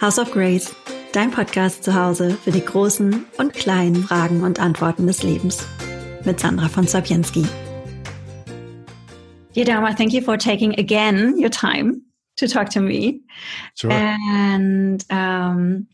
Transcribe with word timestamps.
House 0.00 0.16
of 0.20 0.30
Grace, 0.30 0.76
dein 1.12 1.32
Podcast 1.32 1.82
zu 1.82 1.92
Hause 1.92 2.30
für 2.30 2.52
die 2.52 2.64
großen 2.64 3.26
und 3.36 3.52
kleinen 3.52 3.96
Fragen 3.96 4.44
und 4.44 4.60
Antworten 4.60 5.08
des 5.08 5.24
Lebens. 5.24 5.66
Mit 6.24 6.38
Sandra 6.38 6.68
von 6.68 6.86
Sapienski. 6.86 7.44
Dear 9.56 9.64
Dharma, 9.64 9.92
thank 9.92 10.12
you 10.12 10.22
for 10.22 10.38
taking 10.38 10.78
again 10.78 11.34
your 11.36 11.50
time 11.50 12.02
to 12.36 12.46
talk 12.46 12.70
to 12.70 12.80
me. 12.80 13.22
Sure. 13.74 13.90
And 13.90 15.04
um, 15.10 15.88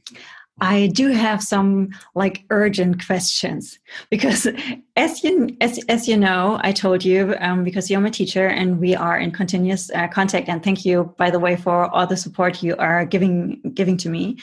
I 0.60 0.86
do 0.88 1.08
have 1.08 1.42
some 1.42 1.90
like 2.14 2.44
urgent 2.50 3.04
questions 3.04 3.78
because 4.08 4.46
as 4.96 5.24
you 5.24 5.56
as, 5.60 5.80
as 5.88 6.06
you 6.06 6.16
know 6.16 6.60
I 6.62 6.72
told 6.72 7.04
you 7.04 7.34
um, 7.40 7.64
because 7.64 7.90
you're 7.90 8.00
my 8.00 8.10
teacher 8.10 8.46
and 8.46 8.78
we 8.78 8.94
are 8.94 9.18
in 9.18 9.32
continuous 9.32 9.90
uh, 9.90 10.06
contact 10.08 10.48
and 10.48 10.62
thank 10.62 10.84
you 10.84 11.12
by 11.18 11.30
the 11.30 11.40
way 11.40 11.56
for 11.56 11.86
all 11.86 12.06
the 12.06 12.16
support 12.16 12.62
you 12.62 12.76
are 12.76 13.04
giving 13.04 13.60
giving 13.74 13.96
to 13.98 14.08
me. 14.08 14.38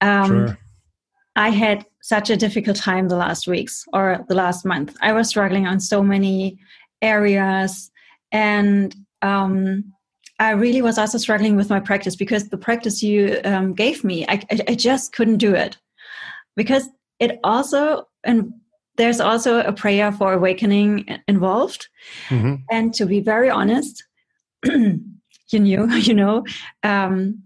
Um, 0.00 0.26
Sure. 0.26 0.58
I 1.36 1.50
had 1.50 1.84
such 2.00 2.30
a 2.30 2.36
difficult 2.36 2.76
time 2.76 3.08
the 3.08 3.16
last 3.16 3.46
weeks 3.46 3.84
or 3.92 4.24
the 4.28 4.34
last 4.34 4.64
month. 4.64 4.96
I 5.02 5.12
was 5.12 5.28
struggling 5.28 5.66
on 5.66 5.80
so 5.80 6.02
many 6.02 6.58
areas 7.02 7.90
and 8.32 8.94
um, 9.22 9.92
I 10.38 10.50
really 10.50 10.82
was 10.82 10.98
also 10.98 11.18
struggling 11.18 11.56
with 11.56 11.70
my 11.70 11.80
practice 11.80 12.14
because 12.14 12.48
the 12.48 12.58
practice 12.58 13.02
you 13.02 13.40
um, 13.44 13.72
gave 13.72 14.04
me, 14.04 14.26
I, 14.28 14.42
I, 14.50 14.60
I 14.68 14.74
just 14.74 15.12
couldn't 15.12 15.38
do 15.38 15.54
it 15.54 15.78
because 16.56 16.88
it 17.18 17.38
also 17.42 18.08
and 18.24 18.52
there's 18.96 19.20
also 19.20 19.60
a 19.60 19.72
prayer 19.72 20.10
for 20.10 20.32
awakening 20.32 21.06
involved. 21.28 21.88
Mhm. 22.28 22.62
And 22.70 22.94
to 22.94 23.06
be 23.06 23.20
very 23.20 23.50
honest, 23.50 24.04
you 24.64 25.00
knew, 25.52 25.90
you 25.94 26.14
know, 26.14 26.44
um, 26.82 27.42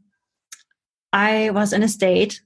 I 1.13 1.51
was 1.51 1.73
in 1.73 1.83
a 1.83 1.89
state 1.89 2.41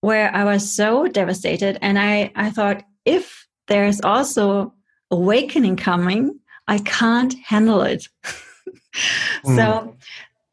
where 0.00 0.34
I 0.34 0.44
was 0.44 0.72
so 0.72 1.06
devastated, 1.08 1.78
and 1.82 1.98
I 1.98 2.32
I 2.34 2.50
thought 2.50 2.84
if 3.04 3.46
there's 3.68 4.00
also 4.00 4.74
awakening 5.10 5.76
coming, 5.76 6.38
I 6.66 6.78
can't 6.78 7.34
handle 7.34 7.82
it. 7.82 8.08
so 9.44 9.96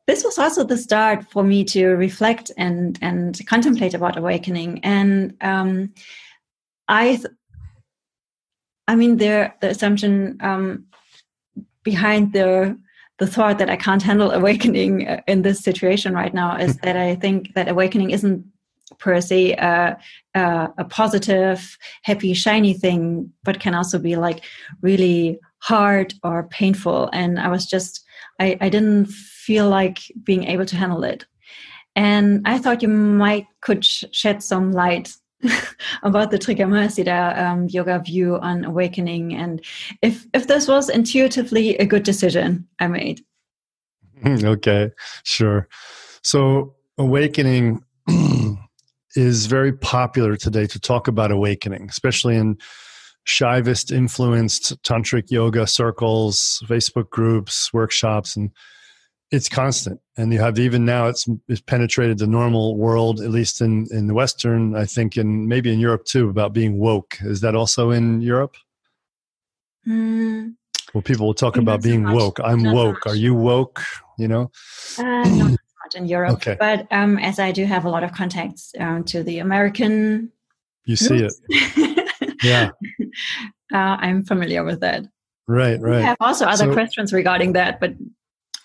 this 0.07 0.23
was 0.23 0.37
also 0.37 0.63
the 0.63 0.77
start 0.77 1.25
for 1.31 1.43
me 1.43 1.63
to 1.63 1.89
reflect 1.89 2.51
and 2.57 2.99
and 3.01 3.39
contemplate 3.47 3.93
about 3.93 4.17
awakening. 4.17 4.79
And 4.83 5.35
um, 5.41 5.93
i 6.87 7.15
th- 7.15 7.33
i 8.87 8.95
mean 8.95 9.17
the 9.17 9.51
the 9.61 9.69
assumption 9.69 10.37
um, 10.41 10.85
behind 11.83 12.33
the 12.33 12.77
the 13.17 13.27
thought 13.27 13.57
that 13.57 13.69
i 13.69 13.75
can't 13.75 14.03
handle 14.03 14.31
awakening 14.39 15.07
uh, 15.07 15.21
in 15.27 15.41
this 15.41 15.59
situation 15.59 16.13
right 16.13 16.33
now 16.33 16.55
is 16.57 16.77
that 16.77 16.97
i 16.97 17.15
think 17.15 17.53
that 17.55 17.67
awakening 17.67 18.11
isn't 18.11 18.45
per 18.99 19.19
se 19.19 19.53
a, 19.53 19.97
a, 20.35 20.69
a 20.77 20.85
positive 20.85 21.77
happy 22.03 22.33
shiny 22.33 22.73
thing 22.73 23.31
but 23.43 23.59
can 23.59 23.73
also 23.73 23.97
be 23.97 24.15
like 24.15 24.45
really 24.81 25.39
hard 25.59 26.13
or 26.23 26.47
painful. 26.49 27.09
And 27.11 27.39
i 27.39 27.47
was 27.47 27.65
just 27.65 28.04
I, 28.39 28.57
I 28.61 28.69
didn't 28.69 29.05
feel 29.07 29.69
like 29.69 29.99
being 30.23 30.45
able 30.45 30.65
to 30.65 30.75
handle 30.75 31.03
it. 31.03 31.25
And 31.95 32.41
I 32.45 32.57
thought 32.57 32.81
you 32.81 32.89
might 32.89 33.47
could 33.61 33.85
sh- 33.85 34.03
shed 34.11 34.43
some 34.43 34.71
light 34.71 35.15
about 36.03 36.31
the 36.31 36.37
Trika 36.37 36.65
Mahasiddha 36.67 37.37
um, 37.37 37.67
yoga 37.69 37.99
view 37.99 38.37
on 38.37 38.65
awakening 38.65 39.33
and 39.35 39.63
if 40.01 40.25
if 40.33 40.47
this 40.47 40.67
was 40.67 40.89
intuitively 40.89 41.77
a 41.77 41.85
good 41.85 42.03
decision 42.03 42.67
I 42.79 42.87
made. 42.87 43.21
okay, 44.25 44.91
sure. 45.23 45.67
So, 46.23 46.75
awakening 46.97 47.83
is 49.15 49.45
very 49.45 49.73
popular 49.73 50.35
today 50.35 50.65
to 50.67 50.79
talk 50.79 51.07
about 51.07 51.31
awakening, 51.31 51.87
especially 51.89 52.35
in 52.35 52.57
Shaivist 53.25 53.91
influenced 53.91 54.81
tantric 54.83 55.31
yoga 55.31 55.65
circles, 55.67 56.63
Facebook 56.67 57.09
groups, 57.09 57.73
workshops, 57.73 58.35
and 58.35 58.51
it's 59.31 59.49
constant. 59.49 59.99
And 60.17 60.31
you 60.31 60.39
have 60.39 60.59
even 60.59 60.85
now 60.85 61.07
it's, 61.07 61.27
it's 61.47 61.59
penetrated 61.61 62.19
the 62.19 62.27
normal 62.27 62.77
world, 62.77 63.21
at 63.21 63.31
least 63.31 63.61
in, 63.61 63.87
in 63.91 64.07
the 64.07 64.13
Western, 64.13 64.75
I 64.75 64.85
think, 64.85 65.17
and 65.17 65.47
maybe 65.47 65.73
in 65.73 65.79
Europe 65.79 66.05
too, 66.05 66.29
about 66.29 66.53
being 66.53 66.77
woke. 66.77 67.17
Is 67.21 67.41
that 67.41 67.55
also 67.55 67.89
in 67.89 68.21
Europe? 68.21 68.55
Mm, 69.87 70.55
Well, 70.93 71.01
people 71.01 71.25
will 71.27 71.33
talk 71.33 71.57
about 71.57 71.81
being 71.81 72.03
much. 72.03 72.15
woke. 72.15 72.39
I'm 72.43 72.63
woke. 72.63 73.05
much. 73.05 73.13
Are 73.13 73.15
you 73.15 73.33
woke? 73.33 73.81
You 74.17 74.27
know? 74.27 74.51
uh, 74.97 75.03
not 75.03 75.25
as 75.51 75.57
much 75.83 75.95
in 75.95 76.05
Europe, 76.07 76.33
Okay. 76.33 76.55
but 76.59 76.87
um, 76.91 77.17
as 77.17 77.39
I 77.39 77.51
do 77.51 77.65
have 77.65 77.85
a 77.85 77.89
lot 77.89 78.03
of 78.03 78.13
contacts 78.13 78.71
um, 78.79 79.03
to 79.05 79.23
the 79.23 79.39
American, 79.39 80.31
You 80.85 80.95
see 80.95 81.27
it. 81.27 81.33
Yeah. 82.43 82.69
Uh, 83.73 83.97
I'm 83.99 84.23
familiar 84.23 84.63
with 84.63 84.81
that. 84.81 85.03
Right, 85.47 85.79
right. 85.79 85.97
We 85.97 86.03
have 86.03 86.17
also 86.19 86.45
other 86.45 86.65
So- 86.65 86.73
questions 86.73 87.13
regarding 87.13 87.53
that, 87.53 87.79
but 87.79 87.93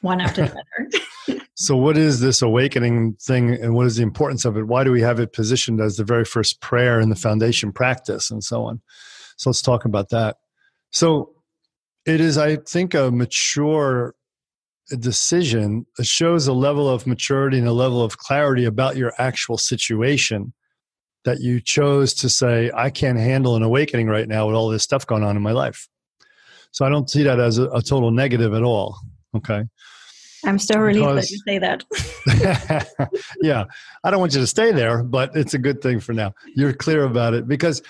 one 0.00 0.20
after 0.20 0.46
the 0.46 0.50
other. 0.50 1.38
So, 1.54 1.76
what 1.76 1.98
is 1.98 2.20
this 2.20 2.40
awakening 2.40 3.16
thing 3.20 3.50
and 3.50 3.74
what 3.74 3.86
is 3.86 3.96
the 3.96 4.02
importance 4.02 4.46
of 4.46 4.56
it? 4.56 4.66
Why 4.66 4.82
do 4.82 4.90
we 4.90 5.02
have 5.02 5.20
it 5.20 5.34
positioned 5.34 5.78
as 5.78 5.98
the 5.98 6.04
very 6.04 6.24
first 6.24 6.62
prayer 6.62 6.98
in 7.00 7.10
the 7.10 7.14
foundation 7.16 7.70
practice 7.70 8.30
and 8.30 8.42
so 8.42 8.64
on? 8.64 8.80
So, 9.36 9.50
let's 9.50 9.60
talk 9.60 9.84
about 9.84 10.08
that. 10.08 10.38
So, 10.90 11.34
it 12.06 12.18
is, 12.18 12.38
I 12.38 12.56
think, 12.56 12.94
a 12.94 13.10
mature 13.10 14.14
decision. 14.98 15.84
It 15.98 16.06
shows 16.06 16.46
a 16.46 16.54
level 16.54 16.88
of 16.88 17.06
maturity 17.06 17.58
and 17.58 17.68
a 17.68 17.74
level 17.74 18.02
of 18.02 18.16
clarity 18.16 18.64
about 18.64 18.96
your 18.96 19.12
actual 19.18 19.58
situation 19.58 20.54
that 21.24 21.40
you 21.40 21.60
chose 21.60 22.14
to 22.14 22.28
say, 22.28 22.70
I 22.74 22.90
can't 22.90 23.18
handle 23.18 23.56
an 23.56 23.62
awakening 23.62 24.08
right 24.08 24.28
now 24.28 24.46
with 24.46 24.56
all 24.56 24.68
this 24.68 24.82
stuff 24.82 25.06
going 25.06 25.22
on 25.22 25.36
in 25.36 25.42
my 25.42 25.52
life. 25.52 25.88
So, 26.72 26.84
I 26.84 26.88
don't 26.88 27.10
see 27.10 27.22
that 27.24 27.40
as 27.40 27.58
a, 27.58 27.68
a 27.70 27.82
total 27.82 28.10
negative 28.10 28.54
at 28.54 28.62
all. 28.62 28.98
Okay. 29.36 29.64
I'm 30.44 30.58
still 30.58 30.80
relieved 30.80 31.18
that 31.18 31.30
you 31.30 31.38
say 31.46 31.58
that. 31.58 33.08
yeah, 33.42 33.64
I 34.04 34.10
don't 34.10 34.20
want 34.20 34.34
you 34.34 34.40
to 34.40 34.46
stay 34.46 34.72
there, 34.72 35.02
but 35.02 35.36
it's 35.36 35.54
a 35.54 35.58
good 35.58 35.82
thing 35.82 36.00
for 36.00 36.12
now. 36.12 36.32
You're 36.56 36.72
clear 36.72 37.04
about 37.04 37.34
it 37.34 37.46
because 37.46 37.82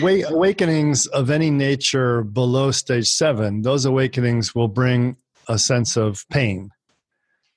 wa- 0.00 0.26
awakenings 0.28 1.06
of 1.08 1.30
any 1.30 1.50
nature 1.50 2.22
below 2.22 2.70
stage 2.70 3.08
seven, 3.08 3.62
those 3.62 3.84
awakenings 3.84 4.54
will 4.54 4.68
bring 4.68 5.16
a 5.48 5.58
sense 5.58 5.96
of 5.96 6.24
pain 6.30 6.70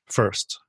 first. 0.08 0.60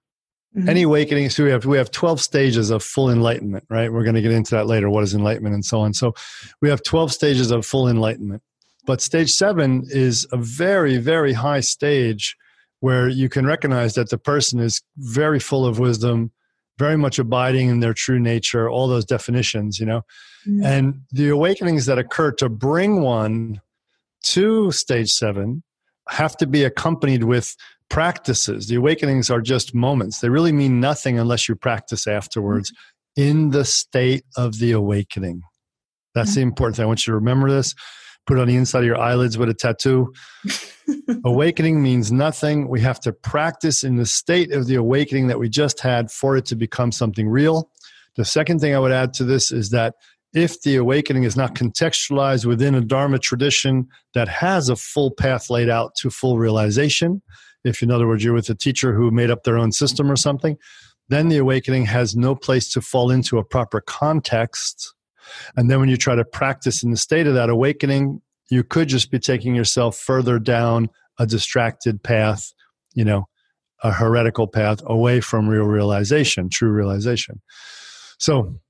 Mhm. 0.56 0.68
Any 0.68 0.82
awakening, 0.82 1.30
so 1.30 1.44
we 1.44 1.50
have 1.50 1.64
we 1.64 1.78
have 1.78 1.90
twelve 1.90 2.20
stages 2.20 2.70
of 2.70 2.82
full 2.82 3.10
enlightenment, 3.10 3.64
right? 3.70 3.90
We're 3.90 4.02
going 4.04 4.16
to 4.16 4.20
get 4.22 4.32
into 4.32 4.54
that 4.54 4.66
later. 4.66 4.90
What 4.90 5.02
is 5.02 5.14
enlightenment 5.14 5.54
and 5.54 5.64
so 5.64 5.80
on. 5.80 5.94
So 5.94 6.14
we 6.60 6.68
have 6.68 6.82
twelve 6.82 7.10
stages 7.12 7.50
of 7.50 7.64
full 7.64 7.88
enlightenment, 7.88 8.42
but 8.86 9.00
stage 9.00 9.30
seven 9.30 9.84
is 9.88 10.26
a 10.30 10.36
very 10.36 10.98
very 10.98 11.32
high 11.32 11.60
stage 11.60 12.36
where 12.80 13.08
you 13.08 13.28
can 13.30 13.46
recognize 13.46 13.94
that 13.94 14.10
the 14.10 14.18
person 14.18 14.60
is 14.60 14.82
very 14.98 15.38
full 15.38 15.64
of 15.64 15.78
wisdom, 15.78 16.32
very 16.78 16.98
much 16.98 17.18
abiding 17.18 17.68
in 17.68 17.80
their 17.80 17.94
true 17.94 18.18
nature, 18.18 18.68
all 18.68 18.88
those 18.88 19.04
definitions, 19.06 19.78
you 19.78 19.86
know. 19.86 20.02
Mhm. 20.46 20.64
And 20.64 21.00
the 21.12 21.28
awakenings 21.30 21.86
that 21.86 21.98
occur 21.98 22.32
to 22.32 22.48
bring 22.50 23.00
one 23.00 23.60
to 24.24 24.70
stage 24.72 25.10
seven 25.12 25.62
have 26.08 26.36
to 26.36 26.46
be 26.46 26.64
accompanied 26.64 27.24
with 27.24 27.56
practices. 27.88 28.68
The 28.68 28.76
awakenings 28.76 29.30
are 29.30 29.40
just 29.40 29.74
moments, 29.74 30.20
they 30.20 30.28
really 30.28 30.52
mean 30.52 30.80
nothing 30.80 31.18
unless 31.18 31.48
you 31.48 31.54
practice 31.54 32.06
afterwards 32.06 32.70
mm-hmm. 32.70 33.30
in 33.30 33.50
the 33.50 33.64
state 33.64 34.24
of 34.36 34.58
the 34.58 34.72
awakening. 34.72 35.42
That's 36.14 36.34
the 36.34 36.40
mm-hmm. 36.40 36.48
important 36.48 36.76
thing. 36.76 36.84
I 36.84 36.86
want 36.86 37.06
you 37.06 37.12
to 37.12 37.16
remember 37.16 37.50
this. 37.50 37.74
Put 38.26 38.38
it 38.38 38.40
on 38.40 38.46
the 38.46 38.56
inside 38.56 38.80
of 38.80 38.84
your 38.84 39.00
eyelids 39.00 39.36
with 39.36 39.48
a 39.48 39.54
tattoo. 39.54 40.12
awakening 41.24 41.82
means 41.82 42.12
nothing. 42.12 42.68
We 42.68 42.80
have 42.80 43.00
to 43.00 43.12
practice 43.12 43.82
in 43.82 43.96
the 43.96 44.06
state 44.06 44.52
of 44.52 44.66
the 44.66 44.76
awakening 44.76 45.26
that 45.26 45.40
we 45.40 45.48
just 45.48 45.80
had 45.80 46.10
for 46.10 46.36
it 46.36 46.46
to 46.46 46.54
become 46.54 46.92
something 46.92 47.28
real. 47.28 47.68
The 48.14 48.24
second 48.24 48.60
thing 48.60 48.74
I 48.74 48.78
would 48.78 48.92
add 48.92 49.12
to 49.14 49.24
this 49.24 49.50
is 49.50 49.70
that 49.70 49.94
if 50.34 50.62
the 50.62 50.76
awakening 50.76 51.24
is 51.24 51.36
not 51.36 51.54
contextualized 51.54 52.46
within 52.46 52.74
a 52.74 52.80
Dharma 52.80 53.18
tradition 53.18 53.88
that 54.14 54.28
has 54.28 54.68
a 54.68 54.76
full 54.76 55.10
path 55.10 55.50
laid 55.50 55.68
out 55.68 55.94
to 55.96 56.10
full 56.10 56.38
realization, 56.38 57.22
if 57.64 57.82
in 57.82 57.90
other 57.90 58.06
words 58.06 58.24
you're 58.24 58.34
with 58.34 58.50
a 58.50 58.54
teacher 58.54 58.94
who 58.94 59.10
made 59.10 59.30
up 59.30 59.44
their 59.44 59.58
own 59.58 59.72
system 59.72 60.10
or 60.10 60.16
something, 60.16 60.56
then 61.08 61.28
the 61.28 61.38
awakening 61.38 61.86
has 61.86 62.16
no 62.16 62.34
place 62.34 62.72
to 62.72 62.80
fall 62.80 63.10
into 63.10 63.38
a 63.38 63.44
proper 63.44 63.80
context. 63.80 64.94
And 65.56 65.70
then 65.70 65.80
when 65.80 65.88
you 65.88 65.96
try 65.96 66.14
to 66.14 66.24
practice 66.24 66.82
in 66.82 66.90
the 66.90 66.96
state 66.96 67.26
of 67.26 67.34
that 67.34 67.50
awakening, 67.50 68.20
you 68.50 68.62
could 68.62 68.88
just 68.88 69.10
be 69.10 69.18
taking 69.18 69.54
yourself 69.54 69.96
further 69.96 70.38
down 70.38 70.90
a 71.18 71.26
distracted 71.26 72.02
path, 72.02 72.52
you 72.94 73.04
know, 73.04 73.28
a 73.82 73.92
heretical 73.92 74.46
path 74.46 74.80
away 74.86 75.20
from 75.20 75.48
real 75.48 75.64
realization, 75.64 76.48
true 76.48 76.70
realization. 76.70 77.40
So, 78.18 78.60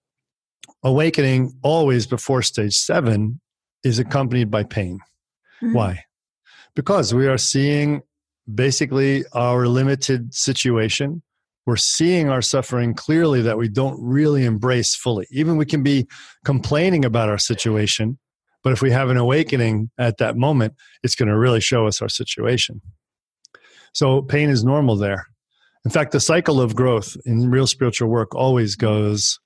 awakening 0.83 1.53
always 1.63 2.07
before 2.07 2.43
stage 2.43 2.77
seven 2.77 3.41
is 3.85 3.99
accompanied 3.99 4.51
by 4.51 4.65
pain. 4.65 5.01
Mhm. 5.63 5.75
Why? 5.75 6.05
Because 6.75 7.13
we 7.13 7.27
are 7.27 7.39
seeing 7.39 8.03
basically 8.53 9.25
our 9.33 9.67
limited 9.67 10.35
situation 10.35 11.23
we're 11.67 11.77
seeing 11.77 12.29
our 12.29 12.43
suffering 12.43 12.95
clearly 12.95 13.43
that 13.43 13.57
we 13.57 13.69
don't 13.69 14.01
really 14.03 14.45
embrace 14.45 14.97
fully. 14.97 15.27
Even 15.31 15.57
we 15.57 15.67
can 15.67 15.83
be 15.83 16.07
complaining 16.45 17.05
about 17.05 17.29
our 17.29 17.39
situation, 17.39 18.19
but 18.65 18.73
if 18.73 18.83
we 18.83 18.91
have 18.91 19.11
an 19.11 19.17
awakening 19.17 19.91
at 19.99 20.19
that 20.19 20.37
moment, 20.37 20.75
it's 21.03 21.15
going 21.15 21.29
to 21.29 21.39
really 21.39 21.61
show 21.61 21.87
us 21.87 22.03
our 22.03 22.09
situation. 22.09 22.81
So 23.93 24.23
pain 24.23 24.51
is 24.51 24.65
normal 24.65 24.97
there. 24.97 25.27
In 25.85 25.91
fact, 25.91 26.13
the 26.13 26.21
cycle 26.21 26.61
of 26.61 26.75
growth 26.75 27.17
in 27.25 27.51
real 27.51 27.67
spiritual 27.67 28.09
work 28.09 28.35
always 28.35 28.77
goes 28.77 29.39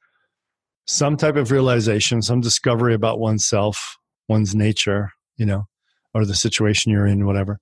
some 0.86 1.16
type 1.16 1.36
of 1.36 1.50
realization, 1.50 2.22
some 2.22 2.40
discovery 2.40 2.94
about 2.94 3.18
oneself, 3.18 3.96
one's 4.28 4.54
nature, 4.54 5.10
you 5.36 5.44
know, 5.44 5.66
or 6.14 6.24
the 6.24 6.34
situation 6.34 6.92
you're 6.92 7.06
in, 7.06 7.26
whatever. 7.26 7.58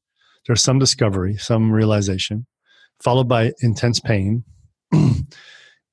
There's 0.46 0.62
some 0.62 0.78
discovery, 0.78 1.36
some 1.36 1.70
realization, 1.70 2.46
followed 3.02 3.28
by 3.28 3.52
intense 3.60 4.00
pain. 4.00 4.44
and 4.92 5.24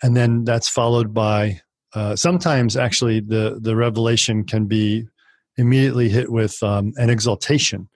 then 0.02 0.44
that's 0.44 0.70
followed 0.70 1.14
by 1.14 1.62
uh, 1.94 2.16
sometimes 2.16 2.78
actually 2.78 3.20
the, 3.20 3.60
the 3.62 3.76
revelation 3.76 4.46
can 4.46 4.66
be 4.66 5.08
immediately 5.58 6.10
hit 6.10 6.32
with 6.32 6.62
um, 6.64 6.94
an 6.96 7.10
exaltation 7.10 7.90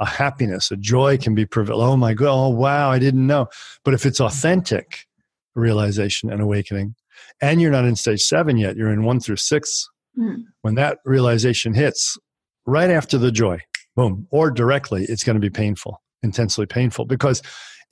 a 0.00 0.06
happiness, 0.06 0.70
a 0.70 0.76
joy 0.76 1.16
can 1.16 1.34
be 1.34 1.46
prevailed. 1.46 1.82
Oh 1.82 1.96
my 1.96 2.14
God, 2.14 2.34
oh 2.34 2.48
wow, 2.50 2.90
I 2.90 2.98
didn't 2.98 3.26
know. 3.26 3.48
But 3.84 3.94
if 3.94 4.04
it's 4.04 4.20
authentic 4.20 5.06
realization 5.54 6.30
and 6.30 6.40
awakening, 6.40 6.94
and 7.40 7.60
you're 7.60 7.70
not 7.70 7.84
in 7.84 7.96
stage 7.96 8.20
seven 8.22 8.56
yet, 8.58 8.76
you're 8.76 8.92
in 8.92 9.04
one 9.04 9.20
through 9.20 9.36
six, 9.36 9.88
mm. 10.18 10.42
when 10.62 10.74
that 10.74 10.98
realization 11.04 11.74
hits, 11.74 12.18
right 12.66 12.90
after 12.90 13.16
the 13.16 13.32
joy, 13.32 13.60
boom, 13.96 14.28
or 14.30 14.50
directly, 14.50 15.04
it's 15.08 15.24
going 15.24 15.34
to 15.34 15.40
be 15.40 15.50
painful, 15.50 16.00
intensely 16.22 16.66
painful, 16.66 17.06
because 17.06 17.42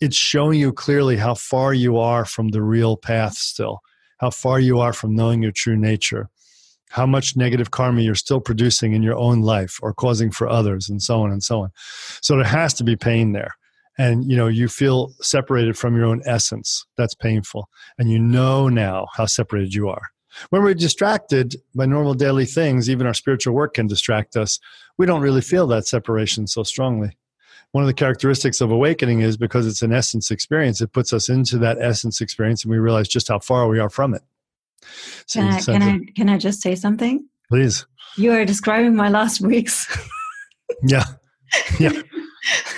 it's 0.01 0.17
showing 0.17 0.61
you 0.61 0.73
clearly 0.73 1.17
how 1.17 1.35
far 1.35 1.75
you 1.75 1.99
are 1.99 2.25
from 2.25 2.49
the 2.49 2.63
real 2.63 2.97
path 2.97 3.35
still, 3.35 3.81
how 4.19 4.31
far 4.31 4.61
you 4.61 4.79
are 4.79 4.93
from 4.93 5.17
knowing 5.17 5.43
your 5.43 5.53
true 5.53 5.77
nature 5.77 6.29
how 6.95 7.05
much 7.05 7.37
negative 7.37 7.73
karma 7.73 8.03
you're 8.03 8.15
still 8.15 8.41
producing 8.41 8.93
in 8.93 9.03
your 9.03 9.17
own 9.17 9.41
life 9.41 9.81
or 9.83 9.93
causing 9.93 10.31
for 10.31 10.49
others 10.49 10.89
and 10.89 11.03
so 11.03 11.23
on 11.23 11.33
and 11.33 11.43
so 11.43 11.63
on. 11.63 11.71
So 12.23 12.37
there 12.37 12.45
has 12.45 12.73
to 12.75 12.85
be 12.85 12.95
pain 12.95 13.33
there 13.33 13.57
and 13.99 14.31
you 14.31 14.37
know 14.37 14.47
you 14.47 14.69
feel 14.69 15.13
separated 15.21 15.77
from 15.77 15.97
your 15.97 16.05
own 16.05 16.23
essence. 16.25 16.87
That's 16.97 17.15
painful 17.15 17.69
and 17.99 18.13
you 18.13 18.21
know 18.21 18.69
now 18.69 19.09
how 19.15 19.27
separated 19.27 19.75
you 19.75 19.89
are 19.89 20.03
when 20.51 20.63
we're 20.63 20.75
distracted 20.75 21.57
by 21.75 21.87
normal 21.87 22.15
daily 22.15 22.47
things 22.47 22.89
even 22.89 23.07
our 23.07 23.15
spiritual 23.15 23.55
work 23.55 23.75
can 23.75 23.87
distract 23.87 24.37
us 24.37 24.59
we 24.99 25.07
don't 25.07 25.23
really 25.23 25.41
feel 25.41 25.67
that 25.67 25.87
separation 25.87 26.47
so 26.47 26.63
strongly 26.63 27.17
one 27.73 27.83
of 27.83 27.89
the 27.89 27.95
characteristics 27.95 28.61
of 28.61 28.71
awakening 28.71 29.21
is 29.21 29.37
because 29.37 29.67
it's 29.67 29.83
an 29.83 29.93
essence 29.93 30.31
experience 30.31 30.81
it 30.81 30.93
puts 30.93 31.13
us 31.13 31.29
into 31.29 31.59
that 31.59 31.79
essence 31.81 32.21
experience 32.21 32.65
and 32.65 32.71
we 32.71 32.79
realize 32.79 33.09
just 33.09 33.29
how 33.29 33.39
far 33.39 33.69
we 33.69 33.79
are 33.79 33.91
from 33.91 34.15
it 34.15 34.23
can 35.31 35.53
I, 35.53 35.61
can 35.61 35.83
I 35.83 35.99
can 36.15 36.29
I 36.29 36.39
just 36.39 36.61
say 36.61 36.75
something? 36.75 37.27
Please. 37.49 37.87
You 38.17 38.33
are 38.33 38.45
describing 38.45 38.95
my 38.95 39.09
last 39.09 39.41
weeks. 39.41 39.87
yeah. 40.83 41.05
Yeah. 41.79 42.01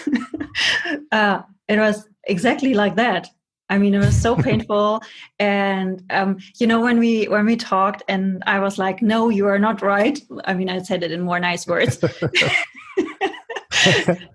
uh, 1.12 1.42
it 1.68 1.78
was 1.78 2.08
exactly 2.24 2.74
like 2.74 2.96
that. 2.96 3.28
I 3.68 3.78
mean, 3.78 3.94
it 3.94 3.98
was 3.98 4.20
so 4.20 4.36
painful, 4.42 5.02
and 5.38 6.02
um, 6.10 6.38
you 6.58 6.66
know, 6.66 6.80
when 6.80 6.98
we 6.98 7.24
when 7.26 7.46
we 7.46 7.56
talked, 7.56 8.02
and 8.08 8.42
I 8.46 8.58
was 8.60 8.78
like, 8.78 9.02
"No, 9.02 9.28
you 9.28 9.46
are 9.46 9.58
not 9.58 9.82
right." 9.82 10.20
I 10.44 10.54
mean, 10.54 10.68
I 10.68 10.82
said 10.82 11.02
it 11.02 11.12
in 11.12 11.22
more 11.22 11.40
nice 11.40 11.66
words. 11.66 11.98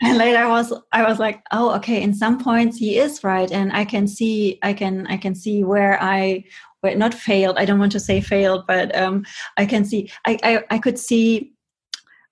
and 0.02 0.18
later 0.18 0.38
I 0.38 0.48
was 0.48 0.74
I 0.92 1.04
was 1.08 1.20
like, 1.20 1.42
"Oh, 1.52 1.76
okay." 1.76 2.02
In 2.02 2.14
some 2.14 2.44
points, 2.44 2.78
he 2.78 2.98
is 2.98 3.24
right, 3.24 3.52
and 3.52 3.72
I 3.74 3.86
can 3.86 4.08
see 4.08 4.60
I 4.64 4.74
can 4.74 5.08
I 5.08 5.18
can 5.18 5.36
see 5.36 5.64
where 5.64 6.02
I 6.02 6.44
well, 6.84 6.98
not 6.98 7.14
failed. 7.14 7.58
I 7.58 7.66
don't 7.66 7.80
want 7.80 7.92
to 7.94 8.00
say 8.00 8.22
failed, 8.22 8.66
but 8.68 8.96
um, 8.96 9.26
I 9.58 9.66
can 9.66 9.86
see. 9.86 10.12
I, 10.26 10.38
I 10.44 10.64
I 10.72 10.78
could 10.80 11.00
see. 11.00 11.54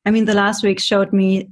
I 0.06 0.12
mean, 0.12 0.26
the 0.26 0.34
last 0.34 0.64
week 0.64 0.80
showed 0.80 1.14
me 1.14 1.50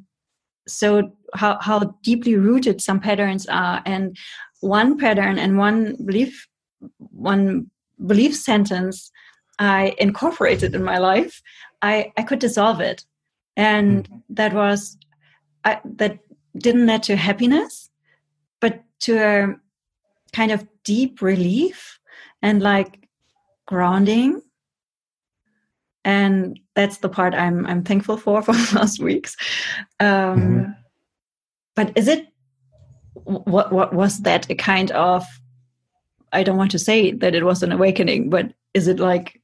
so 0.68 1.12
how 1.34 1.58
how 1.62 1.96
deeply 2.04 2.36
rooted 2.36 2.82
some 2.82 3.00
patterns 3.00 3.46
are, 3.48 3.82
and 3.86 4.18
one 4.62 4.98
pattern 4.98 5.38
and 5.38 5.58
one 5.58 5.96
belief, 6.06 6.48
one 6.98 7.70
belief 8.06 8.36
sentence 8.36 9.12
I 9.60 9.96
incorporated 9.98 10.76
in 10.76 10.84
my 10.84 10.98
life. 10.98 11.42
I 11.82 12.12
I 12.18 12.24
could 12.24 12.40
dissolve 12.40 12.80
it, 12.80 13.06
and 13.56 14.04
mm-hmm. 14.04 14.18
that 14.30 14.54
was 14.54 14.98
I, 15.64 15.80
that 15.84 16.20
didn't 16.58 16.86
lead 16.86 17.04
to 17.04 17.16
happiness, 17.16 17.90
but 18.62 18.84
to 19.02 19.18
a 19.18 19.56
kind 20.34 20.52
of 20.52 20.68
deep 20.84 21.22
relief 21.22 22.00
and 22.42 22.62
like 22.62 23.08
grounding 23.66 24.42
and 26.06 26.60
that's 26.76 26.98
the 27.00 27.10
part 27.10 27.34
i'm 27.34 27.66
i'm 27.66 27.84
thankful 27.84 28.18
for 28.18 28.42
for 28.46 28.54
the 28.54 28.76
last 28.76 29.00
weeks 29.00 29.36
um 30.00 30.08
mm-hmm. 30.08 30.72
but 31.76 31.92
is 31.96 32.08
it 32.08 32.28
what 33.28 33.72
what 33.72 33.94
was 33.94 34.20
that 34.20 34.50
a 34.50 34.56
kind 34.56 34.92
of 34.92 35.26
i 36.32 36.44
don't 36.44 36.58
want 36.58 36.72
to 36.72 36.80
say 36.80 37.12
that 37.12 37.36
it 37.36 37.44
was 37.44 37.62
an 37.62 37.72
awakening 37.72 38.30
but 38.30 38.54
is 38.74 38.88
it 38.88 39.00
like 39.00 39.42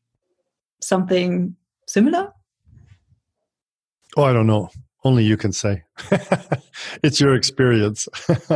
something 0.81 1.55
similar? 1.87 2.31
Oh 4.15 4.23
i 4.23 4.33
don't 4.33 4.47
know. 4.47 4.69
Only 5.05 5.25
you 5.25 5.35
can 5.35 5.51
say. 5.51 5.83
It's 7.03 7.19
your 7.19 7.35
experience. 7.35 8.07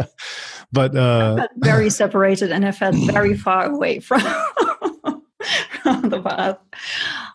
But 0.74 0.98
uh, 0.98 1.48
very 1.58 1.90
separated 1.90 2.52
and 2.52 2.66
i 2.66 2.72
felt 2.72 2.96
very 3.06 3.38
far 3.38 3.68
away 3.68 4.00
from, 4.00 4.20
from 5.82 6.10
the 6.10 6.22
path 6.22 6.58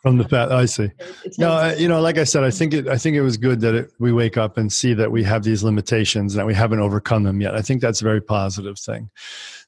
from 0.02 0.18
the 0.18 0.24
path 0.24 0.50
i 0.50 0.64
see 0.64 0.90
no 1.38 1.72
you 1.78 1.88
know 1.88 2.00
like 2.00 2.18
i 2.18 2.24
said 2.24 2.44
i 2.44 2.50
think 2.50 2.74
it 2.74 2.88
i 2.88 2.98
think 2.98 3.16
it 3.16 3.22
was 3.22 3.36
good 3.36 3.60
that 3.60 3.74
it, 3.74 3.92
we 3.98 4.12
wake 4.12 4.36
up 4.36 4.56
and 4.56 4.72
see 4.72 4.94
that 4.94 5.10
we 5.10 5.22
have 5.22 5.42
these 5.42 5.62
limitations 5.62 6.34
and 6.34 6.40
that 6.40 6.46
we 6.46 6.54
haven't 6.54 6.80
overcome 6.80 7.22
them 7.22 7.40
yet 7.40 7.54
i 7.54 7.62
think 7.62 7.80
that's 7.80 8.00
a 8.00 8.04
very 8.04 8.20
positive 8.20 8.78
thing 8.78 9.10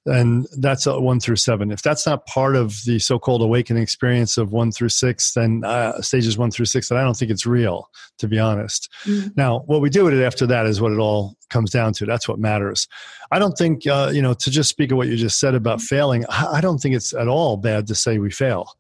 and 0.07 0.47
that's 0.59 0.87
a 0.87 1.01
one 1.01 1.19
through 1.19 1.37
seven. 1.37 1.71
If 1.71 1.83
that's 1.83 2.07
not 2.07 2.27
part 2.27 2.57
of 2.57 2.77
the 2.85 2.99
so-called 2.99 3.41
awakening 3.41 3.83
experience 3.83 4.37
of 4.37 4.53
one 4.53 4.71
through 4.71 4.91
six, 4.91 5.33
then 5.33 5.63
uh, 5.65 6.01
stages 6.03 6.37
one 6.37 6.51
through 6.51 6.67
six, 6.67 6.89
then 6.89 6.99
I 6.99 7.03
don't 7.03 7.17
think 7.17 7.31
it's 7.31 7.47
real, 7.47 7.89
to 8.19 8.29
be 8.29 8.39
honest. 8.39 8.91
Mm-hmm. 9.05 9.29
Now, 9.37 9.61
what 9.61 9.81
we 9.81 9.89
do 9.89 10.05
with 10.05 10.15
it 10.15 10.23
after 10.23 10.47
that 10.47 10.67
is 10.67 10.81
what 10.81 10.93
it 10.93 10.99
all 10.99 11.37
comes 11.49 11.71
down 11.71 11.95
to. 11.95 12.07
That's 12.07 12.29
what 12.29 12.39
matters. 12.39 12.87
I 13.31 13.39
don't 13.39 13.57
think, 13.57 13.87
uh, 13.87 14.11
you 14.13 14.21
know, 14.21 14.35
to 14.35 14.51
just 14.51 14.69
speak 14.69 14.91
of 14.91 14.99
what 14.99 15.09
you 15.09 15.17
just 15.17 15.41
said 15.41 15.55
about 15.55 15.81
failing, 15.81 16.27
I 16.29 16.61
don't 16.61 16.79
think 16.79 16.95
it's 16.95 17.15
at 17.15 17.29
all 17.29 17.57
bad 17.57 17.87
to 17.87 17.95
say 17.95 18.19
we 18.19 18.31
fail. 18.31 18.77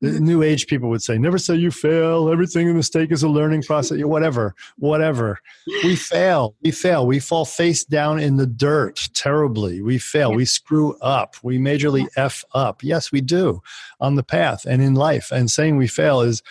New 0.00 0.42
age 0.44 0.68
people 0.68 0.88
would 0.90 1.02
say 1.02 1.18
never 1.18 1.38
say 1.38 1.56
you 1.56 1.70
fail. 1.70 2.30
Everything 2.30 2.70
a 2.70 2.74
mistake 2.74 3.10
is 3.10 3.22
a 3.24 3.28
learning 3.28 3.62
process. 3.62 4.02
Whatever 4.02 4.54
whatever. 4.76 5.40
We 5.82 5.96
fail. 6.14 6.54
We 6.62 6.70
fail. 6.70 7.06
We 7.06 7.18
fall 7.18 7.44
face 7.44 7.84
down 7.84 8.20
in 8.20 8.36
the 8.36 8.46
dirt 8.46 9.08
terribly. 9.14 9.82
We 9.82 9.98
fail. 9.98 10.32
We 10.32 10.44
screw 10.44 10.96
up. 10.98 11.34
We 11.42 11.58
majorly 11.58 12.06
f 12.16 12.44
up. 12.54 12.84
Yes 12.84 13.10
we 13.10 13.20
do 13.20 13.60
on 14.00 14.14
the 14.14 14.22
path 14.22 14.64
and 14.64 14.80
in 14.80 14.94
life. 14.94 15.32
And 15.32 15.50
saying 15.50 15.76
we 15.76 15.88
fail 15.88 16.20
is 16.20 16.42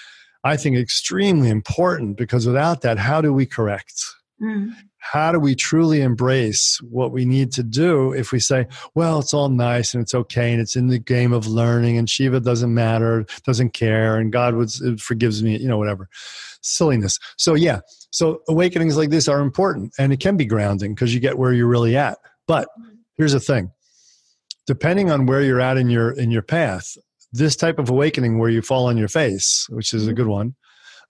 i 0.44 0.56
think 0.56 0.78
extremely 0.78 1.50
important 1.50 2.16
because 2.16 2.46
without 2.46 2.82
that 2.82 2.98
how 2.98 3.22
do 3.22 3.34
we 3.34 3.46
correct? 3.46 4.04
Mm 4.42 4.74
how 5.00 5.32
do 5.32 5.40
we 5.40 5.56
truly 5.56 6.02
embrace 6.02 6.80
what 6.82 7.12
we 7.12 7.24
need 7.24 7.52
to 7.54 7.64
do 7.64 8.12
if 8.14 8.32
we 8.32 8.40
say, 8.40 8.68
well, 8.96 9.20
it's 9.20 9.34
all 9.34 9.50
nice 9.50 9.94
and 9.94 10.02
it's 10.02 10.16
okay 10.16 10.52
and 10.52 10.62
it's 10.62 10.76
in 10.76 10.88
the 10.88 11.00
game 11.00 11.34
of 11.34 11.48
learning 11.48 11.98
and 11.98 12.10
Shiva 12.10 12.40
doesn't 12.40 12.74
matter, 12.74 13.26
doesn't 13.46 13.74
care, 13.74 14.18
and 14.18 14.32
God 14.32 14.56
would, 14.56 14.70
uh, 14.86 14.98
forgives 14.98 15.44
me, 15.44 15.58
you 15.58 15.68
know, 15.68 15.78
whatever. 15.78 16.10
Silliness. 16.62 17.20
So, 17.38 17.54
yeah, 17.54 17.82
so 18.12 18.42
awakenings 18.50 18.98
like 18.98 19.10
this 19.10 19.28
are 19.28 19.40
important 19.40 19.94
and 19.98 20.12
it 20.12 20.20
can 20.20 20.36
be 20.36 20.46
grounding 20.46 20.94
because 20.94 21.14
you 21.14 21.20
get 21.20 21.38
where 21.38 21.54
you're 21.54 21.68
really 21.68 21.96
at. 21.96 22.18
But 22.48 22.68
here's 23.18 23.34
the 23.34 23.40
thing 23.40 23.72
depending 24.68 25.10
on 25.10 25.26
where 25.26 25.42
you're 25.42 25.62
at 25.62 25.78
in 25.78 25.90
your 25.90 26.12
in 26.12 26.30
your 26.30 26.42
path 26.42 26.98
this 27.34 27.56
type 27.56 27.80
of 27.80 27.90
awakening 27.90 28.38
where 28.38 28.50
you 28.50 28.62
fall 28.62 28.86
on 28.88 28.98
your 28.98 29.08
face 29.08 29.66
which 29.70 29.94
is 29.94 30.04
a 30.04 30.08
mm-hmm. 30.08 30.18
good 30.18 30.28
one 30.28 30.56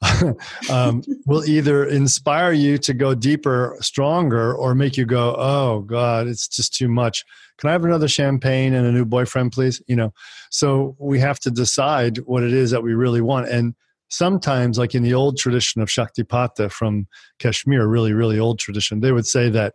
um, 0.69 1.01
will 1.25 1.43
either 1.45 1.85
inspire 1.85 2.51
you 2.51 2.77
to 2.77 2.93
go 2.93 3.15
deeper, 3.15 3.75
stronger, 3.81 4.53
or 4.53 4.75
make 4.75 4.95
you 4.95 5.05
go, 5.05 5.35
"Oh 5.37 5.81
God, 5.81 6.27
it's 6.27 6.47
just 6.47 6.73
too 6.73 6.87
much." 6.87 7.25
Can 7.57 7.69
I 7.69 7.73
have 7.73 7.83
another 7.83 8.07
champagne 8.07 8.73
and 8.73 8.85
a 8.85 8.91
new 8.91 9.05
boyfriend, 9.05 9.51
please? 9.51 9.81
You 9.87 9.95
know, 9.95 10.13
so 10.51 10.95
we 10.99 11.19
have 11.19 11.39
to 11.41 11.51
decide 11.51 12.17
what 12.19 12.43
it 12.43 12.53
is 12.53 12.69
that 12.71 12.83
we 12.83 12.93
really 12.93 13.21
want. 13.21 13.49
And 13.49 13.73
sometimes, 14.09 14.77
like 14.77 14.93
in 14.93 15.03
the 15.03 15.15
old 15.15 15.37
tradition 15.37 15.81
of 15.81 15.89
Shaktipata 15.89 16.71
from 16.71 17.07
Kashmir, 17.39 17.87
really, 17.87 18.13
really 18.13 18.37
old 18.37 18.59
tradition, 18.59 18.99
they 18.99 19.11
would 19.11 19.25
say 19.25 19.49
that 19.49 19.73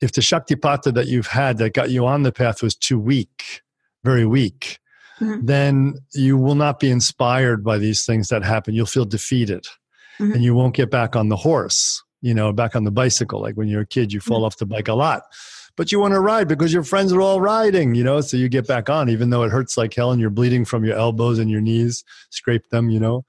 if 0.00 0.12
the 0.12 0.20
Shaktipata 0.20 0.92
that 0.94 1.06
you've 1.06 1.28
had 1.28 1.56
that 1.58 1.72
got 1.72 1.90
you 1.90 2.06
on 2.06 2.22
the 2.22 2.32
path 2.32 2.62
was 2.62 2.74
too 2.74 2.98
weak, 2.98 3.62
very 4.04 4.26
weak, 4.26 4.78
mm-hmm. 5.20 5.44
then 5.44 5.94
you 6.12 6.36
will 6.36 6.54
not 6.54 6.80
be 6.80 6.90
inspired 6.90 7.64
by 7.64 7.78
these 7.78 8.04
things 8.04 8.28
that 8.28 8.44
happen. 8.44 8.74
You'll 8.74 8.86
feel 8.86 9.04
defeated 9.04 9.64
mm-hmm. 10.18 10.32
and 10.32 10.44
you 10.44 10.54
won't 10.54 10.74
get 10.74 10.90
back 10.90 11.16
on 11.16 11.28
the 11.28 11.36
horse, 11.36 12.02
you 12.20 12.34
know, 12.34 12.52
back 12.52 12.76
on 12.76 12.84
the 12.84 12.90
bicycle. 12.90 13.40
Like 13.40 13.56
when 13.56 13.68
you're 13.68 13.82
a 13.82 13.86
kid, 13.86 14.12
you 14.12 14.20
fall 14.20 14.38
mm-hmm. 14.38 14.46
off 14.46 14.58
the 14.58 14.66
bike 14.66 14.88
a 14.88 14.94
lot. 14.94 15.22
but 15.76 15.90
you 15.90 15.98
want 16.00 16.14
to 16.14 16.20
ride 16.20 16.48
because 16.48 16.72
your 16.72 16.84
friends 16.84 17.12
are 17.12 17.20
all 17.20 17.40
riding, 17.40 17.94
you 17.94 18.04
know, 18.04 18.20
so 18.20 18.36
you 18.36 18.48
get 18.48 18.66
back 18.66 18.88
on, 18.88 19.08
even 19.08 19.30
though 19.30 19.42
it 19.42 19.50
hurts 19.50 19.76
like 19.76 19.94
hell 19.94 20.12
and 20.12 20.20
you're 20.20 20.30
bleeding 20.30 20.64
from 20.64 20.84
your 20.84 20.96
elbows 20.96 21.38
and 21.38 21.50
your 21.50 21.60
knees, 21.60 22.04
scrape 22.30 22.68
them, 22.70 22.90
you 22.90 23.00
know. 23.00 23.24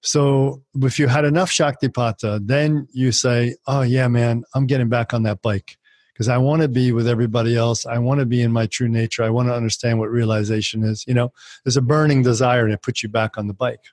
So 0.00 0.62
if 0.82 0.98
you 0.98 1.06
had 1.06 1.24
enough 1.24 1.50
Shaktipata, 1.50 2.46
then 2.46 2.86
you 2.92 3.10
say, 3.10 3.56
oh, 3.66 3.80
yeah, 3.80 4.08
man, 4.08 4.44
I'm 4.54 4.66
getting 4.66 4.88
back 4.88 5.14
on 5.14 5.22
that 5.22 5.40
bike 5.40 5.78
because 6.14 6.28
I 6.28 6.38
want 6.38 6.62
to 6.62 6.68
be 6.68 6.92
with 6.92 7.08
everybody 7.08 7.56
else. 7.56 7.84
I 7.84 7.98
want 7.98 8.20
to 8.20 8.26
be 8.26 8.40
in 8.40 8.52
my 8.52 8.66
true 8.66 8.88
nature. 8.88 9.24
I 9.24 9.30
want 9.30 9.48
to 9.48 9.54
understand 9.54 9.98
what 9.98 10.10
realization 10.10 10.84
is. 10.84 11.04
You 11.06 11.14
know, 11.14 11.32
there's 11.64 11.76
a 11.76 11.82
burning 11.82 12.22
desire 12.22 12.64
and 12.64 12.72
it 12.72 12.82
puts 12.82 13.02
you 13.02 13.08
back 13.08 13.36
on 13.36 13.48
the 13.48 13.54
bike. 13.54 13.84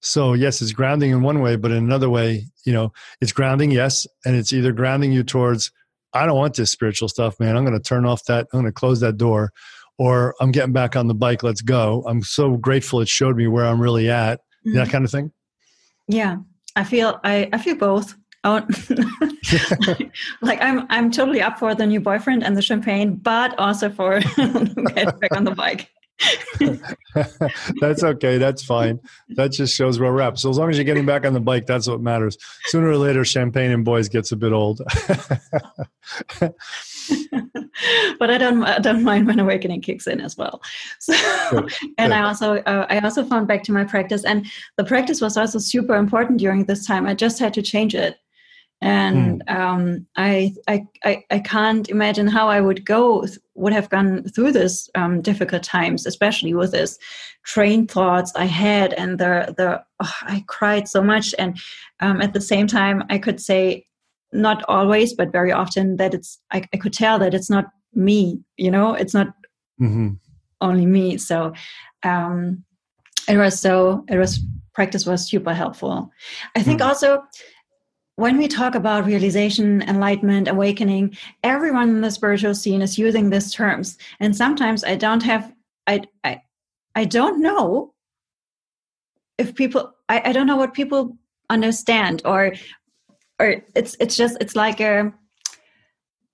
So 0.00 0.34
yes, 0.34 0.60
it's 0.60 0.72
grounding 0.72 1.12
in 1.12 1.22
one 1.22 1.40
way, 1.40 1.56
but 1.56 1.70
in 1.70 1.78
another 1.78 2.10
way, 2.10 2.46
you 2.64 2.72
know, 2.72 2.92
it's 3.20 3.32
grounding, 3.32 3.70
yes, 3.70 4.06
and 4.24 4.36
it's 4.36 4.52
either 4.52 4.72
grounding 4.72 5.12
you 5.12 5.22
towards, 5.22 5.72
I 6.12 6.26
don't 6.26 6.36
want 6.36 6.54
this 6.54 6.70
spiritual 6.70 7.08
stuff, 7.08 7.40
man. 7.40 7.56
I'm 7.56 7.64
going 7.64 7.76
to 7.76 7.82
turn 7.82 8.04
off 8.04 8.24
that, 8.24 8.46
I'm 8.52 8.60
going 8.60 8.66
to 8.66 8.72
close 8.72 9.00
that 9.00 9.16
door, 9.16 9.52
or 9.98 10.34
I'm 10.40 10.52
getting 10.52 10.72
back 10.72 10.96
on 10.96 11.06
the 11.06 11.14
bike. 11.14 11.42
Let's 11.42 11.62
go. 11.62 12.04
I'm 12.06 12.22
so 12.22 12.56
grateful 12.56 13.00
it 13.00 13.08
showed 13.08 13.36
me 13.36 13.46
where 13.46 13.66
I'm 13.66 13.80
really 13.80 14.10
at. 14.10 14.40
Mm-hmm. 14.66 14.74
That 14.74 14.90
kind 14.90 15.04
of 15.04 15.10
thing. 15.10 15.32
Yeah, 16.08 16.36
I 16.74 16.84
feel 16.84 17.18
I 17.24 17.48
I 17.52 17.58
feel 17.58 17.76
both. 17.76 18.14
Oh, 18.46 18.60
like 20.40 20.62
I'm 20.62 20.86
I'm 20.88 21.10
totally 21.10 21.42
up 21.42 21.58
for 21.58 21.74
the 21.74 21.84
new 21.84 21.98
boyfriend 21.98 22.44
and 22.44 22.56
the 22.56 22.62
champagne, 22.62 23.16
but 23.16 23.58
also 23.58 23.90
for 23.90 24.20
get 24.94 25.18
back 25.20 25.36
on 25.36 25.42
the 25.42 25.52
bike. 25.56 25.90
that's 27.80 28.04
okay. 28.04 28.38
That's 28.38 28.64
fine. 28.64 29.00
That 29.30 29.50
just 29.50 29.74
shows 29.74 29.98
where 29.98 30.12
we're 30.12 30.20
at. 30.20 30.38
So 30.38 30.48
as 30.48 30.58
long 30.58 30.70
as 30.70 30.76
you're 30.78 30.84
getting 30.84 31.06
back 31.06 31.26
on 31.26 31.32
the 31.32 31.40
bike, 31.40 31.66
that's 31.66 31.88
what 31.88 32.00
matters. 32.00 32.38
Sooner 32.66 32.88
or 32.88 32.96
later, 32.96 33.24
champagne 33.24 33.72
and 33.72 33.84
boys 33.84 34.08
gets 34.08 34.30
a 34.30 34.36
bit 34.36 34.52
old. 34.52 34.80
but 36.38 38.30
I 38.30 38.38
don't 38.38 38.62
I 38.62 38.78
don't 38.78 39.02
mind 39.02 39.26
when 39.26 39.40
awakening 39.40 39.82
kicks 39.82 40.06
in 40.06 40.20
as 40.20 40.36
well. 40.36 40.62
So, 41.00 41.14
Good. 41.50 41.72
and 41.98 42.10
Good. 42.10 42.12
I 42.12 42.22
also 42.22 42.58
uh, 42.58 42.86
I 42.88 43.00
also 43.00 43.24
found 43.24 43.48
back 43.48 43.64
to 43.64 43.72
my 43.72 43.82
practice, 43.82 44.24
and 44.24 44.46
the 44.76 44.84
practice 44.84 45.20
was 45.20 45.36
also 45.36 45.58
super 45.58 45.96
important 45.96 46.38
during 46.38 46.66
this 46.66 46.86
time. 46.86 47.06
I 47.06 47.14
just 47.14 47.40
had 47.40 47.52
to 47.54 47.62
change 47.62 47.96
it 47.96 48.20
and 48.82 49.42
hmm. 49.48 49.56
um, 49.56 50.06
I, 50.16 50.54
I, 50.68 50.86
I 51.04 51.24
I 51.30 51.38
can't 51.38 51.88
imagine 51.88 52.26
how 52.26 52.48
I 52.48 52.60
would 52.60 52.84
go 52.84 53.26
would 53.54 53.72
have 53.72 53.88
gone 53.88 54.24
through 54.24 54.52
this 54.52 54.90
um, 54.94 55.22
difficult 55.22 55.62
times, 55.62 56.06
especially 56.06 56.52
with 56.52 56.72
this 56.72 56.98
train 57.44 57.86
thoughts 57.86 58.32
I 58.36 58.44
had, 58.44 58.92
and 58.92 59.18
the 59.18 59.54
the 59.56 59.82
oh, 60.00 60.12
I 60.22 60.44
cried 60.46 60.88
so 60.88 61.02
much, 61.02 61.34
and 61.38 61.58
um, 62.00 62.20
at 62.20 62.34
the 62.34 62.40
same 62.40 62.66
time 62.66 63.02
I 63.08 63.18
could 63.18 63.40
say 63.40 63.86
not 64.32 64.62
always, 64.68 65.14
but 65.14 65.32
very 65.32 65.52
often 65.52 65.96
that 65.96 66.12
it's 66.12 66.38
I, 66.50 66.62
I 66.72 66.76
could 66.76 66.92
tell 66.92 67.18
that 67.18 67.34
it's 67.34 67.50
not 67.50 67.66
me, 67.94 68.40
you 68.56 68.70
know, 68.70 68.94
it's 68.94 69.14
not 69.14 69.28
mm-hmm. 69.80 70.08
only 70.60 70.86
me. 70.86 71.16
So 71.16 71.54
um, 72.02 72.62
it 73.28 73.38
was 73.38 73.58
so 73.58 74.04
it 74.08 74.18
was 74.18 74.40
practice 74.74 75.06
was 75.06 75.26
super 75.26 75.54
helpful. 75.54 76.10
I 76.54 76.62
think 76.62 76.80
mm-hmm. 76.80 76.88
also 76.88 77.22
when 78.16 78.38
we 78.38 78.48
talk 78.48 78.74
about 78.74 79.04
realization, 79.04 79.82
enlightenment, 79.82 80.48
awakening, 80.48 81.16
everyone 81.42 81.90
in 81.90 82.00
the 82.00 82.10
spiritual 82.10 82.54
scene 82.54 82.82
is 82.82 82.98
using 82.98 83.30
these 83.30 83.52
terms. 83.52 83.98
And 84.20 84.34
sometimes 84.34 84.84
I 84.84 84.96
don't 84.96 85.22
have, 85.22 85.52
I, 85.86 86.02
I, 86.24 86.42
I 86.94 87.04
don't 87.04 87.40
know 87.40 87.94
if 89.38 89.54
people, 89.54 89.92
I, 90.08 90.30
I 90.30 90.32
don't 90.32 90.46
know 90.46 90.56
what 90.56 90.72
people 90.72 91.16
understand 91.50 92.22
or, 92.24 92.54
or 93.38 93.62
it's, 93.74 93.96
it's 94.00 94.16
just, 94.16 94.38
it's 94.40 94.56
like 94.56 94.80
a, 94.80 95.12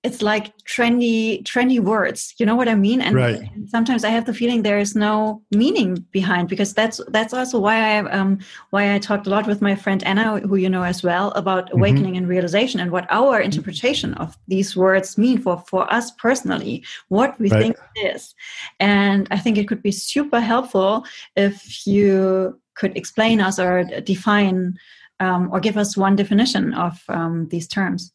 it's 0.03 0.21
like 0.21 0.55
trendy 0.65 1.41
trendy 1.43 1.79
words 1.79 2.35
you 2.37 2.45
know 2.45 2.55
what 2.55 2.67
i 2.67 2.75
mean 2.75 3.01
and, 3.01 3.15
right. 3.15 3.39
and, 3.55 3.69
sometimes 3.69 4.03
i 4.03 4.09
have 4.09 4.25
the 4.25 4.33
feeling 4.33 4.61
there 4.61 4.77
is 4.77 4.95
no 4.95 5.41
meaning 5.51 6.05
behind 6.11 6.47
because 6.49 6.73
that's 6.73 6.99
that's 7.07 7.33
also 7.33 7.59
why 7.59 7.97
i 7.97 8.11
um 8.11 8.37
why 8.71 8.93
i 8.93 8.99
talked 8.99 9.27
a 9.27 9.29
lot 9.29 9.47
with 9.47 9.61
my 9.61 9.75
friend 9.75 10.03
anna 10.03 10.39
who 10.39 10.55
you 10.55 10.69
know 10.69 10.83
as 10.83 11.01
well 11.03 11.31
about 11.31 11.65
mm-hmm. 11.67 11.77
awakening 11.77 12.17
and 12.17 12.27
realization 12.27 12.79
and 12.79 12.91
what 12.91 13.07
our 13.09 13.39
interpretation 13.39 14.13
of 14.15 14.37
these 14.47 14.75
words 14.75 15.17
mean 15.17 15.37
for 15.37 15.57
for 15.67 15.91
us 15.91 16.11
personally 16.11 16.83
what 17.07 17.39
we 17.39 17.49
right. 17.49 17.61
think 17.61 17.77
it 17.95 18.15
is 18.15 18.35
and 18.79 19.27
i 19.31 19.37
think 19.37 19.57
it 19.57 19.67
could 19.67 19.81
be 19.81 19.91
super 19.91 20.39
helpful 20.39 21.05
if 21.35 21.87
you 21.87 22.59
could 22.75 22.95
explain 22.97 23.39
us 23.39 23.59
or 23.59 23.83
define 24.01 24.75
um, 25.19 25.49
or 25.53 25.59
give 25.59 25.77
us 25.77 25.95
one 25.95 26.15
definition 26.15 26.73
of 26.73 27.01
um, 27.07 27.47
these 27.49 27.67
terms 27.67 28.11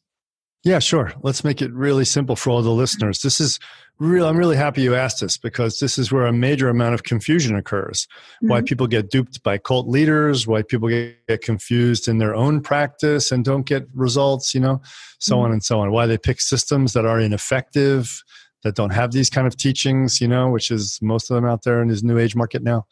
yeah, 0.65 0.81
sure. 0.81 1.13
Let's 1.23 1.45
make 1.45 1.63
it 1.63 1.73
really 1.73 2.05
simple 2.05 2.35
for 2.35 2.51
all 2.51 2.63
the 2.63 2.71
listeners. 2.71 3.21
This 3.21 3.41
is 3.41 3.61
real. 3.99 4.27
I'm 4.27 4.37
really 4.37 4.57
happy 4.57 4.83
you 4.83 4.95
asked 4.95 5.21
this 5.21 5.37
because 5.37 5.79
this 5.79 5.99
is 5.99 6.11
where 6.11 6.27
a 6.27 6.33
major 6.33 6.69
amount 6.69 6.95
of 6.95 7.05
confusion 7.05 7.55
occurs. 7.55 8.09
Mm-hmm. 8.37 8.49
Why 8.49 8.63
people 8.63 8.87
get 8.89 9.11
duped 9.11 9.43
by 9.43 9.59
cult 9.59 9.87
leaders, 9.87 10.47
why 10.47 10.63
people 10.63 10.89
get 10.89 11.43
confused 11.43 12.09
in 12.09 12.19
their 12.19 12.35
own 12.35 12.61
practice 12.61 13.31
and 13.31 13.45
don't 13.45 13.67
get 13.67 13.87
results, 13.95 14.53
you 14.53 14.61
know, 14.61 14.83
so 15.21 15.37
mm-hmm. 15.37 15.45
on 15.45 15.53
and 15.53 15.63
so 15.63 15.81
on. 15.81 15.93
Why 15.93 16.07
they 16.07 16.19
pick 16.19 16.41
systems 16.41 16.93
that 16.93 17.07
are 17.07 17.21
ineffective, 17.21 18.23
that 18.65 18.75
don't 18.75 18.93
have 18.93 19.13
these 19.13 19.31
kind 19.31 19.47
of 19.47 19.57
teachings, 19.57 20.21
you 20.21 20.27
know, 20.27 20.51
which 20.51 20.73
is 20.73 20.99
most 21.01 21.31
of 21.31 21.37
them 21.37 21.45
out 21.45 21.63
there 21.63 21.81
in 21.83 21.89
this 21.89 22.03
new 22.03 22.19
age 22.19 22.35
market 22.35 22.65
now, 22.65 22.85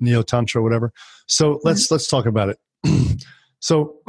neo 0.00 0.22
tantra, 0.22 0.60
whatever. 0.60 0.92
So 1.26 1.60
let's 1.62 1.84
mm-hmm. 1.84 1.94
let's 1.94 2.08
talk 2.08 2.26
about 2.26 2.48
it. 2.48 3.24
so 3.60 3.98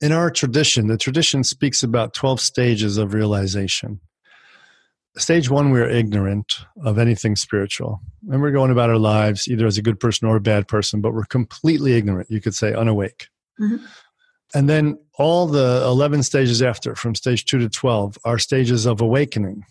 in 0.00 0.12
our 0.12 0.30
tradition, 0.30 0.86
the 0.86 0.96
tradition 0.96 1.44
speaks 1.44 1.82
about 1.82 2.14
12 2.14 2.40
stages 2.40 2.96
of 2.96 3.12
realization. 3.12 4.00
Stage 5.16 5.50
one, 5.50 5.70
we're 5.70 5.88
ignorant 5.88 6.54
of 6.84 6.98
anything 6.98 7.36
spiritual. 7.36 8.00
And 8.30 8.40
we're 8.40 8.52
going 8.52 8.70
about 8.70 8.90
our 8.90 8.98
lives 8.98 9.48
either 9.48 9.66
as 9.66 9.76
a 9.76 9.82
good 9.82 9.98
person 9.98 10.28
or 10.28 10.36
a 10.36 10.40
bad 10.40 10.68
person, 10.68 11.00
but 11.00 11.12
we're 11.12 11.24
completely 11.24 11.94
ignorant. 11.94 12.30
You 12.30 12.40
could 12.40 12.54
say 12.54 12.72
unawake. 12.72 13.28
Mm-hmm. 13.60 13.84
And 14.54 14.68
then 14.68 14.98
all 15.18 15.46
the 15.46 15.82
11 15.84 16.22
stages 16.22 16.62
after, 16.62 16.94
from 16.94 17.14
stage 17.14 17.44
two 17.44 17.58
to 17.58 17.68
12, 17.68 18.18
are 18.24 18.38
stages 18.38 18.86
of 18.86 19.00
awakening. 19.00 19.64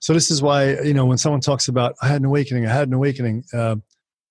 So 0.00 0.12
this 0.12 0.30
is 0.30 0.42
why, 0.42 0.80
you 0.80 0.94
know, 0.94 1.06
when 1.06 1.18
someone 1.18 1.40
talks 1.40 1.68
about, 1.68 1.94
I 2.02 2.08
had 2.08 2.20
an 2.20 2.26
awakening, 2.26 2.66
I 2.66 2.72
had 2.72 2.88
an 2.88 2.94
awakening, 2.94 3.44
uh, 3.52 3.76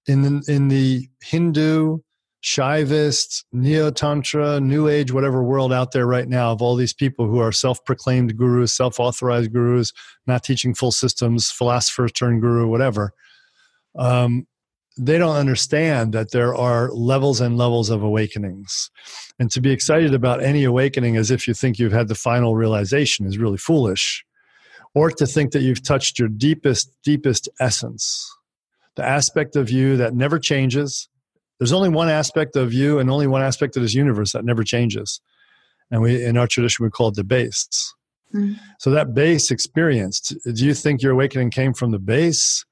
in, 0.07 0.21
the, 0.21 0.53
in 0.53 0.67
the 0.67 1.07
Hindu, 1.21 1.99
Shaivist, 2.43 3.45
Neo 3.53 3.89
Tantra, 3.89 4.59
New 4.59 4.89
Age, 4.89 5.13
whatever 5.13 5.41
world 5.41 5.71
out 5.71 5.93
there 5.93 6.05
right 6.05 6.27
now 6.27 6.51
of 6.51 6.61
all 6.61 6.75
these 6.75 6.93
people 6.93 7.25
who 7.25 7.39
are 7.39 7.53
self 7.53 7.83
proclaimed 7.85 8.35
gurus, 8.37 8.75
self 8.75 8.99
authorized 8.99 9.53
gurus, 9.53 9.93
not 10.27 10.43
teaching 10.43 10.75
full 10.75 10.91
systems, 10.91 11.49
philosophers 11.49 12.11
turned 12.11 12.41
guru, 12.41 12.67
whatever. 12.67 13.13
Um, 13.97 14.45
they 14.97 15.17
don't 15.17 15.37
understand 15.37 16.13
that 16.13 16.31
there 16.31 16.53
are 16.53 16.91
levels 16.91 17.39
and 17.41 17.57
levels 17.57 17.89
of 17.89 18.03
awakenings. 18.03 18.91
And 19.39 19.49
to 19.51 19.61
be 19.61 19.71
excited 19.71 20.13
about 20.13 20.43
any 20.43 20.65
awakening 20.65 21.15
as 21.15 21.31
if 21.31 21.47
you 21.47 21.53
think 21.53 21.79
you've 21.79 21.93
had 21.93 22.09
the 22.09 22.15
final 22.15 22.55
realization 22.55 23.25
is 23.25 23.37
really 23.37 23.57
foolish. 23.57 24.23
Or 24.93 25.09
to 25.09 25.25
think 25.25 25.53
that 25.53 25.63
you've 25.63 25.81
touched 25.81 26.19
your 26.19 26.27
deepest, 26.27 26.95
deepest 27.03 27.49
essence, 27.59 28.29
the 28.95 29.03
aspect 29.03 29.55
of 29.55 29.71
you 29.71 29.97
that 29.97 30.13
never 30.13 30.37
changes, 30.37 31.09
there's 31.59 31.73
only 31.73 31.89
one 31.89 32.09
aspect 32.09 32.55
of 32.55 32.73
you 32.73 32.99
and 32.99 33.09
only 33.09 33.27
one 33.27 33.41
aspect 33.41 33.75
of 33.75 33.81
this 33.81 33.93
universe 33.93 34.31
that 34.33 34.45
never 34.45 34.63
changes. 34.63 35.21
And 35.91 36.01
we, 36.01 36.23
in 36.23 36.37
our 36.37 36.47
tradition, 36.47 36.83
we 36.83 36.89
call 36.89 37.09
it 37.09 37.15
the 37.15 37.23
base. 37.23 37.93
Mm. 38.33 38.57
So 38.79 38.89
that 38.91 39.13
base 39.13 39.51
experience, 39.51 40.19
do 40.19 40.65
you 40.65 40.73
think 40.73 41.01
your 41.01 41.11
awakening 41.11 41.51
came 41.51 41.73
from 41.73 41.91
the 41.91 41.99
base? 41.99 42.65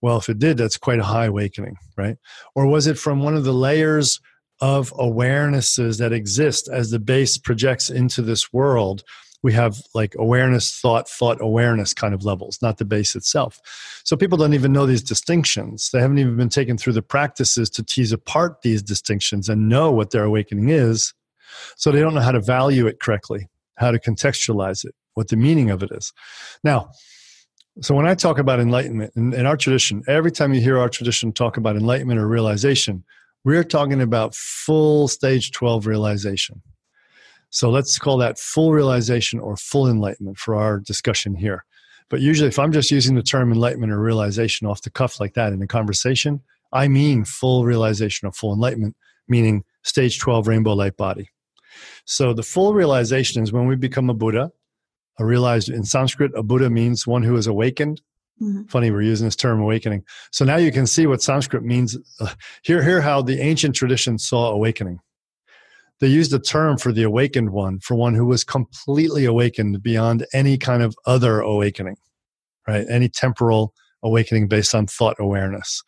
Well, 0.00 0.16
if 0.16 0.28
it 0.28 0.38
did, 0.38 0.56
that's 0.56 0.76
quite 0.76 0.98
a 0.98 1.04
high 1.04 1.26
awakening, 1.26 1.76
right? 1.96 2.16
Or 2.54 2.66
was 2.66 2.86
it 2.86 2.98
from 2.98 3.22
one 3.22 3.34
of 3.34 3.44
the 3.44 3.52
layers 3.52 4.20
of 4.60 4.92
awarenesses 4.94 5.98
that 5.98 6.12
exist 6.12 6.68
as 6.68 6.90
the 6.90 6.98
base 6.98 7.38
projects 7.38 7.90
into 7.90 8.22
this 8.22 8.52
world 8.52 9.02
we 9.42 9.52
have 9.52 9.80
like 9.94 10.14
awareness, 10.18 10.78
thought, 10.78 11.08
thought 11.08 11.38
awareness 11.40 11.94
kind 11.94 12.12
of 12.12 12.24
levels, 12.24 12.58
not 12.60 12.78
the 12.78 12.84
base 12.84 13.14
itself. 13.14 13.58
So 14.04 14.16
people 14.16 14.36
don't 14.36 14.54
even 14.54 14.72
know 14.72 14.86
these 14.86 15.02
distinctions. 15.02 15.90
They 15.92 16.00
haven't 16.00 16.18
even 16.18 16.36
been 16.36 16.48
taken 16.48 16.76
through 16.76 16.92
the 16.94 17.02
practices 17.02 17.70
to 17.70 17.82
tease 17.82 18.12
apart 18.12 18.62
these 18.62 18.82
distinctions 18.82 19.48
and 19.48 19.68
know 19.68 19.90
what 19.90 20.10
their 20.10 20.24
awakening 20.24 20.68
is. 20.68 21.14
So 21.76 21.90
they 21.90 22.00
don't 22.00 22.14
know 22.14 22.20
how 22.20 22.32
to 22.32 22.40
value 22.40 22.86
it 22.86 23.00
correctly, 23.00 23.48
how 23.76 23.90
to 23.90 23.98
contextualize 23.98 24.84
it, 24.84 24.94
what 25.14 25.28
the 25.28 25.36
meaning 25.36 25.70
of 25.70 25.82
it 25.82 25.90
is. 25.92 26.12
Now, 26.62 26.90
so 27.80 27.94
when 27.94 28.06
I 28.06 28.14
talk 28.14 28.38
about 28.38 28.60
enlightenment 28.60 29.12
in, 29.16 29.32
in 29.32 29.46
our 29.46 29.56
tradition, 29.56 30.02
every 30.06 30.30
time 30.30 30.52
you 30.52 30.60
hear 30.60 30.78
our 30.78 30.88
tradition 30.88 31.32
talk 31.32 31.56
about 31.56 31.76
enlightenment 31.76 32.20
or 32.20 32.26
realization, 32.26 33.04
we're 33.44 33.64
talking 33.64 34.02
about 34.02 34.34
full 34.34 35.08
stage 35.08 35.50
12 35.52 35.86
realization. 35.86 36.60
So 37.50 37.70
let's 37.70 37.98
call 37.98 38.16
that 38.18 38.38
full 38.38 38.72
realization 38.72 39.40
or 39.40 39.56
full 39.56 39.88
enlightenment 39.88 40.38
for 40.38 40.54
our 40.54 40.78
discussion 40.78 41.34
here. 41.34 41.64
But 42.08 42.20
usually, 42.20 42.48
if 42.48 42.58
I'm 42.58 42.72
just 42.72 42.90
using 42.90 43.14
the 43.14 43.22
term 43.22 43.52
enlightenment 43.52 43.92
or 43.92 44.00
realization 44.00 44.66
off 44.66 44.82
the 44.82 44.90
cuff 44.90 45.20
like 45.20 45.34
that 45.34 45.52
in 45.52 45.62
a 45.62 45.66
conversation, 45.66 46.40
I 46.72 46.88
mean 46.88 47.24
full 47.24 47.64
realization 47.64 48.28
or 48.28 48.32
full 48.32 48.52
enlightenment, 48.52 48.96
meaning 49.28 49.64
stage 49.82 50.18
12 50.18 50.46
rainbow 50.46 50.74
light 50.74 50.96
body. 50.96 51.30
So 52.04 52.32
the 52.32 52.42
full 52.42 52.74
realization 52.74 53.42
is 53.42 53.52
when 53.52 53.66
we 53.66 53.76
become 53.76 54.10
a 54.10 54.14
Buddha. 54.14 54.50
A 55.18 55.24
realized 55.24 55.68
in 55.68 55.84
Sanskrit, 55.84 56.32
a 56.34 56.42
Buddha 56.42 56.70
means 56.70 57.06
one 57.06 57.22
who 57.22 57.36
is 57.36 57.46
awakened. 57.46 58.00
Mm-hmm. 58.40 58.64
Funny, 58.64 58.90
we're 58.90 59.02
using 59.02 59.26
this 59.26 59.36
term 59.36 59.60
awakening. 59.60 60.02
So 60.32 60.44
now 60.44 60.56
you 60.56 60.72
can 60.72 60.86
see 60.86 61.06
what 61.06 61.20
Sanskrit 61.22 61.62
means. 61.62 61.96
Uh, 62.18 62.32
here, 62.62 62.82
here, 62.82 63.02
how 63.02 63.20
the 63.20 63.38
ancient 63.38 63.74
tradition 63.74 64.18
saw 64.18 64.50
awakening. 64.50 64.98
They 66.00 66.08
used 66.08 66.32
a 66.32 66.38
term 66.38 66.78
for 66.78 66.92
the 66.92 67.02
awakened 67.02 67.50
one, 67.50 67.78
for 67.80 67.94
one 67.94 68.14
who 68.14 68.24
was 68.24 68.42
completely 68.42 69.26
awakened 69.26 69.82
beyond 69.82 70.26
any 70.32 70.56
kind 70.56 70.82
of 70.82 70.94
other 71.06 71.40
awakening, 71.40 71.96
right? 72.66 72.86
Any 72.88 73.08
temporal 73.08 73.74
awakening 74.02 74.48
based 74.48 74.74
on 74.74 74.86
thought 74.86 75.16
awareness. 75.18 75.82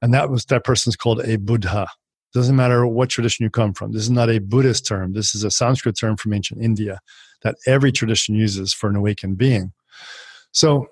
And 0.00 0.14
that 0.14 0.30
was 0.30 0.44
that 0.46 0.64
person's 0.64 0.96
called 0.96 1.20
a 1.20 1.36
Buddha. 1.36 1.88
Doesn't 2.34 2.56
matter 2.56 2.86
what 2.86 3.08
tradition 3.08 3.42
you 3.42 3.50
come 3.50 3.74
from. 3.74 3.92
This 3.92 4.02
is 4.02 4.10
not 4.10 4.30
a 4.30 4.38
Buddhist 4.38 4.86
term. 4.86 5.12
This 5.12 5.34
is 5.34 5.42
a 5.42 5.50
Sanskrit 5.50 5.98
term 5.98 6.16
from 6.16 6.34
ancient 6.34 6.62
India 6.62 7.00
that 7.42 7.56
every 7.66 7.90
tradition 7.90 8.34
uses 8.34 8.72
for 8.72 8.88
an 8.88 8.96
awakened 8.96 9.38
being. 9.38 9.72
So, 10.52 10.86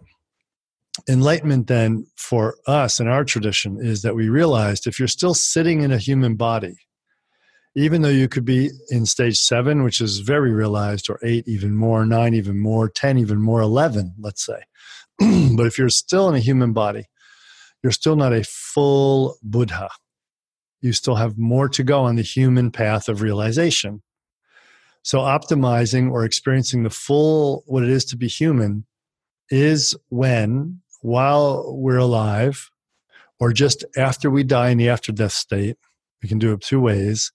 enlightenment 1.08 1.66
then 1.66 2.06
for 2.16 2.56
us 2.66 3.00
in 3.00 3.06
our 3.06 3.22
tradition 3.22 3.78
is 3.80 4.02
that 4.02 4.16
we 4.16 4.28
realized 4.28 4.86
if 4.86 4.98
you're 4.98 5.08
still 5.08 5.34
sitting 5.34 5.82
in 5.82 5.92
a 5.92 5.98
human 5.98 6.36
body, 6.36 6.76
even 7.76 8.02
though 8.02 8.08
you 8.08 8.28
could 8.28 8.44
be 8.44 8.70
in 8.88 9.06
stage 9.06 9.38
seven, 9.38 9.84
which 9.84 10.00
is 10.00 10.18
very 10.18 10.50
realized, 10.50 11.08
or 11.08 11.20
eight, 11.22 11.46
even 11.46 11.76
more, 11.76 12.04
nine, 12.04 12.34
even 12.34 12.58
more, 12.58 12.88
10, 12.88 13.18
even 13.18 13.40
more, 13.40 13.60
11, 13.60 14.14
let's 14.18 14.44
say. 14.44 14.62
but 15.56 15.66
if 15.66 15.78
you're 15.78 15.88
still 15.88 16.28
in 16.28 16.34
a 16.34 16.40
human 16.40 16.72
body, 16.72 17.04
you're 17.82 17.92
still 17.92 18.16
not 18.16 18.32
a 18.32 18.42
full 18.42 19.36
Buddha 19.42 19.88
you 20.80 20.92
still 20.92 21.16
have 21.16 21.38
more 21.38 21.68
to 21.68 21.82
go 21.82 22.02
on 22.02 22.16
the 22.16 22.22
human 22.22 22.70
path 22.70 23.08
of 23.08 23.22
realization. 23.22 24.02
So, 25.02 25.18
optimizing 25.18 26.10
or 26.10 26.24
experiencing 26.24 26.82
the 26.82 26.90
full 26.90 27.62
what 27.66 27.82
it 27.82 27.90
is 27.90 28.04
to 28.06 28.16
be 28.16 28.28
human 28.28 28.86
is 29.50 29.94
when, 30.08 30.80
while 31.00 31.76
we're 31.76 31.98
alive, 31.98 32.70
or 33.38 33.52
just 33.52 33.84
after 33.96 34.30
we 34.30 34.42
die 34.42 34.70
in 34.70 34.78
the 34.78 34.88
after 34.88 35.12
death 35.12 35.32
state, 35.32 35.76
we 36.22 36.28
can 36.28 36.38
do 36.38 36.52
it 36.52 36.60
two 36.60 36.80
ways. 36.80 37.32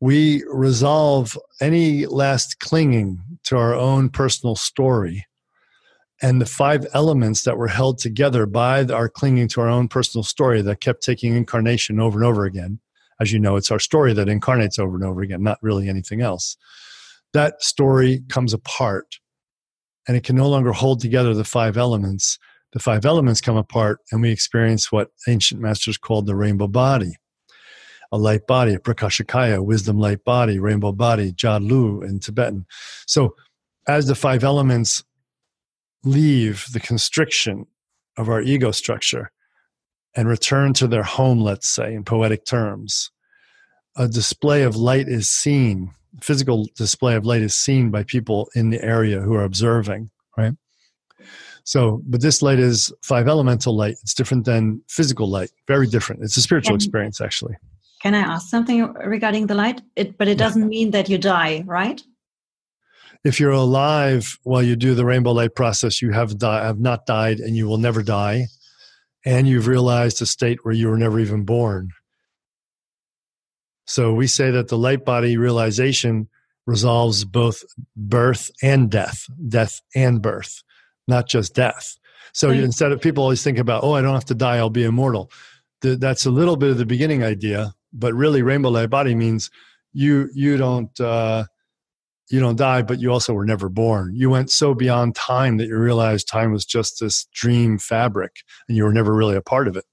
We 0.00 0.42
resolve 0.50 1.36
any 1.60 2.06
last 2.06 2.58
clinging 2.58 3.20
to 3.44 3.58
our 3.58 3.74
own 3.74 4.08
personal 4.08 4.56
story 4.56 5.26
and 6.22 6.40
the 6.40 6.46
five 6.46 6.86
elements 6.92 7.44
that 7.44 7.56
were 7.56 7.68
held 7.68 7.98
together 7.98 8.46
by 8.46 8.84
our 8.84 9.08
clinging 9.08 9.48
to 9.48 9.60
our 9.60 9.68
own 9.68 9.88
personal 9.88 10.22
story 10.22 10.62
that 10.62 10.80
kept 10.80 11.02
taking 11.02 11.34
incarnation 11.34 12.00
over 12.00 12.18
and 12.18 12.26
over 12.26 12.44
again. 12.44 12.80
As 13.20 13.32
you 13.32 13.38
know, 13.38 13.56
it's 13.56 13.70
our 13.70 13.78
story 13.78 14.12
that 14.14 14.28
incarnates 14.28 14.78
over 14.78 14.96
and 14.96 15.04
over 15.04 15.20
again, 15.20 15.42
not 15.42 15.58
really 15.62 15.88
anything 15.88 16.20
else. 16.20 16.56
That 17.32 17.62
story 17.62 18.22
comes 18.28 18.52
apart 18.52 19.18
and 20.08 20.16
it 20.16 20.24
can 20.24 20.36
no 20.36 20.48
longer 20.48 20.72
hold 20.72 21.00
together 21.00 21.34
the 21.34 21.44
five 21.44 21.76
elements. 21.76 22.38
The 22.72 22.80
five 22.80 23.04
elements 23.04 23.40
come 23.40 23.56
apart 23.56 24.00
and 24.10 24.22
we 24.22 24.30
experience 24.30 24.90
what 24.90 25.10
ancient 25.28 25.60
masters 25.60 25.98
called 25.98 26.26
the 26.26 26.36
rainbow 26.36 26.68
body 26.68 27.16
a 28.12 28.18
light 28.18 28.46
body, 28.46 28.74
a 28.74 28.78
prakashakaya, 28.78 29.64
wisdom 29.64 29.98
light 29.98 30.24
body, 30.24 30.58
rainbow 30.58 30.92
body, 30.92 31.32
Jalü 31.32 32.04
in 32.04 32.18
Tibetan. 32.20 32.66
So, 33.06 33.34
as 33.86 34.06
the 34.06 34.14
five 34.14 34.44
elements 34.44 35.04
leave 36.04 36.66
the 36.72 36.80
constriction 36.80 37.66
of 38.16 38.28
our 38.28 38.40
ego 38.40 38.70
structure 38.70 39.30
and 40.14 40.28
return 40.28 40.72
to 40.74 40.86
their 40.86 41.02
home, 41.02 41.40
let's 41.40 41.68
say, 41.68 41.94
in 41.94 42.04
poetic 42.04 42.44
terms. 42.44 43.10
A 43.96 44.08
display 44.08 44.62
of 44.62 44.76
light 44.76 45.08
is 45.08 45.28
seen, 45.28 45.92
physical 46.20 46.66
display 46.76 47.14
of 47.14 47.26
light 47.26 47.42
is 47.42 47.54
seen 47.54 47.90
by 47.90 48.02
people 48.02 48.48
in 48.54 48.70
the 48.70 48.82
area 48.82 49.20
who 49.20 49.34
are 49.34 49.44
observing, 49.44 50.10
right? 50.36 50.52
So, 51.64 52.02
but 52.06 52.22
this 52.22 52.42
light 52.42 52.58
is 52.58 52.92
five 53.02 53.28
elemental 53.28 53.76
light. 53.76 53.96
It's 54.02 54.14
different 54.14 54.44
than 54.44 54.82
physical 54.88 55.28
light, 55.28 55.50
very 55.66 55.86
different. 55.86 56.22
It's 56.22 56.36
a 56.36 56.42
spiritual 56.42 56.74
experience, 56.74 57.20
actually. 57.20 57.56
Can 58.00 58.14
I 58.14 58.20
ask 58.20 58.48
something 58.48 58.92
regarding 58.94 59.46
the 59.46 59.54
light? 59.54 59.82
It, 59.94 60.16
but 60.16 60.28
it 60.28 60.38
doesn't 60.38 60.68
mean 60.68 60.90
that 60.92 61.08
you 61.08 61.18
die, 61.18 61.64
right? 61.66 62.02
if 63.24 63.38
you're 63.38 63.50
alive 63.50 64.38
while 64.44 64.62
you 64.62 64.76
do 64.76 64.94
the 64.94 65.04
rainbow 65.04 65.32
light 65.32 65.54
process, 65.54 66.00
you 66.00 66.12
have, 66.12 66.38
di- 66.38 66.64
have 66.64 66.80
not 66.80 67.06
died 67.06 67.38
and 67.38 67.56
you 67.56 67.66
will 67.66 67.78
never 67.78 68.02
die. 68.02 68.46
And 69.24 69.46
you've 69.46 69.66
realized 69.66 70.22
a 70.22 70.26
state 70.26 70.64
where 70.64 70.72
you 70.72 70.88
were 70.88 70.96
never 70.96 71.20
even 71.20 71.44
born. 71.44 71.90
So 73.86 74.14
we 74.14 74.26
say 74.26 74.50
that 74.50 74.68
the 74.68 74.78
light 74.78 75.04
body 75.04 75.36
realization 75.36 76.28
resolves 76.66 77.24
both 77.24 77.62
birth 77.96 78.50
and 78.62 78.90
death, 78.90 79.26
death 79.48 79.82
and 79.94 80.22
birth, 80.22 80.62
not 81.06 81.28
just 81.28 81.54
death. 81.54 81.98
So 82.32 82.48
right. 82.48 82.60
instead 82.60 82.92
of 82.92 83.00
people 83.00 83.24
always 83.24 83.42
think 83.42 83.58
about, 83.58 83.84
oh, 83.84 83.92
I 83.92 84.00
don't 84.00 84.14
have 84.14 84.24
to 84.26 84.34
die, 84.34 84.56
I'll 84.56 84.70
be 84.70 84.84
immortal. 84.84 85.30
The, 85.82 85.96
that's 85.96 86.24
a 86.24 86.30
little 86.30 86.56
bit 86.56 86.70
of 86.70 86.78
the 86.78 86.86
beginning 86.86 87.22
idea, 87.22 87.74
but 87.92 88.14
really, 88.14 88.42
rainbow 88.42 88.70
light 88.70 88.90
body 88.90 89.14
means 89.14 89.50
you 89.92 90.28
you 90.34 90.56
don't 90.56 90.98
uh, 91.00 91.44
you 92.30 92.38
don't 92.38 92.56
die, 92.56 92.82
but 92.82 93.00
you 93.00 93.10
also 93.10 93.32
were 93.32 93.44
never 93.44 93.68
born. 93.68 94.12
You 94.14 94.30
went 94.30 94.50
so 94.50 94.72
beyond 94.74 95.16
time 95.16 95.56
that 95.56 95.66
you 95.66 95.76
realized 95.76 96.28
time 96.28 96.52
was 96.52 96.64
just 96.64 97.00
this 97.00 97.26
dream 97.34 97.78
fabric 97.78 98.36
and 98.68 98.76
you 98.76 98.84
were 98.84 98.92
never 98.92 99.12
really 99.14 99.36
a 99.36 99.42
part 99.42 99.66
of 99.66 99.76
it. 99.76 99.84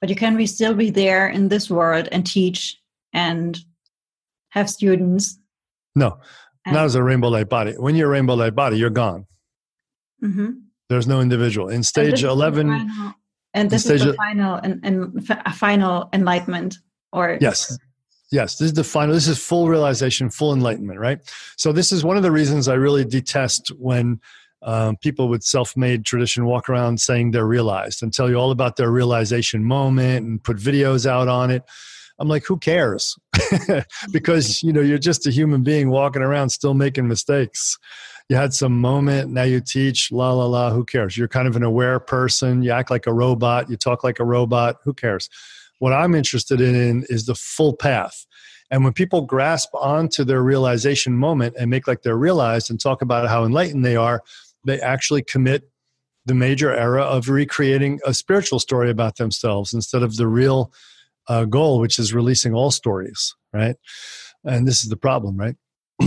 But 0.00 0.08
you 0.08 0.16
can 0.16 0.44
still 0.46 0.74
be 0.74 0.90
there 0.90 1.28
in 1.28 1.48
this 1.48 1.68
world 1.68 2.08
and 2.12 2.26
teach 2.26 2.78
and 3.12 3.58
have 4.50 4.70
students. 4.70 5.38
No, 5.94 6.18
not 6.66 6.84
as 6.84 6.94
a 6.94 7.02
rainbow 7.02 7.28
light 7.28 7.48
body. 7.48 7.72
When 7.72 7.96
you're 7.96 8.08
a 8.08 8.12
rainbow 8.12 8.34
light 8.34 8.54
body, 8.54 8.78
you're 8.78 8.90
gone. 8.90 9.26
Mm-hmm. 10.22 10.50
There's 10.88 11.06
no 11.06 11.20
individual. 11.20 11.68
In 11.68 11.82
stage 11.82 12.22
11. 12.22 12.68
Final, 12.68 13.14
and 13.54 13.70
this 13.70 13.86
is 13.86 14.04
the 14.04 14.14
final 14.14 14.54
and, 14.56 14.80
and 14.84 15.26
final 15.54 16.08
enlightenment 16.12 16.78
or 17.12 17.38
yes 17.40 17.78
Yes, 18.32 18.56
this 18.56 18.68
is 18.68 18.72
the 18.72 18.82
final, 18.82 19.14
this 19.14 19.28
is 19.28 19.38
full 19.38 19.68
realization, 19.68 20.30
full 20.30 20.54
enlightenment, 20.54 20.98
right? 20.98 21.18
So, 21.58 21.70
this 21.70 21.92
is 21.92 22.02
one 22.02 22.16
of 22.16 22.22
the 22.22 22.30
reasons 22.30 22.66
I 22.66 22.74
really 22.74 23.04
detest 23.04 23.68
when 23.78 24.20
um, 24.62 24.96
people 24.96 25.28
with 25.28 25.42
self 25.42 25.76
made 25.76 26.06
tradition 26.06 26.46
walk 26.46 26.70
around 26.70 27.00
saying 27.00 27.30
they're 27.32 27.46
realized 27.46 28.02
and 28.02 28.12
tell 28.12 28.30
you 28.30 28.36
all 28.36 28.50
about 28.50 28.76
their 28.76 28.90
realization 28.90 29.62
moment 29.62 30.26
and 30.26 30.42
put 30.42 30.56
videos 30.56 31.04
out 31.04 31.28
on 31.28 31.50
it. 31.50 31.62
I'm 32.18 32.28
like, 32.28 32.46
who 32.46 32.56
cares? 32.56 33.18
because, 34.12 34.62
you 34.62 34.72
know, 34.72 34.80
you're 34.80 34.98
just 34.98 35.26
a 35.26 35.30
human 35.30 35.62
being 35.62 35.90
walking 35.90 36.22
around 36.22 36.50
still 36.50 36.74
making 36.74 37.08
mistakes. 37.08 37.76
You 38.28 38.36
had 38.36 38.54
some 38.54 38.80
moment, 38.80 39.30
now 39.30 39.42
you 39.42 39.60
teach, 39.60 40.12
la, 40.12 40.32
la, 40.32 40.46
la, 40.46 40.70
who 40.70 40.84
cares? 40.84 41.18
You're 41.18 41.28
kind 41.28 41.48
of 41.48 41.56
an 41.56 41.64
aware 41.64 41.98
person. 41.98 42.62
You 42.62 42.70
act 42.70 42.90
like 42.90 43.06
a 43.06 43.12
robot, 43.12 43.68
you 43.68 43.76
talk 43.76 44.04
like 44.04 44.20
a 44.20 44.24
robot, 44.24 44.76
who 44.84 44.94
cares? 44.94 45.28
What 45.82 45.92
I'm 45.92 46.14
interested 46.14 46.60
in 46.60 47.04
is 47.08 47.26
the 47.26 47.34
full 47.34 47.74
path. 47.74 48.24
And 48.70 48.84
when 48.84 48.92
people 48.92 49.22
grasp 49.22 49.70
onto 49.74 50.22
their 50.22 50.40
realization 50.40 51.12
moment 51.12 51.56
and 51.58 51.70
make 51.70 51.88
like 51.88 52.02
they're 52.02 52.16
realized 52.16 52.70
and 52.70 52.78
talk 52.80 53.02
about 53.02 53.28
how 53.28 53.44
enlightened 53.44 53.84
they 53.84 53.96
are, 53.96 54.22
they 54.64 54.78
actually 54.78 55.24
commit 55.24 55.68
the 56.24 56.34
major 56.34 56.72
error 56.72 57.00
of 57.00 57.28
recreating 57.28 57.98
a 58.06 58.14
spiritual 58.14 58.60
story 58.60 58.90
about 58.90 59.16
themselves 59.16 59.74
instead 59.74 60.04
of 60.04 60.14
the 60.14 60.28
real 60.28 60.72
uh, 61.26 61.46
goal, 61.46 61.80
which 61.80 61.98
is 61.98 62.14
releasing 62.14 62.54
all 62.54 62.70
stories, 62.70 63.34
right? 63.52 63.74
And 64.44 64.68
this 64.68 64.84
is 64.84 64.88
the 64.88 64.96
problem, 64.96 65.36
right? 65.36 65.56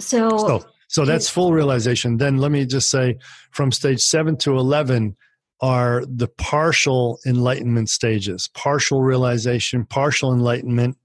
so, 0.00 0.36
so, 0.36 0.66
so 0.88 1.06
that's 1.06 1.30
full 1.30 1.54
realization. 1.54 2.18
Then 2.18 2.36
let 2.36 2.50
me 2.50 2.66
just 2.66 2.90
say 2.90 3.16
from 3.52 3.72
stage 3.72 4.02
seven 4.02 4.36
to 4.36 4.58
11, 4.58 5.16
are 5.60 6.04
the 6.06 6.28
partial 6.28 7.18
enlightenment 7.26 7.88
stages 7.88 8.48
partial 8.54 9.02
realization, 9.02 9.84
partial 9.86 10.32
enlightenment, 10.32 10.96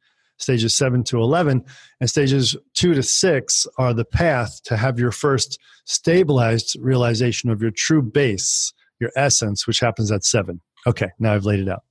stages 0.42 0.76
7 0.76 1.04
to 1.06 1.22
11. 1.22 1.64
And 2.00 2.10
stages 2.10 2.56
2 2.74 2.94
to 2.96 3.04
6 3.04 3.68
are 3.78 3.94
the 3.94 4.06
path 4.06 4.62
to 4.64 4.78
have 4.78 5.00
your 5.00 5.12
first 5.12 5.60
stabilized 5.86 6.78
realization 6.80 7.50
of 7.50 7.62
your 7.62 7.72
true 7.72 8.02
base, 8.02 8.74
your 9.00 9.12
essence, 9.16 9.68
which 9.68 9.80
happens 9.80 10.12
at 10.12 10.24
7. 10.24 10.60
Okay, 10.88 11.10
now 11.20 11.34
I've 11.34 11.46
laid 11.46 11.60
it 11.60 11.70
out. 11.70 11.84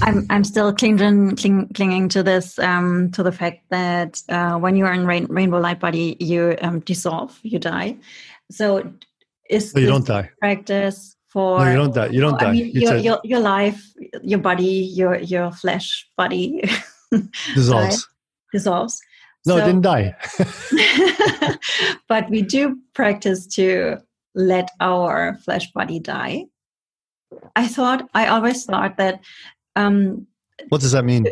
I'm 0.00 0.26
I'm 0.30 0.42
still 0.42 0.72
clinging 0.72 1.36
cling, 1.36 1.68
clinging 1.74 2.08
to 2.10 2.22
this 2.22 2.58
um, 2.58 3.10
to 3.10 3.22
the 3.22 3.30
fact 3.30 3.68
that 3.68 4.22
uh, 4.30 4.56
when 4.56 4.74
you 4.74 4.86
are 4.86 4.92
in 4.94 5.06
rain, 5.06 5.26
rainbow 5.26 5.60
light 5.60 5.80
body, 5.80 6.16
you 6.18 6.56
um, 6.62 6.80
dissolve, 6.80 7.38
you 7.42 7.58
die. 7.58 7.98
So 8.50 8.90
is 9.48 9.72
you 9.74 9.86
don't 9.86 10.06
die. 10.06 10.30
practice 10.40 11.16
for 11.28 11.64
no, 11.64 11.70
you 11.70 11.76
don't 11.76 11.94
die. 11.94 12.06
You 12.06 12.20
don't 12.20 12.38
die. 12.38 12.48
I 12.48 12.52
mean, 12.52 12.70
your, 12.74 12.96
your, 12.96 13.20
your 13.24 13.40
life 13.40 13.82
your 14.22 14.38
body 14.38 14.90
your 14.94 15.18
your 15.18 15.50
flesh 15.52 16.08
body 16.16 16.62
dissolves. 17.54 18.06
dissolves. 18.52 19.00
No 19.46 19.56
so, 19.56 19.62
it 19.62 19.66
didn't 19.66 19.82
die. 19.82 20.14
But 22.08 22.30
we 22.30 22.42
do 22.42 22.78
practice 22.94 23.46
to 23.56 23.98
let 24.34 24.70
our 24.80 25.36
flesh 25.44 25.72
body 25.72 25.98
die. 25.98 26.46
I 27.56 27.66
thought 27.66 28.08
i 28.12 28.26
always 28.26 28.66
thought 28.66 28.98
that 28.98 29.20
um 29.74 30.26
what 30.68 30.82
does 30.82 30.92
that 30.92 31.04
mean 31.04 31.24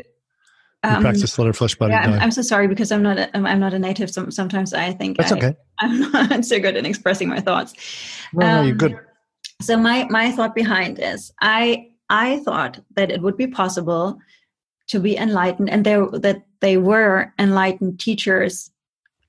Um, 0.83 1.03
practice 1.03 1.38
let 1.38 1.47
our 1.47 1.53
flesh 1.53 1.75
body 1.75 1.93
yeah. 1.93 2.03
I'm, 2.05 2.21
I'm, 2.21 2.31
so 2.31 2.40
sorry 2.40 2.66
because 2.66 2.90
I'm 2.90 3.03
not 3.03 3.19
a, 3.19 3.37
I'm 3.37 3.61
not 3.61 3.75
a 3.75 3.79
native. 3.79 4.11
So 4.11 4.31
sometimes 4.31 4.73
I 4.73 4.93
think 4.93 5.19
that's 5.19 5.31
I, 5.31 5.37
okay. 5.37 5.57
I'm 5.79 6.11
not 6.12 6.45
so 6.45 6.59
good 6.59 6.77
at 6.77 6.87
expressing 6.87 7.29
my 7.29 7.40
thoughts. 7.40 7.75
No, 8.33 8.47
um, 8.47 8.55
no, 8.55 8.62
you're 8.62 8.77
good. 8.77 8.99
So 9.61 9.77
my 9.77 10.07
my 10.09 10.33
thought 10.33 10.55
behind 10.55 10.99
is 10.99 11.33
I 11.43 11.88
I 12.09 12.38
thought 12.40 12.81
that 12.97 13.11
it 13.11 13.21
would 13.21 13.37
be 13.37 13.47
possible 13.47 14.19
to 14.88 15.01
be 15.01 15.16
enlightened, 15.16 15.69
and 15.69 15.85
there 15.85 16.07
that 16.12 16.45
they 16.61 16.79
were 16.79 17.33
enlightened 17.38 18.01
teachers 18.01 18.71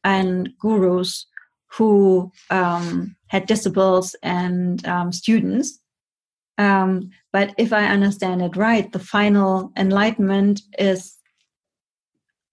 and 0.03 0.49
gurus 0.59 1.25
who 1.67 2.31
um, 2.49 3.15
had 3.27 3.45
disciples 3.45 4.15
and 4.23 4.85
um, 4.87 5.11
students. 5.11 5.79
Um, 6.57 7.11
but 7.31 7.53
if 7.57 7.71
I 7.71 7.85
understand 7.85 8.41
it 8.41 8.57
right, 8.57 8.91
the 8.91 8.99
final 8.99 9.71
enlightenment 9.77 10.61
is 10.77 11.17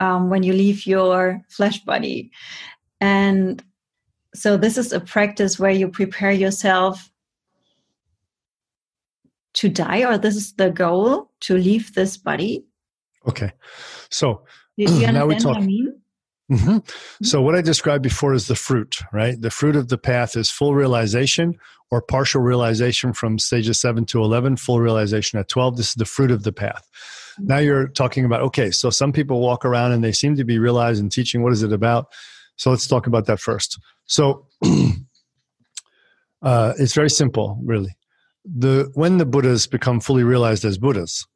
um, 0.00 0.30
when 0.30 0.42
you 0.42 0.52
leave 0.52 0.86
your 0.86 1.42
flesh 1.48 1.84
body. 1.84 2.30
And 3.00 3.62
so 4.34 4.56
this 4.56 4.78
is 4.78 4.92
a 4.92 5.00
practice 5.00 5.58
where 5.58 5.70
you 5.70 5.88
prepare 5.88 6.32
yourself 6.32 7.10
to 9.54 9.68
die, 9.68 10.04
or 10.04 10.18
this 10.18 10.36
is 10.36 10.52
the 10.54 10.70
goal 10.70 11.30
to 11.40 11.56
leave 11.56 11.94
this 11.94 12.16
body. 12.16 12.64
Okay. 13.26 13.52
So 14.10 14.44
do 14.76 14.84
you 14.84 14.88
understand 14.88 15.16
now 15.16 15.26
we 15.26 15.36
talk, 15.36 15.54
what 15.54 15.62
I 15.62 15.66
mean? 15.66 16.00
Mm-hmm. 16.50 17.24
So, 17.24 17.42
what 17.42 17.54
I 17.54 17.60
described 17.60 18.02
before 18.02 18.32
is 18.32 18.48
the 18.48 18.54
fruit, 18.54 19.02
right? 19.12 19.38
The 19.38 19.50
fruit 19.50 19.76
of 19.76 19.88
the 19.88 19.98
path 19.98 20.34
is 20.34 20.50
full 20.50 20.74
realization 20.74 21.58
or 21.90 22.00
partial 22.00 22.40
realization 22.40 23.12
from 23.12 23.38
stages 23.38 23.78
7 23.80 24.06
to 24.06 24.22
11, 24.22 24.56
full 24.56 24.80
realization 24.80 25.38
at 25.38 25.48
12. 25.48 25.76
This 25.76 25.88
is 25.88 25.94
the 25.94 26.04
fruit 26.06 26.30
of 26.30 26.44
the 26.44 26.52
path. 26.52 26.88
Now 27.40 27.58
you're 27.58 27.88
talking 27.88 28.24
about, 28.24 28.42
okay, 28.42 28.70
so 28.70 28.90
some 28.90 29.12
people 29.12 29.40
walk 29.40 29.64
around 29.64 29.92
and 29.92 30.02
they 30.02 30.12
seem 30.12 30.36
to 30.36 30.44
be 30.44 30.58
realizing 30.58 31.08
teaching. 31.08 31.42
What 31.42 31.52
is 31.52 31.62
it 31.62 31.72
about? 31.72 32.08
So, 32.56 32.70
let's 32.70 32.86
talk 32.86 33.06
about 33.06 33.26
that 33.26 33.38
first. 33.38 33.78
So, 34.06 34.46
uh, 36.42 36.74
it's 36.78 36.94
very 36.94 37.10
simple, 37.10 37.60
really. 37.64 37.96
The, 38.44 38.90
when 38.94 39.18
the 39.18 39.26
Buddhas 39.26 39.66
become 39.66 40.00
fully 40.00 40.24
realized 40.24 40.64
as 40.64 40.78
Buddhas 40.78 41.26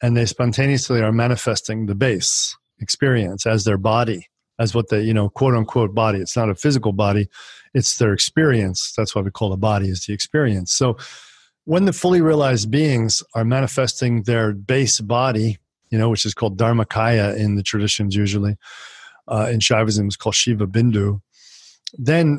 and 0.00 0.16
they 0.16 0.26
spontaneously 0.26 1.02
are 1.02 1.12
manifesting 1.12 1.86
the 1.86 1.94
base 1.94 2.56
experience 2.80 3.46
as 3.46 3.64
their 3.64 3.78
body, 3.78 4.28
as 4.58 4.74
what 4.74 4.88
the 4.88 5.02
you 5.02 5.12
know 5.12 5.28
quote 5.28 5.54
unquote 5.54 5.94
body 5.94 6.18
it's 6.18 6.36
not 6.36 6.48
a 6.48 6.54
physical 6.54 6.92
body 6.92 7.28
it's 7.74 7.98
their 7.98 8.12
experience 8.12 8.92
that's 8.96 9.14
why 9.14 9.22
we 9.22 9.30
call 9.30 9.50
the 9.50 9.56
body 9.56 9.88
is 9.88 10.04
the 10.06 10.12
experience 10.12 10.72
so 10.72 10.96
when 11.64 11.84
the 11.84 11.92
fully 11.92 12.20
realized 12.20 12.70
beings 12.70 13.22
are 13.34 13.44
manifesting 13.44 14.22
their 14.22 14.52
base 14.52 15.00
body 15.00 15.58
you 15.90 15.98
know 15.98 16.08
which 16.08 16.26
is 16.26 16.34
called 16.34 16.58
dharmakaya 16.58 17.36
in 17.36 17.54
the 17.56 17.62
traditions 17.62 18.14
usually 18.14 18.56
uh, 19.28 19.48
in 19.50 19.58
shaivism 19.58 20.06
it's 20.06 20.16
called 20.16 20.34
shiva 20.34 20.66
bindu 20.66 21.20
then 21.94 22.38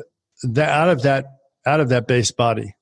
out 0.58 0.88
of 0.88 1.02
that 1.02 1.26
out 1.66 1.80
of 1.80 1.88
that 1.88 2.06
base 2.06 2.30
body 2.30 2.74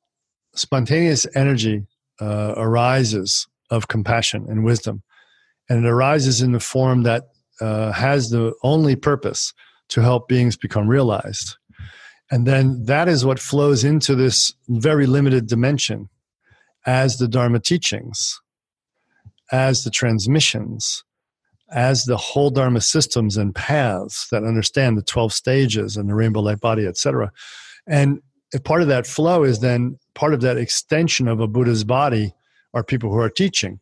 spontaneous 0.55 1.27
energy 1.35 1.87
uh, 2.21 2.55
arises 2.57 3.47
of 3.71 3.89
compassion 3.89 4.47
and 4.49 4.65
wisdom 4.65 5.03
and 5.69 5.85
it 5.85 5.89
arises 5.89 6.43
in 6.43 6.53
the 6.53 6.61
form 6.61 7.03
that 7.05 7.29
uh, 7.61 7.93
has 7.93 8.31
the 8.31 8.53
only 8.63 8.97
purpose 8.97 9.55
to 9.89 10.01
help 10.01 10.29
beings 10.29 10.57
become 10.57 10.89
realized. 10.89 11.57
And 12.31 12.47
then 12.47 12.85
that 12.85 13.09
is 13.09 13.25
what 13.25 13.39
flows 13.39 13.85
into 13.85 14.15
this 14.15 14.55
very 14.69 15.07
limited 15.07 15.47
dimension 15.47 16.09
as 16.87 17.19
the 17.19 17.29
Dharma 17.29 17.61
teachings, 17.61 18.41
as 19.51 19.85
the 19.85 19.91
transmissions, 19.91 21.05
as 21.71 22.05
the 22.05 22.17
whole 22.17 22.51
Dharma 22.51 22.81
systems 22.81 23.37
and 23.37 23.55
paths 23.55 24.27
that 24.31 24.45
understand 24.45 24.99
the 24.99 25.03
12 25.03 25.33
stages 25.33 25.97
and 25.97 26.09
the 26.09 26.15
rainbow 26.15 26.41
light 26.41 26.61
body, 26.61 26.87
etc. 26.87 27.33
And 27.87 28.21
part 28.65 28.83
of 28.83 28.89
that 28.89 29.07
flow 29.07 29.45
is 29.45 29.61
then 29.61 29.99
part 30.15 30.35
of 30.35 30.41
that 30.43 30.59
extension 30.59 31.29
of 31.29 31.41
a 31.41 31.47
Buddha's 31.47 31.85
body 31.85 32.35
are 32.75 32.85
people 32.85 33.11
who 33.11 33.19
are 33.19 33.31
teaching. 33.31 33.81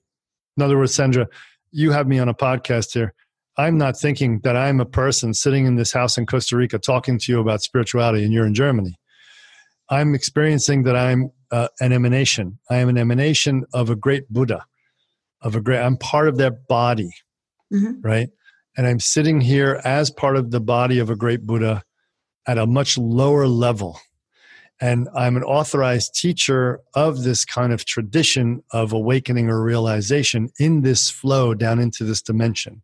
In 0.56 0.62
other 0.62 0.78
words, 0.78 0.94
Sandra, 0.94 1.26
you 1.72 1.90
have 1.90 2.06
me 2.06 2.18
on 2.18 2.28
a 2.28 2.34
podcast 2.34 2.92
here. 2.92 3.14
I'm 3.56 3.76
not 3.76 3.98
thinking 3.98 4.40
that 4.40 4.56
I'm 4.56 4.80
a 4.80 4.86
person 4.86 5.34
sitting 5.34 5.66
in 5.66 5.76
this 5.76 5.92
house 5.92 6.16
in 6.16 6.26
Costa 6.26 6.56
Rica 6.56 6.78
talking 6.78 7.18
to 7.18 7.32
you 7.32 7.40
about 7.40 7.62
spirituality 7.62 8.24
and 8.24 8.32
you're 8.32 8.46
in 8.46 8.54
Germany. 8.54 8.98
I'm 9.90 10.14
experiencing 10.14 10.84
that 10.84 10.96
I'm 10.96 11.30
uh, 11.50 11.68
an 11.80 11.92
emanation. 11.92 12.58
I 12.68 12.76
am 12.76 12.88
an 12.88 12.98
emanation 12.98 13.64
of 13.72 13.90
a 13.90 13.96
great 13.96 14.28
Buddha, 14.28 14.64
of 15.40 15.56
a 15.56 15.60
great, 15.60 15.80
I'm 15.80 15.96
part 15.96 16.28
of 16.28 16.36
their 16.36 16.50
body, 16.50 17.10
mm-hmm. 17.72 18.00
right? 18.00 18.28
And 18.76 18.86
I'm 18.86 19.00
sitting 19.00 19.40
here 19.40 19.80
as 19.84 20.10
part 20.10 20.36
of 20.36 20.50
the 20.50 20.60
body 20.60 20.98
of 20.98 21.10
a 21.10 21.16
great 21.16 21.46
Buddha 21.46 21.82
at 22.46 22.58
a 22.58 22.66
much 22.66 22.96
lower 22.96 23.46
level. 23.46 24.00
And 24.80 25.08
I'm 25.14 25.36
an 25.36 25.42
authorized 25.42 26.14
teacher 26.14 26.80
of 26.94 27.22
this 27.22 27.44
kind 27.44 27.72
of 27.72 27.84
tradition 27.84 28.62
of 28.70 28.92
awakening 28.92 29.50
or 29.50 29.62
realization 29.62 30.50
in 30.58 30.80
this 30.80 31.10
flow 31.10 31.52
down 31.54 31.78
into 31.78 32.04
this 32.04 32.22
dimension 32.22 32.82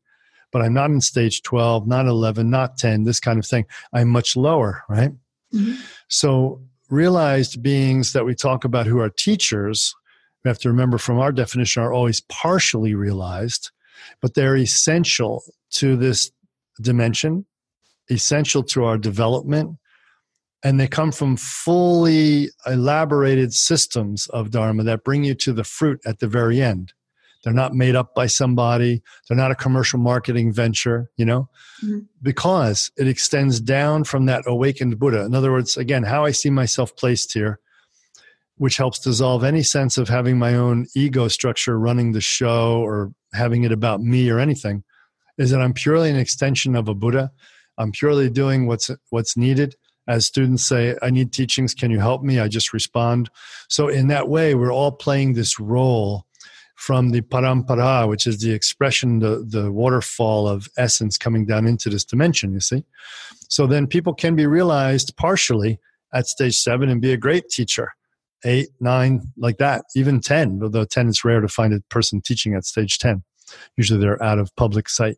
but 0.53 0.63
I'm 0.63 0.73
not 0.73 0.91
in 0.91 1.01
stage 1.01 1.43
12, 1.43 1.87
not 1.87 2.07
11, 2.07 2.49
not 2.49 2.79
10, 2.79 3.05
this 3.05 3.21
kind 3.21 3.39
of 3.39 3.47
thing. 3.47 3.67
I'm 3.93 4.09
much 4.09 4.37
lower, 4.37 4.85
right? 4.89 5.11
Mm-hmm. 5.53 5.75
So, 6.09 6.63
realized 6.91 7.63
beings 7.63 8.13
that 8.13 8.25
we 8.25 8.35
talk 8.35 8.65
about 8.65 8.87
who 8.87 9.01
are 9.01 9.11
teachers, 9.11 9.95
we 10.45 10.49
have 10.49 10.59
to 10.61 10.69
remember 10.69 10.99
from 10.99 11.19
our 11.19 11.33
definition, 11.33 11.83
are 11.83 11.93
always 11.93 12.21
partially 12.21 12.95
realized, 12.95 13.71
but 14.21 14.35
they're 14.35 14.57
essential 14.57 15.43
to 15.71 15.97
this 15.97 16.31
dimension, 16.81 17.47
essential 18.11 18.63
to 18.63 18.85
our 18.85 18.99
development. 18.99 19.77
And 20.63 20.81
they 20.81 20.89
come 20.89 21.13
from 21.13 21.37
fully 21.37 22.49
elaborated 22.67 23.53
systems 23.53 24.27
of 24.29 24.51
Dharma 24.51 24.85
that 24.85 25.05
bring 25.05 25.25
you 25.25 25.35
to 25.35 25.53
the 25.53 25.65
fruit 25.65 26.01
at 26.05 26.19
the 26.19 26.27
very 26.27 26.61
end. 26.61 26.93
They're 27.47 27.55
not 27.55 27.77
made 27.77 27.95
up 27.95 28.13
by 28.13 28.27
somebody. 28.27 29.05
They're 29.29 29.37
not 29.37 29.53
a 29.53 29.55
commercial 29.55 30.01
marketing 30.01 30.53
venture, 30.53 31.13
you 31.17 31.25
know, 31.25 31.49
mm-hmm. 31.81 32.01
because 32.21 32.91
it 32.97 33.07
extends 33.07 33.61
down 33.61 34.03
from 34.03 34.27
that 34.27 34.43
awakened 34.49 34.99
Buddha. 34.99 35.25
In 35.25 35.33
other 35.33 35.53
words, 35.53 35.77
again, 35.77 36.03
how 36.03 36.25
I 36.25 36.33
see 36.33 36.51
myself 36.51 36.97
placed 36.97 37.35
here, 37.35 37.61
which 38.57 38.79
helps 38.79 38.99
dissolve 38.99 39.45
any 39.45 39.63
sense 39.63 39.97
of 39.97 40.09
having 40.09 40.41
my 40.41 40.57
own 40.57 40.87
ego 40.97 41.29
structure 41.29 41.79
running 41.79 42.11
the 42.11 42.21
show 42.21 42.81
or 42.81 43.13
having 43.33 43.63
it 43.63 43.71
about 43.71 44.01
me 44.01 44.29
or 44.29 44.41
anything, 44.41 44.83
is 45.39 45.53
that 45.53 45.63
I'm 45.63 45.73
purely 45.73 46.11
an 46.11 46.17
extension 46.17 46.75
of 46.75 46.89
a 46.89 46.95
Buddha. 46.95 47.31
I'm 47.79 47.93
purely 47.93 48.29
doing 48.29 48.67
what's 48.67 48.91
what's 49.11 49.37
needed. 49.37 49.77
As 50.09 50.27
students 50.27 50.65
say, 50.65 50.97
I 51.01 51.11
need 51.11 51.33
teachings. 51.33 51.75
Can 51.75 51.93
you 51.93 52.01
help 52.01 52.25
me? 52.25 52.41
I 52.41 52.49
just 52.49 52.73
respond. 52.73 53.31
So 53.69 53.87
in 53.87 54.09
that 54.09 54.29
way, 54.29 54.57
we're 54.57 54.73
all 54.73 54.91
playing 54.91 55.35
this 55.35 55.61
role 55.61 56.27
from 56.77 57.11
the 57.11 57.23
parampara, 57.23 58.09
which 58.09 58.27
is 58.27 58.39
the 58.39 58.53
expression, 58.53 59.19
the, 59.19 59.45
the 59.49 59.73
waterfall 59.73 60.47
of 60.47 60.69
essence 60.77 61.19
coming 61.19 61.47
down 61.47 61.67
into 61.67 61.89
this 61.91 62.05
dimension, 62.05 62.53
you 62.53 62.61
see. 62.61 62.85
So 63.49 63.67
then 63.67 63.87
people 63.87 64.15
can 64.15 64.37
be 64.37 64.47
realized 64.47 65.17
partially 65.17 65.81
at 66.13 66.27
stage 66.27 66.59
seven 66.59 66.89
and 66.89 67.01
be 67.01 67.13
a 67.13 67.17
great 67.17 67.49
teacher. 67.49 67.93
Eight, 68.45 68.69
nine, 68.79 69.23
like 69.39 69.57
that, 69.59 69.87
even 69.97 70.21
10, 70.21 70.61
although 70.63 70.85
10 70.85 71.09
is 71.09 71.25
rare 71.25 71.41
to 71.41 71.49
find 71.49 71.73
a 71.73 71.81
person 71.89 72.21
teaching 72.21 72.55
at 72.55 72.67
stage 72.67 72.99
10. 72.99 73.25
Usually 73.77 73.99
they're 73.99 74.23
out 74.23 74.39
of 74.39 74.55
public 74.57 74.89
sight. 74.89 75.17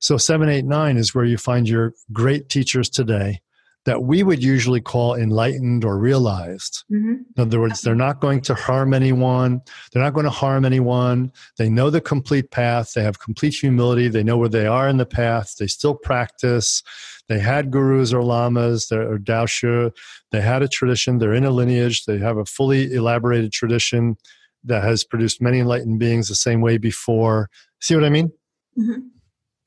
So 0.00 0.16
seven, 0.16 0.48
eight, 0.48 0.64
nine 0.64 0.96
is 0.96 1.14
where 1.14 1.24
you 1.24 1.38
find 1.38 1.68
your 1.68 1.94
great 2.12 2.48
teachers 2.48 2.90
today 2.90 3.40
that 3.86 4.02
we 4.02 4.24
would 4.24 4.42
usually 4.42 4.80
call 4.80 5.14
enlightened 5.14 5.84
or 5.84 5.96
realized. 5.96 6.84
Mm-hmm. 6.92 7.14
In 7.36 7.42
other 7.42 7.60
words, 7.60 7.80
they're 7.80 7.94
not 7.94 8.20
going 8.20 8.40
to 8.42 8.54
harm 8.54 8.92
anyone. 8.92 9.60
They're 9.92 10.02
not 10.02 10.12
going 10.12 10.24
to 10.24 10.30
harm 10.30 10.64
anyone. 10.64 11.32
They 11.56 11.70
know 11.70 11.88
the 11.88 12.00
complete 12.00 12.50
path. 12.50 12.92
They 12.94 13.04
have 13.04 13.20
complete 13.20 13.54
humility. 13.54 14.08
They 14.08 14.24
know 14.24 14.36
where 14.36 14.48
they 14.48 14.66
are 14.66 14.88
in 14.88 14.96
the 14.96 15.06
path. 15.06 15.54
They 15.58 15.68
still 15.68 15.94
practice. 15.94 16.82
They 17.28 17.38
had 17.38 17.70
gurus 17.70 18.12
or 18.12 18.24
lamas 18.24 18.90
or 18.90 19.18
daoshi. 19.18 19.92
They 20.32 20.40
had 20.40 20.62
a 20.62 20.68
tradition. 20.68 21.18
They're 21.18 21.32
in 21.32 21.44
a 21.44 21.50
lineage. 21.50 22.06
They 22.06 22.18
have 22.18 22.38
a 22.38 22.44
fully 22.44 22.92
elaborated 22.92 23.52
tradition 23.52 24.16
that 24.64 24.82
has 24.82 25.04
produced 25.04 25.40
many 25.40 25.60
enlightened 25.60 26.00
beings 26.00 26.28
the 26.28 26.34
same 26.34 26.60
way 26.60 26.76
before. 26.76 27.48
See 27.80 27.94
what 27.94 28.04
I 28.04 28.10
mean? 28.10 28.32
Mm-hmm. 28.76 29.00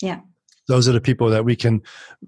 Yeah 0.02 0.20
those 0.70 0.88
are 0.88 0.94
the 0.94 1.02
people 1.02 1.30
that 1.30 1.44
we 1.44 1.56
can 1.56 1.82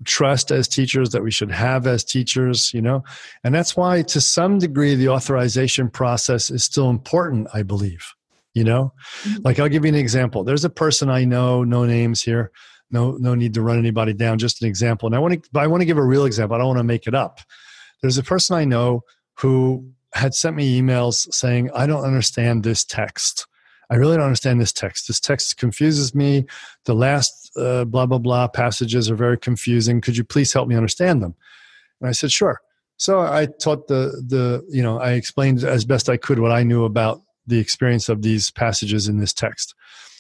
trust 0.04 0.52
as 0.52 0.68
teachers 0.68 1.12
that 1.12 1.24
we 1.24 1.32
should 1.32 1.52
have 1.52 1.88
as 1.88 2.04
teachers 2.04 2.74
you 2.74 2.82
know? 2.82 3.04
And 3.44 3.56
that's 3.56 3.78
why 3.78 4.02
to 4.02 4.20
some 4.20 4.58
degree 4.58 4.96
the 4.96 5.10
authorization 5.10 5.90
process 5.90 6.52
is 6.52 6.64
still 6.64 6.90
important 6.90 7.48
i 7.54 7.64
believe 7.64 8.14
you 8.54 8.66
know? 8.66 8.92
Mm-hmm. 9.24 9.44
like 9.44 9.60
i'll 9.60 9.70
give 9.70 9.86
you 9.86 9.90
an 9.90 9.96
example. 9.96 10.44
There's 10.44 10.66
a 10.66 10.70
person 10.70 11.10
i 11.10 11.24
know 11.24 11.64
no 11.64 11.86
names 11.86 12.22
here 12.22 12.52
no 12.90 13.12
no 13.12 13.36
need 13.36 13.54
to 13.54 13.62
run 13.62 13.80
anybody 13.80 14.14
down 14.14 14.38
just 14.38 14.62
an 14.62 14.68
example. 14.68 15.08
And 15.08 15.16
i 15.16 15.20
want 15.20 15.36
to 15.36 15.50
but 15.54 15.62
i 15.62 15.68
want 15.68 15.82
to 15.82 15.86
give 15.86 15.98
a 15.98 16.04
real 16.04 16.26
example. 16.26 16.56
I 16.56 16.58
don't 16.58 16.68
want 16.68 16.80
to 16.80 16.84
make 16.84 17.08
it 17.08 17.16
up. 17.16 17.40
There's 18.02 18.18
a 18.18 18.24
person 18.24 18.58
i 18.58 18.66
know 18.66 19.04
who 19.38 19.92
had 20.14 20.34
sent 20.34 20.56
me 20.56 20.82
emails 20.82 21.32
saying 21.34 21.70
i 21.74 21.86
don't 21.86 22.04
understand 22.04 22.64
this 22.64 22.84
text 22.84 23.48
I 23.92 23.96
really 23.96 24.16
don't 24.16 24.26
understand 24.26 24.62
this 24.62 24.72
text. 24.72 25.08
This 25.08 25.20
text 25.20 25.58
confuses 25.58 26.16
me. 26.16 26.46
The 26.86 26.96
last 26.96 27.52
uh, 27.58 27.84
blah, 27.84 28.06
blah, 28.06 28.20
blah 28.20 28.48
passages 28.48 29.12
are 29.12 29.16
very 29.16 29.38
confusing. 29.38 30.00
Could 30.00 30.16
you 30.16 30.24
please 30.24 30.54
help 30.54 30.70
me 30.70 30.76
understand 30.76 31.22
them? 31.22 31.36
And 32.00 32.08
I 32.08 32.14
said, 32.14 32.32
Sure. 32.32 32.62
So 32.96 33.20
I 33.20 33.48
taught 33.48 33.88
the, 33.88 34.24
the, 34.28 34.64
you 34.70 34.84
know, 34.84 35.00
I 35.00 35.14
explained 35.14 35.64
as 35.64 35.86
best 35.86 36.08
I 36.08 36.18
could 36.18 36.40
what 36.40 36.52
I 36.52 36.62
knew 36.62 36.86
about 36.86 37.22
the 37.48 37.58
experience 37.58 38.10
of 38.10 38.22
these 38.22 38.52
passages 38.52 39.08
in 39.08 39.18
this 39.18 39.34
text. 39.34 39.74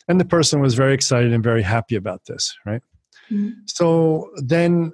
And 0.07 0.19
the 0.19 0.25
person 0.25 0.61
was 0.61 0.73
very 0.73 0.93
excited 0.93 1.31
and 1.31 1.43
very 1.43 1.61
happy 1.61 1.95
about 1.95 2.25
this, 2.25 2.57
right? 2.65 2.81
Mm-hmm. 3.31 3.51
So 3.67 4.31
then 4.37 4.93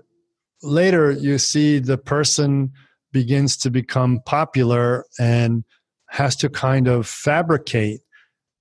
later 0.61 1.11
you 1.11 1.37
see 1.37 1.79
the 1.79 1.97
person 1.97 2.73
begins 3.13 3.55
to 3.57 3.69
become 3.69 4.19
popular 4.25 5.05
and 5.17 5.63
has 6.09 6.35
to 6.37 6.49
kind 6.49 6.87
of 6.87 7.07
fabricate 7.07 8.01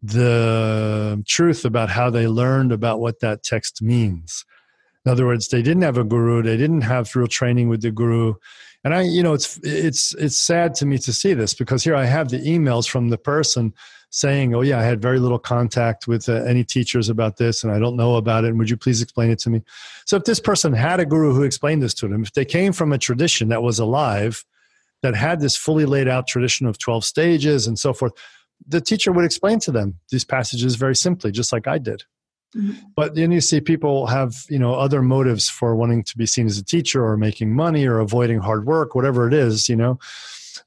the 0.02 1.22
truth 1.26 1.64
about 1.64 1.88
how 1.88 2.10
they 2.10 2.26
learned 2.26 2.72
about 2.72 3.00
what 3.00 3.20
that 3.20 3.42
text 3.42 3.82
means. 3.82 4.44
In 5.04 5.12
other 5.12 5.26
words, 5.26 5.48
they 5.48 5.62
didn't 5.62 5.82
have 5.82 5.98
a 5.98 6.04
guru, 6.04 6.42
they 6.42 6.56
didn't 6.56 6.82
have 6.82 7.14
real 7.14 7.28
training 7.28 7.68
with 7.68 7.82
the 7.82 7.90
guru. 7.90 8.34
And 8.84 8.94
I, 8.94 9.02
you 9.02 9.22
know, 9.22 9.34
it's 9.34 9.58
it's 9.62 10.14
it's 10.14 10.36
sad 10.36 10.74
to 10.76 10.86
me 10.86 10.98
to 10.98 11.12
see 11.12 11.34
this 11.34 11.54
because 11.54 11.82
here 11.82 11.96
I 11.96 12.04
have 12.04 12.28
the 12.28 12.38
emails 12.38 12.88
from 12.88 13.08
the 13.08 13.18
person 13.18 13.72
saying, 14.10 14.54
"Oh 14.54 14.60
yeah, 14.60 14.78
I 14.78 14.82
had 14.84 15.02
very 15.02 15.18
little 15.18 15.38
contact 15.38 16.06
with 16.06 16.28
uh, 16.28 16.34
any 16.44 16.62
teachers 16.62 17.08
about 17.08 17.36
this, 17.36 17.64
and 17.64 17.72
I 17.72 17.78
don't 17.78 17.96
know 17.96 18.16
about 18.16 18.44
it. 18.44 18.48
And 18.48 18.58
would 18.58 18.70
you 18.70 18.76
please 18.76 19.02
explain 19.02 19.30
it 19.30 19.38
to 19.40 19.50
me?" 19.50 19.62
So 20.04 20.16
if 20.16 20.24
this 20.24 20.40
person 20.40 20.72
had 20.72 21.00
a 21.00 21.06
guru 21.06 21.32
who 21.32 21.42
explained 21.42 21.82
this 21.82 21.94
to 21.94 22.08
them, 22.08 22.22
if 22.22 22.32
they 22.32 22.44
came 22.44 22.72
from 22.72 22.92
a 22.92 22.98
tradition 22.98 23.48
that 23.48 23.62
was 23.62 23.78
alive, 23.78 24.44
that 25.02 25.16
had 25.16 25.40
this 25.40 25.56
fully 25.56 25.84
laid 25.84 26.06
out 26.06 26.28
tradition 26.28 26.66
of 26.66 26.78
twelve 26.78 27.04
stages 27.04 27.66
and 27.66 27.78
so 27.78 27.92
forth, 27.92 28.12
the 28.66 28.80
teacher 28.80 29.12
would 29.12 29.24
explain 29.24 29.58
to 29.60 29.72
them 29.72 29.98
these 30.10 30.24
passages 30.24 30.76
very 30.76 30.96
simply, 30.96 31.30
just 31.30 31.52
like 31.52 31.66
I 31.66 31.78
did. 31.78 32.04
Mm-hmm. 32.54 32.72
But 32.94 33.14
then 33.14 33.32
you 33.32 33.40
see 33.40 33.60
people 33.60 34.06
have 34.06 34.44
you 34.48 34.58
know 34.58 34.74
other 34.74 35.02
motives 35.02 35.48
for 35.48 35.74
wanting 35.74 36.04
to 36.04 36.16
be 36.16 36.26
seen 36.26 36.46
as 36.46 36.58
a 36.58 36.64
teacher 36.64 37.04
or 37.04 37.16
making 37.16 37.54
money 37.54 37.86
or 37.86 37.98
avoiding 37.98 38.38
hard 38.38 38.66
work, 38.66 38.94
whatever 38.94 39.26
it 39.26 39.34
is. 39.34 39.68
You 39.68 39.76
know, 39.76 39.98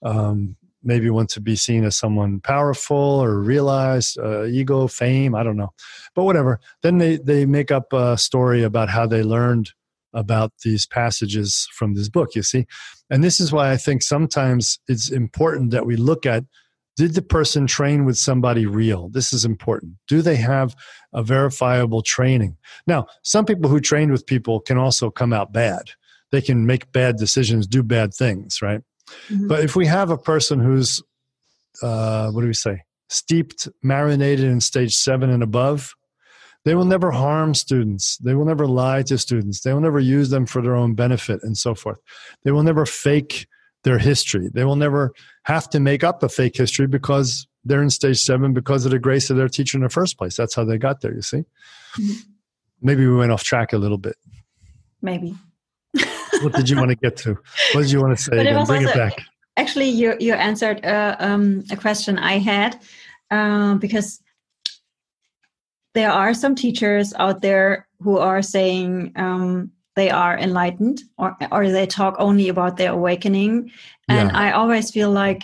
um, 0.04 0.56
maybe 0.84 1.10
want 1.10 1.30
to 1.32 1.42
be 1.42 1.56
seen 1.56 1.84
as 1.84 1.98
someone 1.98 2.42
powerful 2.42 2.98
or 2.98 3.40
realized 3.40 4.20
uh, 4.20 4.46
ego, 4.46 4.88
fame. 4.88 5.36
I 5.36 5.44
don't 5.44 5.58
know, 5.58 5.74
but 6.16 6.26
whatever. 6.26 6.60
Then 6.84 6.98
they 6.98 7.18
they 7.18 7.46
make 7.46 7.72
up 7.72 7.92
a 7.94 8.18
story 8.18 8.64
about 8.64 8.90
how 8.90 9.08
they 9.08 9.24
learned 9.24 9.72
about 10.14 10.52
these 10.64 10.86
passages 10.86 11.68
from 11.72 11.94
this 11.94 12.10
book. 12.10 12.36
You 12.36 12.44
see, 12.44 12.68
and 13.10 13.24
this 13.24 13.40
is 13.40 13.52
why 13.52 13.72
I 13.72 13.78
think 13.78 14.04
sometimes 14.04 14.80
it's 14.88 15.10
important 15.10 15.72
that 15.72 15.86
we 15.86 15.96
look 15.96 16.26
at 16.26 16.44
did 17.00 17.16
the 17.16 17.22
person 17.22 17.66
train 17.66 18.04
with 18.04 18.18
somebody 18.18 18.66
real? 18.66 19.08
This 19.08 19.32
is 19.32 19.46
important. 19.46 19.94
Do 20.10 20.22
they 20.22 20.36
have 20.36 20.76
a 21.14 21.24
verifiable 21.24 22.02
training? 22.02 22.58
Now, 22.88 23.08
some 23.24 23.46
people 23.46 23.70
who 23.70 23.80
train 23.80 24.12
with 24.12 24.26
people 24.26 24.60
can 24.60 24.78
also 24.78 25.10
come 25.10 25.32
out 25.32 25.54
bad. 25.54 25.92
They 26.34 26.42
can 26.42 26.66
make 26.66 26.92
bad 26.92 27.16
decisions, 27.16 27.68
do 27.68 27.84
bad 27.84 28.14
things, 28.14 28.62
right? 28.62 28.82
Mm-hmm. 29.30 29.48
But 29.48 29.64
if 29.64 29.78
we 29.78 29.86
have 29.86 30.10
a 30.10 30.18
person 30.18 30.60
who's, 30.60 31.02
uh, 31.82 32.32
what 32.32 32.42
do 32.42 32.48
we 32.48 32.54
say, 32.54 32.82
steeped, 33.08 33.70
marinated 33.82 34.44
in 34.44 34.60
stage 34.60 34.94
seven 34.94 35.30
and 35.30 35.42
above, 35.42 35.96
they 36.66 36.76
will 36.76 36.84
never 36.84 37.12
harm 37.12 37.54
students. 37.54 38.18
They 38.18 38.36
will 38.36 38.44
never 38.44 38.68
lie 38.68 39.04
to 39.04 39.18
students. 39.18 39.62
They 39.62 39.72
will 39.72 39.80
never 39.80 40.02
use 40.02 40.32
them 40.32 40.46
for 40.46 40.62
their 40.62 40.76
own 40.76 40.96
benefit 40.96 41.40
and 41.44 41.58
so 41.58 41.76
forth. 41.76 42.00
They 42.44 42.52
will 42.52 42.64
never 42.64 42.86
fake 42.86 43.48
their 43.84 43.98
history. 43.98 44.50
They 44.54 44.64
will 44.64 44.76
never 44.76 45.14
have 45.44 45.70
to 45.72 45.80
make 45.80 46.04
up 46.04 46.24
a 46.24 46.30
fake 46.30 46.58
history 46.58 46.88
because 46.88 47.48
they're 47.64 47.82
in 47.82 47.90
stage 47.90 48.20
seven 48.20 48.54
because 48.54 48.86
of 48.86 48.92
the 48.92 49.00
grace 49.00 49.30
of 49.30 49.38
their 49.38 49.50
teacher 49.50 49.78
in 49.78 49.84
the 49.84 49.90
first 49.90 50.18
place. 50.18 50.36
That's 50.36 50.56
how 50.56 50.64
they 50.64 50.78
got 50.78 51.02
there, 51.02 51.14
you 51.14 51.22
see? 51.22 51.44
Mm-hmm. 51.98 52.14
Maybe 52.82 53.06
we 53.06 53.16
went 53.16 53.32
off 53.32 53.44
track 53.44 53.74
a 53.74 53.78
little 53.78 53.98
bit. 53.98 54.16
Maybe. 55.02 55.36
what 56.42 56.54
did 56.54 56.70
you 56.70 56.78
want 56.78 56.90
to 56.90 56.96
get 56.96 57.18
to? 57.18 57.38
What 57.74 57.82
did 57.82 57.92
you 57.92 58.02
want 58.02 58.18
to 58.18 58.24
say? 58.24 58.40
Again? 58.40 58.66
Bring 58.66 58.86
also, 58.86 58.92
it 58.92 58.96
back. 58.96 59.26
Actually, 59.58 59.90
you, 59.90 60.16
you 60.20 60.34
answered 60.34 60.86
uh, 60.86 61.16
um, 61.20 61.64
a 61.70 61.76
question 61.76 62.18
I 62.18 62.38
had 62.38 62.80
uh, 63.32 63.76
because 63.76 64.22
there 65.94 66.12
are 66.12 66.34
some 66.34 66.56
teachers 66.56 67.14
out 67.16 67.42
there 67.42 67.88
who 68.00 68.18
are 68.18 68.42
saying, 68.42 69.12
um, 69.16 69.72
they 70.00 70.10
are 70.10 70.38
enlightened 70.38 71.04
or 71.18 71.36
or 71.52 71.70
they 71.70 71.86
talk 71.86 72.16
only 72.20 72.48
about 72.48 72.78
their 72.78 72.94
awakening. 72.94 73.70
And 74.08 74.32
yeah. 74.32 74.40
i 74.46 74.52
always 74.52 74.90
feel 74.92 75.12
like 75.12 75.44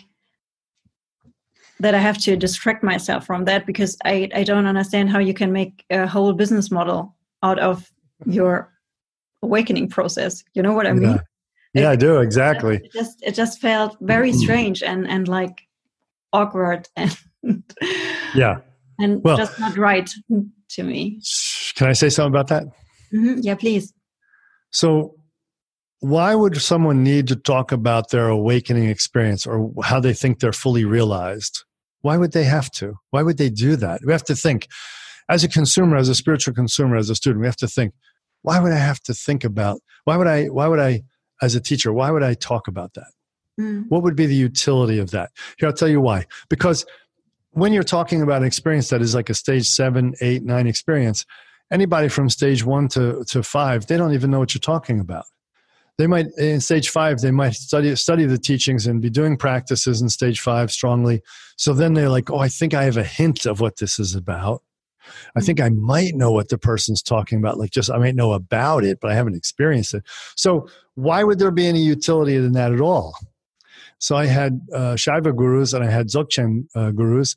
that 1.81 1.93
i 1.93 2.01
have 2.09 2.17
to 2.25 2.37
distract 2.45 2.81
myself 2.91 3.25
from 3.25 3.45
that 3.45 3.65
because 3.65 3.97
i 4.05 4.29
i 4.39 4.43
don't 4.49 4.65
understand 4.73 5.09
how 5.09 5.19
you 5.19 5.33
can 5.33 5.51
make 5.51 5.83
a 5.89 6.07
whole 6.07 6.33
business 6.33 6.71
model 6.71 6.99
out 7.43 7.59
of 7.59 7.91
your 8.25 8.71
awakening 9.43 9.89
process. 9.89 10.43
You 10.55 10.63
know 10.63 10.73
what 10.77 10.87
i 10.87 10.93
mean? 10.93 11.19
Yeah, 11.73 11.81
yeah 11.81 11.91
i 11.91 11.97
do. 11.97 12.11
Exactly. 12.27 12.75
It 12.77 12.93
just 12.99 13.15
it 13.27 13.35
just 13.35 13.59
felt 13.59 13.97
very 14.15 14.31
strange 14.43 14.81
and 14.91 15.01
and 15.15 15.27
like 15.27 15.57
awkward 16.31 16.87
and 16.95 17.11
yeah. 18.33 18.55
and 18.99 19.21
well, 19.23 19.37
just 19.37 19.59
not 19.59 19.77
right 19.77 20.09
to 20.75 20.83
me. 20.83 21.19
Can 21.75 21.87
i 21.93 21.93
say 21.93 22.09
something 22.09 22.33
about 22.37 22.47
that? 22.53 22.63
Mm-hmm. 23.15 23.39
yeah 23.43 23.55
please 23.55 23.93
so, 24.71 25.15
why 25.99 26.35
would 26.35 26.61
someone 26.61 27.03
need 27.03 27.27
to 27.29 27.35
talk 27.35 27.71
about 27.71 28.09
their 28.09 28.27
awakening 28.27 28.89
experience 28.89 29.47
or 29.47 29.71
how 29.83 29.99
they 29.99 30.13
think 30.13 30.39
they're 30.39 30.53
fully 30.53 30.85
realized? 30.85 31.63
Why 32.01 32.17
would 32.17 32.33
they 32.33 32.43
have 32.43 32.69
to? 32.71 32.95
Why 33.09 33.23
would 33.23 33.37
they 33.37 33.49
do 33.49 33.75
that? 33.77 34.01
We 34.05 34.11
have 34.11 34.25
to 34.25 34.35
think, 34.35 34.67
as 35.29 35.43
a 35.43 35.49
consumer, 35.49 35.97
as 35.97 36.09
a 36.09 36.15
spiritual 36.15 36.53
consumer, 36.53 36.97
as 36.97 37.09
a 37.09 37.15
student, 37.15 37.41
we 37.41 37.47
have 37.47 37.55
to 37.57 37.67
think, 37.67 37.93
why 38.43 38.59
would 38.59 38.71
I 38.71 38.77
have 38.77 39.01
to 39.03 39.13
think 39.13 39.43
about, 39.43 39.81
why 40.03 40.17
would 40.17 40.27
I, 40.27 40.45
why 40.45 40.67
would 40.67 40.79
I, 40.79 41.01
as 41.41 41.55
a 41.55 41.59
teacher, 41.59 41.91
why 41.91 42.11
would 42.11 42.21
I 42.21 42.35
talk 42.35 42.67
about 42.67 42.93
that? 42.93 43.11
Mm. 43.59 43.85
What 43.89 44.03
would 44.03 44.15
be 44.15 44.27
the 44.27 44.35
utility 44.35 44.99
of 44.99 45.11
that? 45.11 45.31
Here, 45.57 45.67
I'll 45.67 45.73
tell 45.73 45.87
you 45.87 46.01
why. 46.01 46.27
Because 46.49 46.85
when 47.51 47.73
you're 47.73 47.83
talking 47.83 48.21
about 48.21 48.41
an 48.41 48.47
experience 48.47 48.89
that 48.89 49.01
is 49.01 49.15
like 49.15 49.29
a 49.29 49.33
stage 49.33 49.67
seven, 49.67 50.13
eight, 50.21 50.43
nine 50.43 50.67
experience, 50.67 51.25
anybody 51.71 52.07
from 52.07 52.29
stage 52.29 52.63
one 52.63 52.87
to, 52.89 53.23
to 53.25 53.43
five, 53.43 53.87
they 53.87 53.97
don't 53.97 54.13
even 54.13 54.31
know 54.31 54.39
what 54.39 54.53
you're 54.53 54.59
talking 54.59 54.99
about. 54.99 55.25
They 55.97 56.07
might, 56.07 56.27
in 56.37 56.59
stage 56.59 56.89
five, 56.89 57.21
they 57.21 57.31
might 57.31 57.53
study, 57.53 57.95
study 57.95 58.25
the 58.25 58.37
teachings 58.37 58.85
and 58.85 59.01
be 59.01 59.09
doing 59.09 59.37
practices 59.37 60.01
in 60.01 60.09
stage 60.09 60.41
five 60.41 60.71
strongly. 60.71 61.21
So 61.55 61.73
then 61.73 61.93
they're 61.93 62.09
like, 62.09 62.29
oh, 62.29 62.39
I 62.39 62.49
think 62.49 62.73
I 62.73 62.83
have 62.83 62.97
a 62.97 63.03
hint 63.03 63.45
of 63.45 63.61
what 63.61 63.77
this 63.77 63.97
is 63.97 64.13
about. 64.13 64.61
I 65.35 65.41
think 65.41 65.61
I 65.61 65.69
might 65.69 66.15
know 66.15 66.31
what 66.31 66.49
the 66.49 66.57
person's 66.57 67.01
talking 67.01 67.37
about. 67.37 67.57
Like, 67.57 67.71
just 67.71 67.91
I 67.91 67.97
might 67.97 68.15
know 68.15 68.33
about 68.33 68.83
it, 68.83 68.99
but 68.99 69.11
I 69.11 69.15
haven't 69.15 69.35
experienced 69.35 69.93
it. 69.93 70.03
So, 70.35 70.67
why 70.95 71.23
would 71.23 71.39
there 71.39 71.51
be 71.51 71.67
any 71.67 71.81
utility 71.81 72.35
in 72.35 72.53
that 72.53 72.73
at 72.73 72.81
all? 72.81 73.15
So, 73.99 74.15
I 74.15 74.25
had 74.25 74.61
uh, 74.73 74.95
Shaiva 74.95 75.35
gurus 75.35 75.73
and 75.73 75.83
I 75.83 75.89
had 75.89 76.07
Dzogchen 76.07 76.67
uh, 76.75 76.91
gurus, 76.91 77.35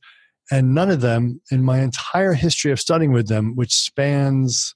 and 0.51 0.75
none 0.75 0.91
of 0.91 1.01
them 1.01 1.41
in 1.51 1.63
my 1.63 1.81
entire 1.81 2.33
history 2.33 2.73
of 2.73 2.81
studying 2.81 3.13
with 3.13 3.29
them, 3.29 3.55
which 3.55 3.75
spans 3.75 4.75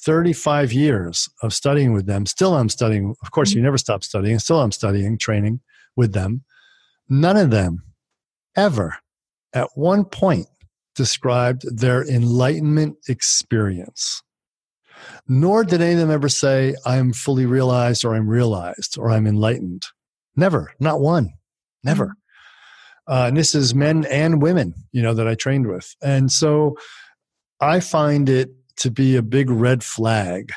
35 0.00 0.72
years 0.72 1.28
of 1.42 1.52
studying 1.52 1.92
with 1.92 2.06
them, 2.06 2.26
still 2.26 2.54
I'm 2.54 2.68
studying. 2.68 3.14
Of 3.22 3.30
course, 3.30 3.50
you 3.50 3.56
mm-hmm. 3.56 3.64
never 3.64 3.78
stop 3.78 4.04
studying, 4.04 4.38
still 4.38 4.60
I'm 4.60 4.72
studying, 4.72 5.18
training 5.18 5.60
with 5.96 6.12
them. 6.12 6.44
None 7.08 7.36
of 7.36 7.50
them 7.50 7.82
ever 8.56 8.96
at 9.54 9.68
one 9.74 10.04
point 10.04 10.46
described 10.94 11.64
their 11.76 12.04
enlightenment 12.06 12.96
experience. 13.08 14.22
Nor 15.28 15.64
did 15.64 15.80
any 15.80 15.92
of 15.92 15.98
them 15.98 16.10
ever 16.10 16.28
say, 16.28 16.74
I'm 16.84 17.12
fully 17.12 17.46
realized 17.46 18.04
or 18.04 18.14
I'm 18.14 18.28
realized 18.28 18.98
or 18.98 19.10
I'm 19.10 19.26
enlightened. 19.26 19.84
Never, 20.36 20.72
not 20.80 21.00
one, 21.00 21.32
never. 21.84 22.14
Uh, 23.08 23.24
and 23.28 23.36
this 23.36 23.54
is 23.54 23.74
men 23.74 24.04
and 24.06 24.42
women, 24.42 24.74
you 24.92 25.02
know, 25.02 25.14
that 25.14 25.26
I 25.26 25.34
trained 25.34 25.66
with. 25.66 25.94
And 26.02 26.30
so 26.30 26.76
I 27.60 27.80
find 27.80 28.28
it 28.28 28.50
to 28.76 28.90
be 28.90 29.16
a 29.16 29.22
big 29.22 29.50
red 29.50 29.82
flag 29.82 30.52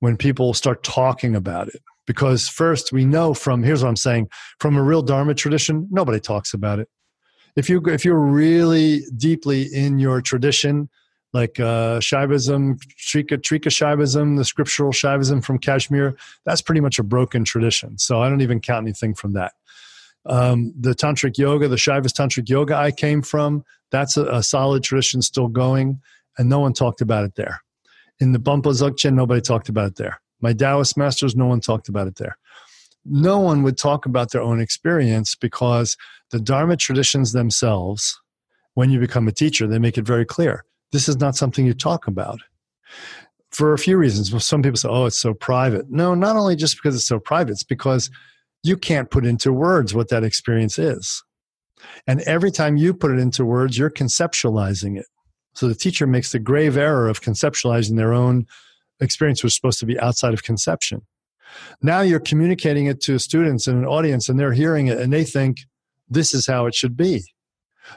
when 0.00 0.16
people 0.16 0.54
start 0.54 0.82
talking 0.82 1.36
about 1.36 1.68
it. 1.68 1.82
Because 2.06 2.48
first, 2.48 2.92
we 2.92 3.04
know 3.04 3.34
from 3.34 3.62
here's 3.62 3.82
what 3.82 3.88
I'm 3.88 3.96
saying 3.96 4.28
from 4.60 4.76
a 4.76 4.82
real 4.82 5.02
Dharma 5.02 5.34
tradition, 5.34 5.88
nobody 5.90 6.20
talks 6.20 6.54
about 6.54 6.78
it. 6.78 6.88
If 7.56 7.68
you 7.68 7.82
if 7.86 8.04
you're 8.04 8.18
really 8.18 9.02
deeply 9.16 9.62
in 9.62 9.98
your 9.98 10.20
tradition, 10.20 10.88
like 11.32 11.58
uh, 11.58 11.98
Shaivism, 11.98 12.80
Trika, 12.98 13.38
Trika 13.38 13.70
Shaivism, 13.70 14.36
the 14.36 14.44
scriptural 14.44 14.92
Shaivism 14.92 15.44
from 15.44 15.58
Kashmir, 15.58 16.16
that's 16.44 16.62
pretty 16.62 16.80
much 16.80 16.98
a 16.98 17.02
broken 17.02 17.44
tradition. 17.44 17.98
So 17.98 18.22
I 18.22 18.28
don't 18.28 18.40
even 18.40 18.60
count 18.60 18.84
anything 18.84 19.14
from 19.14 19.32
that. 19.32 19.52
Um, 20.28 20.72
the 20.78 20.94
tantric 20.94 21.38
yoga, 21.38 21.68
the 21.68 21.76
Shaivist 21.76 22.14
tantric 22.14 22.48
yoga 22.48 22.76
I 22.76 22.90
came 22.90 23.22
from, 23.22 23.64
that's 23.90 24.16
a, 24.16 24.24
a, 24.26 24.42
solid 24.42 24.82
tradition 24.82 25.22
still 25.22 25.48
going, 25.48 26.00
and 26.36 26.48
no 26.48 26.58
one 26.58 26.72
talked 26.72 27.00
about 27.00 27.24
it 27.24 27.36
there. 27.36 27.62
In 28.18 28.32
the 28.32 28.38
Bumpa 28.38 28.72
Dzogchen, 28.72 29.14
nobody 29.14 29.40
talked 29.40 29.68
about 29.68 29.86
it 29.88 29.96
there. 29.96 30.20
My 30.40 30.52
Taoist 30.52 30.96
masters, 30.96 31.36
no 31.36 31.46
one 31.46 31.60
talked 31.60 31.88
about 31.88 32.08
it 32.08 32.16
there. 32.16 32.36
No 33.04 33.38
one 33.38 33.62
would 33.62 33.78
talk 33.78 34.04
about 34.04 34.32
their 34.32 34.42
own 34.42 34.60
experience 34.60 35.36
because 35.36 35.96
the 36.30 36.40
Dharma 36.40 36.76
traditions 36.76 37.32
themselves 37.32 38.20
when 38.74 38.90
you 38.90 38.98
become 38.98 39.28
a 39.28 39.32
teacher, 39.32 39.66
they 39.66 39.78
make 39.78 39.96
it 39.96 40.06
very 40.06 40.26
clear 40.26 40.64
this 40.92 41.08
is 41.08 41.18
not 41.18 41.36
something 41.36 41.66
you 41.66 41.74
talk 41.74 42.06
about 42.06 42.40
for 43.50 43.72
a 43.72 43.78
few 43.78 43.96
reasons. 43.96 44.44
Some 44.44 44.62
people 44.62 44.76
say, 44.76 44.88
oh, 44.88 45.06
it's 45.06 45.18
so 45.18 45.34
private. 45.34 45.90
No, 45.90 46.14
not 46.14 46.36
only 46.36 46.56
just 46.56 46.76
because 46.76 46.94
it's 46.94 47.06
so 47.06 47.18
private, 47.18 47.52
it's 47.52 47.62
because 47.62 48.10
you 48.66 48.76
can't 48.76 49.10
put 49.10 49.24
into 49.24 49.52
words 49.52 49.94
what 49.94 50.08
that 50.08 50.24
experience 50.24 50.78
is. 50.78 51.22
And 52.06 52.20
every 52.22 52.50
time 52.50 52.76
you 52.76 52.94
put 52.94 53.12
it 53.12 53.18
into 53.18 53.44
words, 53.44 53.78
you're 53.78 53.90
conceptualizing 53.90 54.98
it. 54.98 55.06
So 55.54 55.68
the 55.68 55.74
teacher 55.74 56.06
makes 56.06 56.32
the 56.32 56.38
grave 56.38 56.76
error 56.76 57.08
of 57.08 57.20
conceptualizing 57.20 57.96
their 57.96 58.12
own 58.12 58.46
experience, 59.00 59.42
which 59.42 59.48
was 59.48 59.56
supposed 59.56 59.80
to 59.80 59.86
be 59.86 59.98
outside 60.00 60.34
of 60.34 60.42
conception. 60.42 61.02
Now 61.80 62.00
you're 62.00 62.20
communicating 62.20 62.86
it 62.86 63.00
to 63.02 63.18
students 63.18 63.66
and 63.66 63.78
an 63.78 63.86
audience, 63.86 64.28
and 64.28 64.38
they're 64.38 64.52
hearing 64.52 64.88
it 64.88 64.98
and 64.98 65.12
they 65.12 65.24
think 65.24 65.58
this 66.08 66.34
is 66.34 66.46
how 66.46 66.66
it 66.66 66.74
should 66.74 66.96
be. 66.96 67.22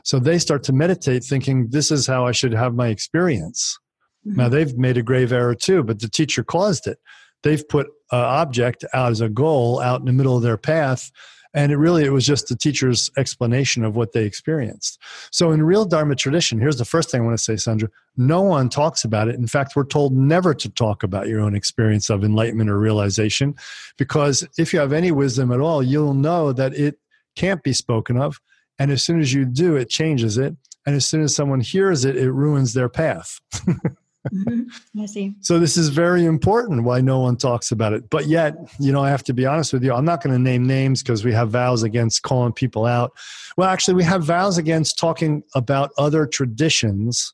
So 0.04 0.20
they 0.20 0.38
start 0.38 0.64
to 0.64 0.74
meditate 0.74 1.24
thinking 1.24 1.70
this 1.70 1.90
is 1.90 2.06
how 2.06 2.28
I 2.28 2.32
should 2.32 2.54
have 2.54 2.76
my 2.76 2.90
experience. 2.90 3.78
Mm-hmm. 4.26 4.40
Now 4.40 4.50
they've 4.50 4.78
made 4.78 4.98
a 4.98 5.04
grave 5.04 5.32
error 5.32 5.56
too, 5.56 5.84
but 5.84 6.00
the 6.00 6.10
teacher 6.10 6.44
caused 6.44 6.86
it. 6.86 7.00
They've 7.44 7.68
put 7.68 7.88
an 8.12 8.20
object 8.20 8.86
out 8.94 9.12
as 9.12 9.22
a 9.22 9.30
goal 9.30 9.80
out 9.80 10.00
in 10.00 10.06
the 10.06 10.14
middle 10.14 10.36
of 10.36 10.44
their 10.44 10.58
path. 10.58 11.12
And 11.54 11.72
it 11.72 11.78
really 11.78 12.06
it 12.06 12.12
was 12.12 12.28
just 12.28 12.48
the 12.48 12.56
teacher's 12.56 13.10
explanation 13.18 13.84
of 13.84 13.96
what 13.96 14.14
they 14.14 14.24
experienced. 14.24 15.02
So 15.32 15.52
in 15.52 15.64
real 15.64 15.84
dharma 15.84 16.16
tradition 16.16 16.60
here's 16.60 16.78
the 16.78 16.86
first 16.86 17.10
thing 17.10 17.22
i 17.22 17.26
want 17.26 17.38
to 17.38 17.44
say 17.44 17.56
sandra. 17.56 17.90
No 18.18 18.42
one 18.42 18.70
talks 18.70 19.04
about 19.04 19.28
it. 19.30 19.36
In 19.36 19.48
fact 19.48 19.76
we're 19.76 19.86
told 19.86 20.14
never 20.14 20.54
to 20.54 20.70
talk 20.70 21.02
about 21.02 21.28
your 21.28 21.40
own 21.40 21.56
experience 21.56 22.12
of 22.12 22.24
enlightenment 22.24 22.70
or 22.70 22.78
realization 22.78 23.56
because 23.98 24.48
if 24.60 24.74
you 24.74 24.80
have 24.80 24.94
any 24.94 25.12
wisdom 25.12 25.52
at 25.52 25.60
all 25.60 25.82
you'll 25.82 26.14
know 26.14 26.54
that 26.54 26.76
it 26.76 27.00
can't 27.36 27.64
be 27.64 27.74
spoken 27.74 28.18
of. 28.18 28.40
And 28.78 28.92
as 28.92 29.04
soon 29.04 29.20
as 29.20 29.34
you 29.34 29.46
do 29.46 29.76
it 29.76 29.90
changes 29.90 30.38
it. 30.38 30.56
And 30.86 30.96
as 30.96 31.08
soon 31.08 31.24
as 31.24 31.36
someone 31.36 31.62
hears 31.62 32.06
it 32.06 32.16
it 32.16 32.32
ruins 32.32 32.74
their 32.74 32.90
path 32.90 33.40
Mm-hmm. 34.34 35.02
I 35.02 35.06
see. 35.06 35.34
So 35.42 35.60
this 35.60 35.78
is 35.78 35.90
very 35.90 36.26
important 36.26 36.84
why 36.84 37.02
no 37.02 37.20
one 37.20 37.38
talks 37.38 37.72
about 37.72 37.94
it. 37.94 38.10
But 38.10 38.28
yet, 38.28 38.56
you 38.80 38.92
know, 38.92 39.04
I 39.04 39.10
have 39.10 39.24
to 39.26 39.34
be 39.34 39.46
honest 39.46 39.74
with 39.74 39.84
you. 39.84 39.94
I'm 39.94 40.06
not 40.06 40.22
going 40.22 40.34
to 40.34 40.42
name 40.42 40.68
names 40.68 41.02
because 41.02 41.24
we 41.24 41.34
have 41.34 41.50
vows 41.50 41.84
against 41.84 42.24
calling 42.24 42.54
people 42.54 42.86
out. 42.86 43.14
Well, 43.58 43.70
actually, 43.70 43.96
we 43.96 44.04
have 44.04 44.24
vows 44.24 44.58
against 44.58 45.00
talking 45.00 45.44
about 45.56 45.92
other 45.98 46.26
traditions 46.26 47.34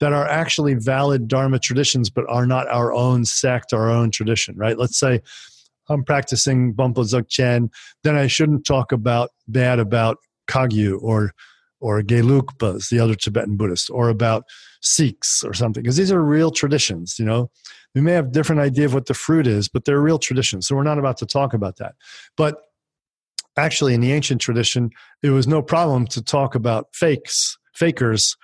that 0.00 0.12
are 0.12 0.28
actually 0.28 0.74
valid 0.74 1.26
Dharma 1.28 1.58
traditions, 1.58 2.10
but 2.10 2.24
are 2.28 2.46
not 2.46 2.68
our 2.68 2.92
own 2.92 3.24
sect, 3.24 3.72
our 3.72 3.90
own 3.90 4.10
tradition, 4.10 4.56
right? 4.56 4.78
Let's 4.78 4.98
say 4.98 5.20
I'm 5.88 6.04
practicing 6.04 6.74
Bonpo 6.74 7.04
Dzogchen, 7.04 7.70
then 8.04 8.16
I 8.16 8.26
shouldn't 8.26 8.66
talk 8.66 8.92
about 8.92 9.30
bad 9.48 9.78
about 9.78 10.18
Kagyu 10.48 10.98
or 11.02 11.32
or 11.80 12.02
Gelugpas, 12.02 12.88
the 12.90 12.98
other 13.00 13.14
Tibetan 13.14 13.56
Buddhists, 13.56 13.88
or 13.90 14.08
about 14.08 14.44
Sikhs 14.80 15.44
or 15.44 15.54
something, 15.54 15.82
because 15.82 15.96
these 15.96 16.12
are 16.12 16.22
real 16.22 16.50
traditions. 16.50 17.18
You 17.18 17.24
know, 17.24 17.50
we 17.94 18.00
may 18.00 18.12
have 18.12 18.32
different 18.32 18.60
idea 18.60 18.86
of 18.86 18.94
what 18.94 19.06
the 19.06 19.14
fruit 19.14 19.46
is, 19.46 19.68
but 19.68 19.84
they're 19.84 20.00
real 20.00 20.18
traditions. 20.18 20.66
So 20.66 20.76
we're 20.76 20.82
not 20.82 20.98
about 20.98 21.16
to 21.18 21.26
talk 21.26 21.54
about 21.54 21.76
that. 21.76 21.94
But 22.36 22.56
actually, 23.56 23.94
in 23.94 24.00
the 24.00 24.12
ancient 24.12 24.40
tradition, 24.40 24.90
it 25.22 25.30
was 25.30 25.46
no 25.46 25.62
problem 25.62 26.06
to 26.08 26.22
talk 26.22 26.54
about 26.54 26.88
fakes, 26.94 27.58
fakers, 27.74 28.36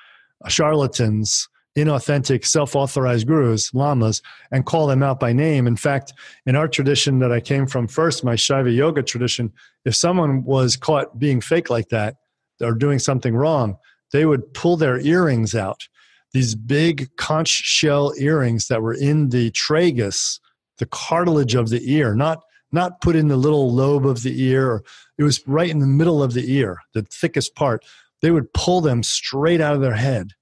uh, 0.45 0.49
charlatans, 0.49 1.49
inauthentic, 1.77 2.45
self-authorized 2.45 3.27
gurus, 3.27 3.75
lamas, 3.75 4.23
and 4.53 4.65
call 4.65 4.87
them 4.87 5.03
out 5.03 5.19
by 5.19 5.33
name. 5.33 5.67
In 5.67 5.77
fact, 5.77 6.13
in 6.47 6.55
our 6.55 6.69
tradition 6.69 7.19
that 7.19 7.33
I 7.33 7.41
came 7.41 7.67
from 7.67 7.89
first, 7.89 8.23
my 8.23 8.35
Shaiva 8.35 8.75
yoga 8.75 9.03
tradition, 9.03 9.53
if 9.85 9.97
someone 9.97 10.45
was 10.45 10.77
caught 10.77 11.19
being 11.19 11.41
fake 11.41 11.71
like 11.71 11.89
that, 11.89 12.17
or 12.61 12.73
doing 12.73 12.99
something 12.99 13.35
wrong, 13.35 13.77
they 14.13 14.27
would 14.27 14.53
pull 14.55 14.77
their 14.77 15.01
earrings 15.01 15.55
out. 15.55 15.89
These 16.33 16.55
big 16.55 17.09
conch 17.17 17.49
shell 17.49 18.13
earrings 18.19 18.69
that 18.69 18.83
were 18.83 18.95
in 18.95 19.31
the 19.31 19.51
tragus, 19.53 20.41
the 20.79 20.87
cartilage 20.87 21.55
of 21.55 21.69
the 21.69 21.93
ear, 21.93 22.15
not 22.15 22.41
not 22.73 23.01
put 23.01 23.15
in 23.15 23.29
the 23.29 23.37
little 23.37 23.73
lobe 23.73 24.05
of 24.05 24.25
the 24.25 24.43
ear. 24.43 24.83
It 25.17 25.23
was 25.23 25.47
right 25.47 25.71
in 25.71 25.79
the 25.79 25.87
middle 25.87 26.23
of 26.25 26.35
the 26.35 26.53
ear, 26.53 26.79
the 26.93 27.03
thickest 27.03 27.55
part. 27.55 27.85
They 28.21 28.33
would 28.33 28.53
pull 28.53 28.81
them 28.81 29.05
straight 29.05 29.61
out 29.61 29.77
of 29.77 29.81
their 29.81 29.95
head 29.95 30.33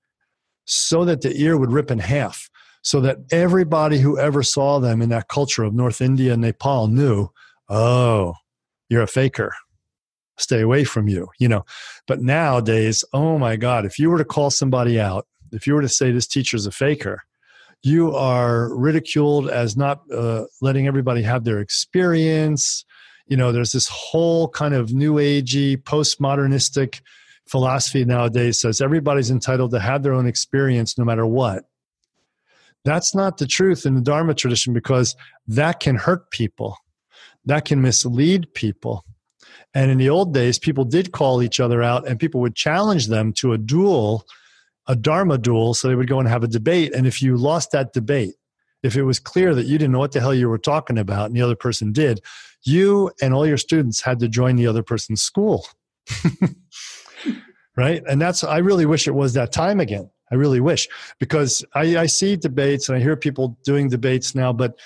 so 0.65 1.05
that 1.05 1.21
the 1.21 1.37
ear 1.37 1.59
would 1.59 1.73
rip 1.73 1.91
in 1.91 1.99
half. 1.99 2.49
So 2.85 3.01
that 3.03 3.19
everybody 3.31 4.01
who 4.01 4.19
ever 4.19 4.43
saw 4.43 4.81
them 4.81 5.03
in 5.03 5.11
that 5.11 5.29
culture 5.29 5.63
of 5.63 5.73
North 5.73 6.01
India 6.01 6.33
and 6.33 6.43
Nepal 6.43 6.89
knew, 6.89 7.29
oh, 7.69 8.35
you're 8.89 9.03
a 9.03 9.07
faker 9.07 9.53
stay 10.39 10.61
away 10.61 10.85
from 10.85 11.09
you 11.09 11.29
you 11.39 11.49
know? 11.49 11.65
But 12.07 12.21
nowadays 12.21 13.05
oh 13.13 13.39
my 13.39 13.57
god 13.57 13.85
if 13.85 13.99
you 13.99 14.11
were 14.11 14.19
to 14.19 14.25
call 14.25 14.51
somebody 14.51 15.01
out 15.01 15.27
if 15.53 15.67
you 15.67 15.75
were 15.75 15.83
to 15.83 15.89
say 15.89 16.11
this 16.11 16.27
teacher's 16.27 16.67
a 16.67 16.73
faker 16.73 17.23
you 17.83 18.15
are 18.15 18.75
ridiculed 18.75 19.51
as 19.51 19.77
not 19.77 20.03
uh, 20.13 20.45
letting 20.61 20.87
everybody 20.87 21.23
have 21.23 21.45
their 21.45 21.59
experience. 21.59 22.85
You 23.27 23.37
know 23.37 23.53
there's 23.53 23.73
this 23.73 23.89
whole 23.89 24.49
kind 24.49 24.75
of 24.75 24.93
new 24.93 25.15
agey 25.15 25.77
postmodernistic 25.83 27.01
philosophy 27.49 28.05
nowadays 28.05 28.61
says 28.61 28.81
everybody's 28.81 29.31
entitled 29.31 29.73
to 29.73 29.81
have 29.81 30.03
their 30.03 30.15
own 30.15 30.27
experience 30.27 30.97
no 30.97 31.05
matter 31.05 31.27
what. 31.27 31.65
That's 32.85 33.15
not 33.15 33.39
the 33.39 33.47
truth 33.47 33.87
in 33.87 33.95
the 33.95 34.01
dharma 34.01 34.35
tradition 34.35 34.73
because 34.73 35.15
that 35.47 35.81
can 35.81 35.97
hurt 35.97 36.31
people. 36.31 36.77
That 37.45 37.65
can 37.65 37.81
mislead 37.81 38.53
people 38.55 39.05
and 39.75 39.91
in 39.91 39.99
the 39.99 40.11
old 40.11 40.35
days, 40.35 40.59
people 40.59 40.85
did 40.85 41.13
call 41.13 41.43
each 41.43 41.61
other 41.61 41.83
out 41.83 42.07
and 42.07 42.21
people 42.21 42.41
would 42.41 42.55
challenge 42.55 43.07
them 43.07 43.33
to 43.35 43.53
a 43.53 43.59
duel, 43.59 44.27
a 44.87 44.95
Dharma 44.95 45.39
duel. 45.39 45.75
So 45.75 45.89
they 45.89 45.95
would 45.95 46.09
go 46.09 46.19
and 46.19 46.29
have 46.29 46.45
a 46.45 46.49
debate. 46.49 46.93
And 46.95 47.07
if 47.07 47.23
you 47.23 47.37
lost 47.37 47.71
that 47.73 47.93
debate, 47.93 48.35
if 48.83 48.97
it 48.97 49.05
was 49.05 49.19
clear 49.19 49.55
that 49.55 49.67
you 49.67 49.79
didn't 49.79 49.93
know 49.93 49.99
what 49.99 50.13
the 50.13 50.21
hell 50.21 50.35
you 50.35 50.49
were 50.49 50.59
talking 50.59 50.99
about 50.99 51.27
and 51.27 51.37
the 51.37 51.43
other 51.43 51.57
person 51.57 51.93
did, 51.93 52.21
you 52.63 53.11
and 53.23 53.33
all 53.33 53.47
your 53.47 53.57
students 53.57 54.03
had 54.03 54.19
to 54.21 54.29
join 54.29 54.57
the 54.57 54.67
other 54.67 54.83
person's 54.83 55.23
school. 55.23 55.67
right? 57.77 58.03
And 58.07 58.21
that's, 58.21 58.45
I 58.45 58.59
really 58.59 58.87
wish 58.87 59.09
it 59.09 59.15
was 59.15 59.33
that 59.35 59.53
time 59.53 59.81
again. 59.81 60.11
I 60.31 60.35
really 60.35 60.61
wish 60.61 60.89
because 61.19 61.65
I, 61.75 61.99
I 61.99 62.07
see 62.07 62.37
debates 62.37 62.89
and 62.89 62.97
I 62.97 63.01
hear 63.01 63.17
people 63.17 63.57
doing 63.65 63.89
debates 63.89 64.35
now, 64.35 64.53
but 64.53 64.79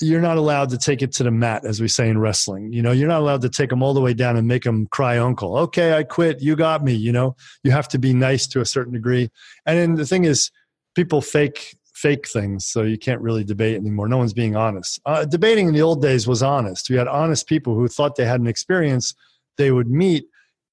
you're 0.00 0.20
not 0.20 0.38
allowed 0.38 0.70
to 0.70 0.78
take 0.78 1.02
it 1.02 1.12
to 1.12 1.22
the 1.22 1.30
mat, 1.30 1.64
as 1.64 1.80
we 1.80 1.88
say 1.88 2.08
in 2.08 2.18
wrestling. 2.18 2.72
You 2.72 2.82
know, 2.82 2.92
you're 2.92 3.08
not 3.08 3.20
allowed 3.20 3.42
to 3.42 3.50
take 3.50 3.70
them 3.70 3.82
all 3.82 3.92
the 3.92 4.00
way 4.00 4.14
down 4.14 4.36
and 4.36 4.48
make 4.48 4.62
them 4.64 4.86
cry 4.86 5.18
uncle. 5.18 5.56
Okay, 5.58 5.92
I 5.92 6.04
quit. 6.04 6.40
You 6.40 6.56
got 6.56 6.82
me. 6.82 6.94
You 6.94 7.12
know, 7.12 7.36
you 7.62 7.70
have 7.70 7.88
to 7.88 7.98
be 7.98 8.14
nice 8.14 8.46
to 8.48 8.60
a 8.60 8.64
certain 8.64 8.94
degree. 8.94 9.30
And 9.66 9.78
then 9.78 9.94
the 9.94 10.06
thing 10.06 10.24
is, 10.24 10.50
people 10.94 11.20
fake 11.20 11.76
fake 11.94 12.26
things, 12.26 12.64
so 12.64 12.82
you 12.82 12.96
can't 12.96 13.20
really 13.20 13.44
debate 13.44 13.76
anymore. 13.76 14.08
No 14.08 14.16
one's 14.16 14.32
being 14.32 14.56
honest. 14.56 14.98
Uh, 15.04 15.26
debating 15.26 15.68
in 15.68 15.74
the 15.74 15.82
old 15.82 16.00
days 16.00 16.26
was 16.26 16.42
honest. 16.42 16.88
We 16.88 16.96
had 16.96 17.06
honest 17.06 17.46
people 17.46 17.74
who 17.74 17.88
thought 17.88 18.16
they 18.16 18.24
had 18.24 18.40
an 18.40 18.46
experience. 18.46 19.14
They 19.58 19.70
would 19.70 19.90
meet 19.90 20.24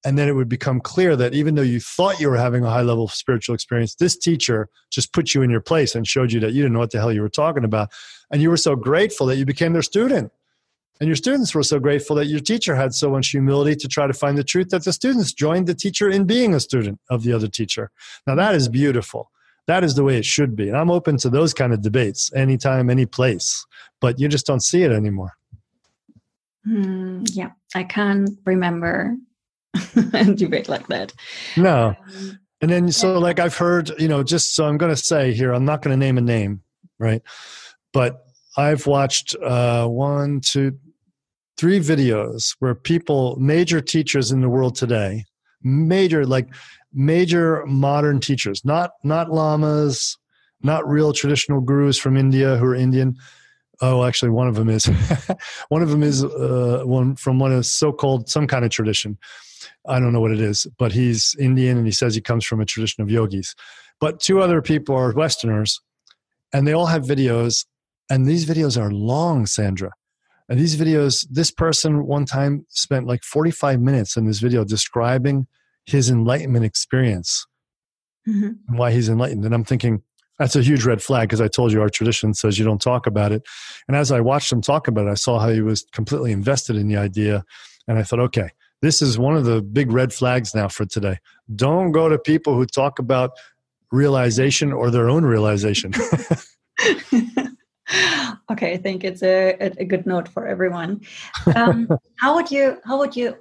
and 0.04 0.16
then 0.16 0.28
it 0.28 0.32
would 0.32 0.48
become 0.48 0.80
clear 0.80 1.16
that 1.16 1.34
even 1.34 1.54
though 1.54 1.62
you 1.62 1.80
thought 1.80 2.20
you 2.20 2.28
were 2.30 2.36
having 2.36 2.64
a 2.64 2.70
high 2.70 2.82
level 2.82 3.04
of 3.04 3.12
spiritual 3.12 3.54
experience 3.54 3.94
this 3.96 4.16
teacher 4.16 4.68
just 4.90 5.12
put 5.12 5.34
you 5.34 5.42
in 5.42 5.50
your 5.50 5.60
place 5.60 5.94
and 5.94 6.06
showed 6.06 6.32
you 6.32 6.40
that 6.40 6.52
you 6.52 6.62
didn't 6.62 6.72
know 6.72 6.78
what 6.78 6.90
the 6.90 6.98
hell 6.98 7.12
you 7.12 7.20
were 7.20 7.28
talking 7.28 7.64
about 7.64 7.90
and 8.30 8.42
you 8.42 8.50
were 8.50 8.56
so 8.56 8.76
grateful 8.76 9.26
that 9.26 9.36
you 9.36 9.44
became 9.44 9.72
their 9.72 9.82
student. 9.82 10.32
And 11.00 11.06
your 11.06 11.16
students 11.16 11.54
were 11.54 11.62
so 11.62 11.78
grateful 11.78 12.16
that 12.16 12.26
your 12.26 12.40
teacher 12.40 12.74
had 12.74 12.92
so 12.92 13.10
much 13.10 13.28
humility 13.28 13.76
to 13.76 13.88
try 13.88 14.06
to 14.06 14.12
find 14.12 14.36
the 14.36 14.42
truth 14.42 14.70
that 14.70 14.84
the 14.84 14.92
students 14.92 15.32
joined 15.32 15.68
the 15.68 15.74
teacher 15.74 16.10
in 16.10 16.24
being 16.24 16.54
a 16.54 16.60
student 16.60 16.98
of 17.08 17.22
the 17.22 17.32
other 17.32 17.46
teacher. 17.46 17.90
Now 18.26 18.34
that 18.34 18.54
is 18.54 18.68
beautiful. 18.68 19.30
That 19.66 19.84
is 19.84 19.94
the 19.94 20.02
way 20.02 20.16
it 20.16 20.24
should 20.24 20.56
be. 20.56 20.68
And 20.68 20.76
i'm 20.76 20.90
open 20.90 21.18
to 21.18 21.28
those 21.28 21.54
kind 21.54 21.72
of 21.72 21.82
debates 21.82 22.32
anytime 22.34 22.90
any 22.90 23.06
place. 23.06 23.64
But 24.00 24.18
you 24.18 24.26
just 24.26 24.46
don't 24.46 24.62
see 24.62 24.82
it 24.82 24.90
anymore. 24.90 25.34
Mm, 26.66 27.28
yeah. 27.32 27.50
I 27.74 27.84
can't 27.84 28.30
remember 28.44 29.16
a 30.14 30.24
debate 30.34 30.68
like 30.68 30.86
that. 30.88 31.12
No. 31.56 31.94
Um, 32.18 32.38
and 32.60 32.70
then, 32.70 32.90
so 32.90 33.18
like 33.18 33.38
I've 33.38 33.56
heard, 33.56 33.90
you 34.00 34.08
know, 34.08 34.24
just 34.24 34.54
so 34.54 34.66
I'm 34.66 34.78
going 34.78 34.90
to 34.92 34.96
say 34.96 35.32
here, 35.32 35.52
I'm 35.52 35.64
not 35.64 35.82
going 35.82 35.98
to 35.98 36.04
name 36.04 36.18
a 36.18 36.22
name, 36.22 36.62
right? 36.98 37.22
But 37.92 38.24
I've 38.56 38.86
watched 38.86 39.36
uh, 39.36 39.86
one, 39.86 40.40
two, 40.40 40.78
three 41.56 41.80
videos 41.80 42.56
where 42.58 42.74
people, 42.74 43.36
major 43.36 43.80
teachers 43.80 44.32
in 44.32 44.40
the 44.40 44.48
world 44.48 44.74
today, 44.74 45.24
major, 45.62 46.24
like 46.26 46.48
major 46.92 47.64
modern 47.66 48.20
teachers, 48.20 48.64
not 48.64 48.92
not 49.04 49.30
lamas, 49.30 50.16
not 50.62 50.88
real 50.88 51.12
traditional 51.12 51.60
gurus 51.60 51.98
from 51.98 52.16
India 52.16 52.56
who 52.56 52.66
are 52.66 52.74
Indian. 52.74 53.16
Oh, 53.80 54.04
actually, 54.04 54.30
one 54.30 54.48
of 54.48 54.56
them 54.56 54.68
is. 54.68 54.86
one 55.68 55.82
of 55.82 55.90
them 55.90 56.02
is 56.02 56.24
uh, 56.24 56.82
one 56.84 57.14
from 57.16 57.38
one 57.38 57.52
of 57.52 57.64
so-called 57.64 58.28
some 58.28 58.46
kind 58.46 58.64
of 58.64 58.70
tradition 58.70 59.18
I 59.86 59.98
don't 60.00 60.12
know 60.12 60.20
what 60.20 60.32
it 60.32 60.40
is, 60.40 60.66
but 60.78 60.92
he's 60.92 61.34
Indian 61.38 61.76
and 61.76 61.86
he 61.86 61.92
says 61.92 62.14
he 62.14 62.20
comes 62.20 62.44
from 62.44 62.60
a 62.60 62.66
tradition 62.66 63.02
of 63.02 63.10
yogis. 63.10 63.54
But 64.00 64.20
two 64.20 64.40
other 64.40 64.62
people 64.62 64.94
are 64.94 65.12
Westerners 65.12 65.80
and 66.52 66.66
they 66.66 66.72
all 66.72 66.86
have 66.86 67.02
videos. 67.02 67.64
And 68.10 68.26
these 68.26 68.46
videos 68.46 68.80
are 68.80 68.90
long, 68.90 69.46
Sandra. 69.46 69.92
And 70.48 70.58
these 70.58 70.76
videos, 70.76 71.26
this 71.30 71.50
person 71.50 72.06
one 72.06 72.24
time 72.24 72.64
spent 72.68 73.06
like 73.06 73.22
45 73.22 73.80
minutes 73.80 74.16
in 74.16 74.26
this 74.26 74.38
video 74.38 74.64
describing 74.64 75.46
his 75.84 76.10
enlightenment 76.10 76.64
experience 76.64 77.46
mm-hmm. 78.26 78.52
and 78.66 78.78
why 78.78 78.92
he's 78.92 79.08
enlightened. 79.08 79.44
And 79.44 79.54
I'm 79.54 79.64
thinking, 79.64 80.02
that's 80.38 80.56
a 80.56 80.62
huge 80.62 80.84
red 80.84 81.02
flag 81.02 81.28
because 81.28 81.40
I 81.40 81.48
told 81.48 81.72
you 81.72 81.82
our 81.82 81.90
tradition 81.90 82.32
says 82.32 82.58
you 82.58 82.64
don't 82.64 82.80
talk 82.80 83.06
about 83.06 83.32
it. 83.32 83.42
And 83.88 83.96
as 83.96 84.12
I 84.12 84.20
watched 84.20 84.52
him 84.52 84.62
talk 84.62 84.88
about 84.88 85.06
it, 85.06 85.10
I 85.10 85.14
saw 85.14 85.38
how 85.38 85.48
he 85.48 85.60
was 85.60 85.84
completely 85.92 86.32
invested 86.32 86.76
in 86.76 86.88
the 86.88 86.96
idea. 86.96 87.44
And 87.86 87.98
I 87.98 88.02
thought, 88.02 88.20
okay, 88.20 88.50
this 88.80 89.02
is 89.02 89.18
one 89.18 89.36
of 89.36 89.44
the 89.44 89.60
big 89.60 89.90
red 89.90 90.12
flags 90.12 90.54
now 90.54 90.68
for 90.68 90.86
today. 90.86 91.18
Don't 91.54 91.90
go 91.90 92.08
to 92.08 92.18
people 92.18 92.54
who 92.54 92.66
talk 92.66 92.98
about 92.98 93.32
realization 93.90 94.72
or 94.72 94.90
their 94.90 95.10
own 95.10 95.24
realization. 95.24 95.92
okay, 98.50 98.72
I 98.72 98.76
think 98.76 99.04
it's 99.04 99.22
a, 99.22 99.56
a 99.60 99.84
good 99.84 100.06
note 100.06 100.28
for 100.28 100.46
everyone. 100.46 101.00
Um, 101.54 101.88
how 102.16 102.34
would 102.34 102.50
you 102.50 102.78
how 102.84 102.98
would 102.98 103.16
you 103.16 103.36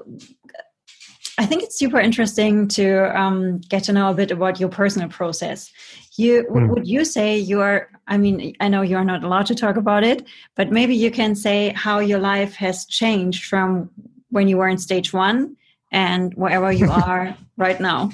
I 1.40 1.46
think 1.46 1.62
it's 1.64 1.78
super 1.78 2.00
interesting 2.00 2.68
to 2.70 3.20
um, 3.20 3.60
get 3.70 3.84
to 3.84 3.94
know 3.94 4.10
a 4.10 4.14
bit 4.14 4.32
about 4.32 4.60
your 4.60 4.70
personal 4.70 5.08
process. 5.08 5.72
You 6.18 6.48
mm. 6.50 6.70
would 6.70 6.88
you 6.88 7.06
say 7.06 7.38
you 7.38 7.62
are? 7.62 7.90
I 8.08 8.18
mean, 8.18 8.56
I 8.60 8.70
know 8.70 8.82
you 8.82 8.98
are 8.98 9.06
not 9.06 9.24
allowed 9.24 9.46
to 9.48 9.56
talk 9.56 9.78
about 9.78 10.04
it, 10.04 10.26
but 10.56 10.72
maybe 10.72 10.96
you 10.96 11.12
can 11.12 11.36
say 11.36 11.74
how 11.76 12.00
your 12.00 12.20
life 12.20 12.56
has 12.56 12.86
changed 12.86 13.46
from 13.46 13.92
when 14.30 14.48
you 14.48 14.58
were 14.58 14.68
in 14.68 14.80
stage 14.80 15.14
one 15.14 15.56
and 15.92 16.34
wherever 16.34 16.72
you 16.72 16.90
are 17.06 17.38
right 17.56 17.80
now. 17.80 18.12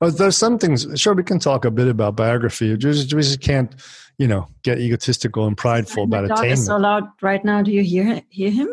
well, 0.00 0.10
there's 0.10 0.38
some 0.38 0.58
things. 0.58 0.86
Sure, 0.94 1.14
we 1.14 1.22
can 1.22 1.38
talk 1.38 1.64
a 1.64 1.70
bit 1.70 1.88
about 1.88 2.16
biography. 2.16 2.70
We 2.70 2.76
just, 2.78 3.12
we 3.12 3.22
just 3.22 3.40
can't, 3.40 3.74
you 4.18 4.26
know, 4.26 4.48
get 4.62 4.78
egotistical 4.78 5.46
and 5.46 5.56
prideful 5.56 6.04
about 6.04 6.28
dog 6.28 6.38
attainment. 6.38 6.60
Is 6.60 6.66
so 6.66 6.76
loud 6.76 7.04
right 7.20 7.44
now. 7.44 7.62
Do 7.62 7.70
you 7.70 7.82
hear 7.82 8.22
hear 8.30 8.50
him? 8.50 8.68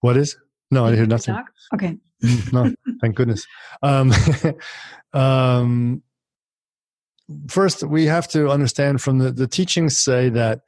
What 0.00 0.16
is? 0.16 0.36
No, 0.70 0.86
I 0.86 0.94
hear 0.94 1.06
nothing. 1.06 1.34
Dog? 1.34 1.44
Okay. 1.74 1.98
Mm, 2.24 2.52
no, 2.52 2.74
thank 3.00 3.16
goodness. 3.16 3.46
Um, 3.82 4.12
um, 5.12 6.02
first, 7.48 7.82
we 7.82 8.06
have 8.06 8.28
to 8.28 8.48
understand 8.48 9.00
from 9.00 9.18
the, 9.18 9.30
the 9.30 9.46
teachings 9.46 9.98
say 9.98 10.28
that, 10.30 10.60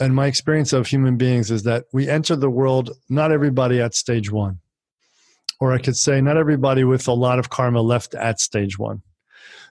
and 0.00 0.14
my 0.14 0.26
experience 0.26 0.72
of 0.72 0.86
human 0.86 1.16
beings 1.16 1.50
is 1.50 1.62
that 1.64 1.84
we 1.92 2.08
enter 2.08 2.34
the 2.34 2.50
world, 2.50 2.90
not 3.08 3.32
everybody 3.32 3.80
at 3.80 3.94
stage 3.94 4.32
one. 4.32 4.58
Or 5.60 5.72
I 5.72 5.78
could 5.78 5.96
say, 5.96 6.22
not 6.22 6.38
everybody 6.38 6.84
with 6.84 7.06
a 7.06 7.12
lot 7.12 7.38
of 7.38 7.50
karma 7.50 7.82
left 7.82 8.14
at 8.14 8.40
stage 8.40 8.78
one. 8.78 9.02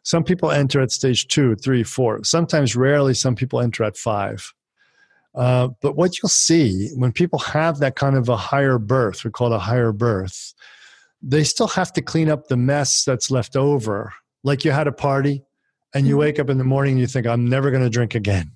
Some 0.03 0.23
people 0.23 0.51
enter 0.51 0.81
at 0.81 0.91
stage 0.91 1.27
two, 1.27 1.55
three, 1.55 1.83
four. 1.83 2.23
Sometimes, 2.23 2.75
rarely, 2.75 3.13
some 3.13 3.35
people 3.35 3.59
enter 3.59 3.83
at 3.83 3.97
five. 3.97 4.53
Uh, 5.35 5.69
but 5.81 5.95
what 5.95 6.21
you'll 6.21 6.29
see 6.29 6.89
when 6.95 7.11
people 7.11 7.39
have 7.39 7.79
that 7.79 7.95
kind 7.95 8.15
of 8.17 8.29
a 8.29 8.35
higher 8.37 8.77
birth, 8.77 9.23
we 9.23 9.31
call 9.31 9.53
it 9.53 9.55
a 9.55 9.59
higher 9.59 9.91
birth, 9.91 10.53
they 11.21 11.43
still 11.43 11.67
have 11.67 11.93
to 11.93 12.01
clean 12.01 12.29
up 12.29 12.47
the 12.47 12.57
mess 12.57 13.03
that's 13.03 13.29
left 13.29 13.55
over. 13.55 14.13
Like 14.43 14.65
you 14.65 14.71
had 14.71 14.87
a 14.87 14.91
party 14.91 15.43
and 15.93 16.07
you 16.07 16.13
mm-hmm. 16.13 16.21
wake 16.21 16.39
up 16.39 16.49
in 16.49 16.57
the 16.57 16.63
morning 16.63 16.93
and 16.93 16.99
you 16.99 17.07
think, 17.07 17.27
I'm 17.27 17.47
never 17.47 17.71
going 17.71 17.83
to 17.83 17.89
drink 17.89 18.15
again. 18.15 18.51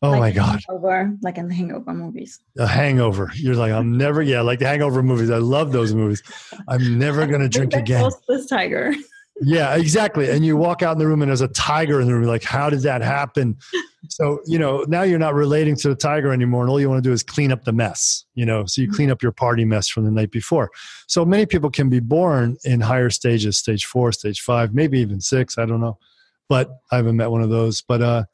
Oh 0.00 0.10
like 0.10 0.20
my 0.20 0.30
God. 0.30 0.60
Hangover, 0.68 1.16
like 1.22 1.38
in 1.38 1.48
the 1.48 1.54
hangover 1.54 1.92
movies. 1.92 2.38
A 2.56 2.66
hangover. 2.66 3.32
You're 3.34 3.56
like, 3.56 3.72
I'm 3.72 3.96
never, 3.96 4.22
yeah, 4.22 4.42
like 4.42 4.60
the 4.60 4.66
hangover 4.66 5.02
movies. 5.02 5.30
I 5.30 5.38
love 5.38 5.72
those 5.72 5.92
movies. 5.92 6.22
I'm 6.68 6.98
never 6.98 7.26
going 7.26 7.40
to 7.48 7.48
drink 7.48 7.74
again. 7.74 8.10
This 8.28 8.46
tiger. 8.46 8.94
Yeah, 9.40 9.76
exactly. 9.76 10.30
And 10.30 10.44
you 10.44 10.56
walk 10.56 10.82
out 10.82 10.92
in 10.92 10.98
the 10.98 11.06
room 11.06 11.22
and 11.22 11.28
there's 11.28 11.40
a 11.40 11.48
tiger 11.48 12.00
in 12.00 12.06
the 12.06 12.12
room. 12.12 12.22
You're 12.22 12.32
like, 12.32 12.44
how 12.44 12.70
did 12.70 12.80
that 12.80 13.02
happen? 13.02 13.56
So, 14.10 14.38
you 14.46 14.60
know, 14.60 14.84
now 14.86 15.02
you're 15.02 15.18
not 15.18 15.34
relating 15.34 15.74
to 15.76 15.88
the 15.88 15.94
tiger 15.96 16.32
anymore. 16.32 16.62
And 16.62 16.70
all 16.70 16.80
you 16.80 16.88
want 16.88 17.02
to 17.02 17.08
do 17.08 17.12
is 17.12 17.24
clean 17.24 17.50
up 17.50 17.64
the 17.64 17.72
mess, 17.72 18.24
you 18.36 18.46
know, 18.46 18.64
so 18.64 18.80
you 18.80 18.90
clean 18.90 19.10
up 19.10 19.22
your 19.22 19.32
party 19.32 19.64
mess 19.64 19.88
from 19.88 20.04
the 20.04 20.10
night 20.12 20.30
before. 20.30 20.70
So 21.08 21.24
many 21.24 21.46
people 21.46 21.68
can 21.68 21.90
be 21.90 21.98
born 21.98 22.56
in 22.64 22.80
higher 22.80 23.10
stages, 23.10 23.58
stage 23.58 23.86
four, 23.86 24.12
stage 24.12 24.40
five, 24.40 24.72
maybe 24.72 25.00
even 25.00 25.20
six. 25.20 25.58
I 25.58 25.66
don't 25.66 25.80
know. 25.80 25.98
But 26.48 26.70
I 26.92 26.96
haven't 26.96 27.16
met 27.16 27.32
one 27.32 27.42
of 27.42 27.50
those. 27.50 27.82
But 27.82 28.00
uh, 28.00 28.24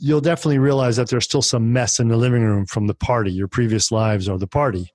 you'll 0.00 0.20
definitely 0.20 0.58
realize 0.58 0.96
that 0.96 1.08
there's 1.08 1.24
still 1.24 1.42
some 1.42 1.72
mess 1.72 2.00
in 2.00 2.08
the 2.08 2.16
living 2.16 2.42
room 2.42 2.66
from 2.66 2.88
the 2.88 2.94
party, 2.94 3.30
your 3.30 3.48
previous 3.48 3.92
lives 3.92 4.28
or 4.28 4.36
the 4.36 4.48
party. 4.48 4.92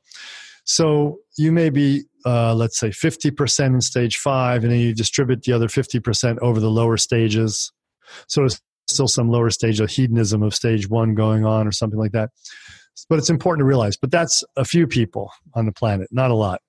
So 0.66 1.20
you 1.38 1.54
may 1.54 1.70
be 1.70 2.04
uh, 2.26 2.54
let's 2.54 2.78
say 2.78 2.90
50% 2.90 3.66
in 3.66 3.82
stage 3.82 4.18
five, 4.18 4.64
and 4.64 4.72
then 4.72 4.80
you 4.80 4.94
distribute 4.94 5.44
the 5.44 5.54
other 5.54 5.68
50% 5.68 6.38
over 6.40 6.60
the 6.60 6.70
lower 6.70 6.98
stages. 6.98 7.72
So 8.28 8.42
there's 8.42 8.62
still 8.88 9.08
some 9.08 9.30
lower 9.30 9.50
stage 9.50 9.80
of 9.80 9.90
hedonism 9.90 10.44
of 10.44 10.54
stage 10.56 10.90
one 10.90 11.16
going 11.16 11.46
on 11.46 11.68
or 11.68 11.72
something 11.72 12.00
like 12.00 12.12
that. 12.12 12.30
But 13.08 13.20
it's 13.20 13.30
important 13.30 13.62
to 13.62 13.66
realize, 13.66 13.96
but 13.96 14.12
that's 14.12 14.44
a 14.58 14.66
few 14.66 14.86
people 14.86 15.32
on 15.54 15.66
the 15.66 15.72
planet, 15.72 16.10
not 16.12 16.32
a 16.32 16.36
lot. 16.36 16.62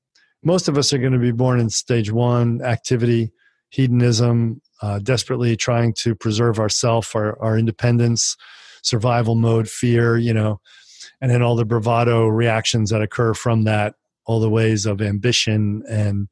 Most 0.44 0.68
of 0.68 0.78
us 0.78 0.92
are 0.92 0.98
going 0.98 1.12
to 1.12 1.18
be 1.18 1.32
born 1.32 1.60
in 1.60 1.68
stage 1.68 2.12
one 2.12 2.62
activity, 2.62 3.32
hedonism, 3.70 4.60
uh, 4.80 5.00
desperately 5.00 5.56
trying 5.56 5.92
to 5.94 6.14
preserve 6.14 6.58
ourself, 6.58 7.14
our, 7.14 7.40
our 7.42 7.58
independence, 7.58 8.36
survival 8.82 9.34
mode, 9.34 9.68
fear, 9.68 10.16
you 10.16 10.32
know, 10.32 10.60
and 11.20 11.30
then 11.30 11.42
all 11.42 11.56
the 11.56 11.64
bravado 11.64 12.26
reactions 12.26 12.90
that 12.90 13.02
occur 13.02 13.34
from 13.34 13.64
that 13.64 13.94
all 14.26 14.40
the 14.40 14.50
ways 14.50 14.86
of 14.86 15.00
ambition 15.00 15.82
and 15.88 16.28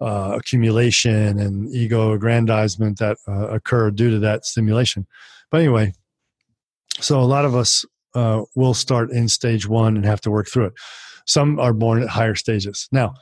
uh, 0.00 0.34
accumulation 0.36 1.38
and 1.38 1.74
ego 1.74 2.12
aggrandizement 2.12 2.98
that 2.98 3.16
uh, 3.26 3.48
occur 3.48 3.90
due 3.90 4.10
to 4.10 4.18
that 4.18 4.44
stimulation. 4.44 5.06
But 5.50 5.60
anyway, 5.60 5.92
so 7.00 7.20
a 7.20 7.22
lot 7.22 7.44
of 7.44 7.54
us 7.54 7.84
uh, 8.14 8.42
will 8.54 8.74
start 8.74 9.10
in 9.10 9.28
stage 9.28 9.66
one 9.68 9.96
and 9.96 10.04
have 10.04 10.20
to 10.22 10.30
work 10.30 10.48
through 10.48 10.66
it. 10.66 10.74
Some 11.26 11.58
are 11.60 11.72
born 11.72 12.02
at 12.02 12.08
higher 12.08 12.34
stages. 12.34 12.88
Now, 12.92 13.14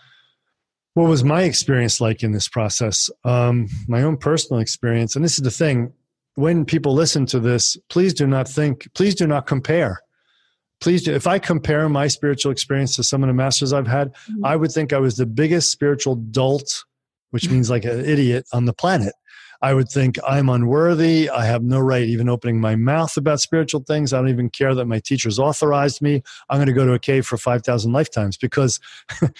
what 0.95 1.09
was 1.09 1.25
my 1.25 1.43
experience 1.43 2.01
like 2.01 2.23
in 2.23 2.33
this 2.33 2.49
process? 2.49 3.11
Um, 3.25 3.69
my 3.89 4.03
own 4.03 4.17
personal 4.17 4.61
experience, 4.61 5.17
and 5.17 5.25
this 5.25 5.37
is 5.37 5.45
the 5.45 5.51
thing 5.51 5.93
when 6.37 6.65
people 6.65 6.95
listen 6.95 7.27
to 7.27 7.41
this, 7.41 7.77
please 7.89 8.15
do 8.15 8.27
not 8.27 8.49
think, 8.49 8.89
please 8.95 9.15
do 9.15 9.27
not 9.27 9.47
compare 9.47 10.01
please 10.81 11.03
do. 11.03 11.15
If 11.15 11.27
I 11.27 11.39
compare 11.39 11.89
my 11.89 12.09
spiritual 12.09 12.53
experience 12.53 12.97
to 12.97 13.03
some 13.03 13.23
of 13.23 13.29
the 13.29 13.35
masters 13.35 13.73
I've 13.73 13.87
had, 13.87 14.13
mm-hmm. 14.13 14.45
I 14.45 14.57
would 14.57 14.73
think 14.73 14.93
I 14.93 14.99
was 14.99 15.17
the 15.17 15.27
biggest 15.27 15.71
spiritual 15.71 16.17
dolt, 16.17 16.85
which 17.31 17.45
mm-hmm. 17.45 17.55
means 17.55 17.71
like 17.71 17.85
an 17.85 18.05
idiot 18.05 18.47
on 18.53 18.65
the 18.65 18.73
planet. 18.73 19.15
I 19.63 19.75
would 19.75 19.89
think 19.89 20.19
I'm 20.27 20.49
unworthy. 20.49 21.31
I 21.31 21.45
have 21.47 21.63
no 21.63 21.81
right 21.81 22.03
even 22.03 22.29
opening 22.29 22.61
my 22.61 22.77
mouth 22.77 23.17
about 23.17 23.41
spiritual 23.41 23.81
things. 23.81 24.13
I 24.13 24.19
don't 24.19 24.29
even 24.29 24.51
care 24.51 24.75
that 24.75 24.85
my 24.87 25.01
teachers 25.01 25.39
authorized 25.39 26.03
me. 26.03 26.23
I'm 26.51 26.59
going 26.59 26.67
to 26.67 26.73
go 26.73 26.85
to 26.85 26.93
a 26.93 26.99
cave 26.99 27.27
for 27.27 27.37
5,000 27.37 27.93
lifetimes 27.93 28.37
because 28.37 28.79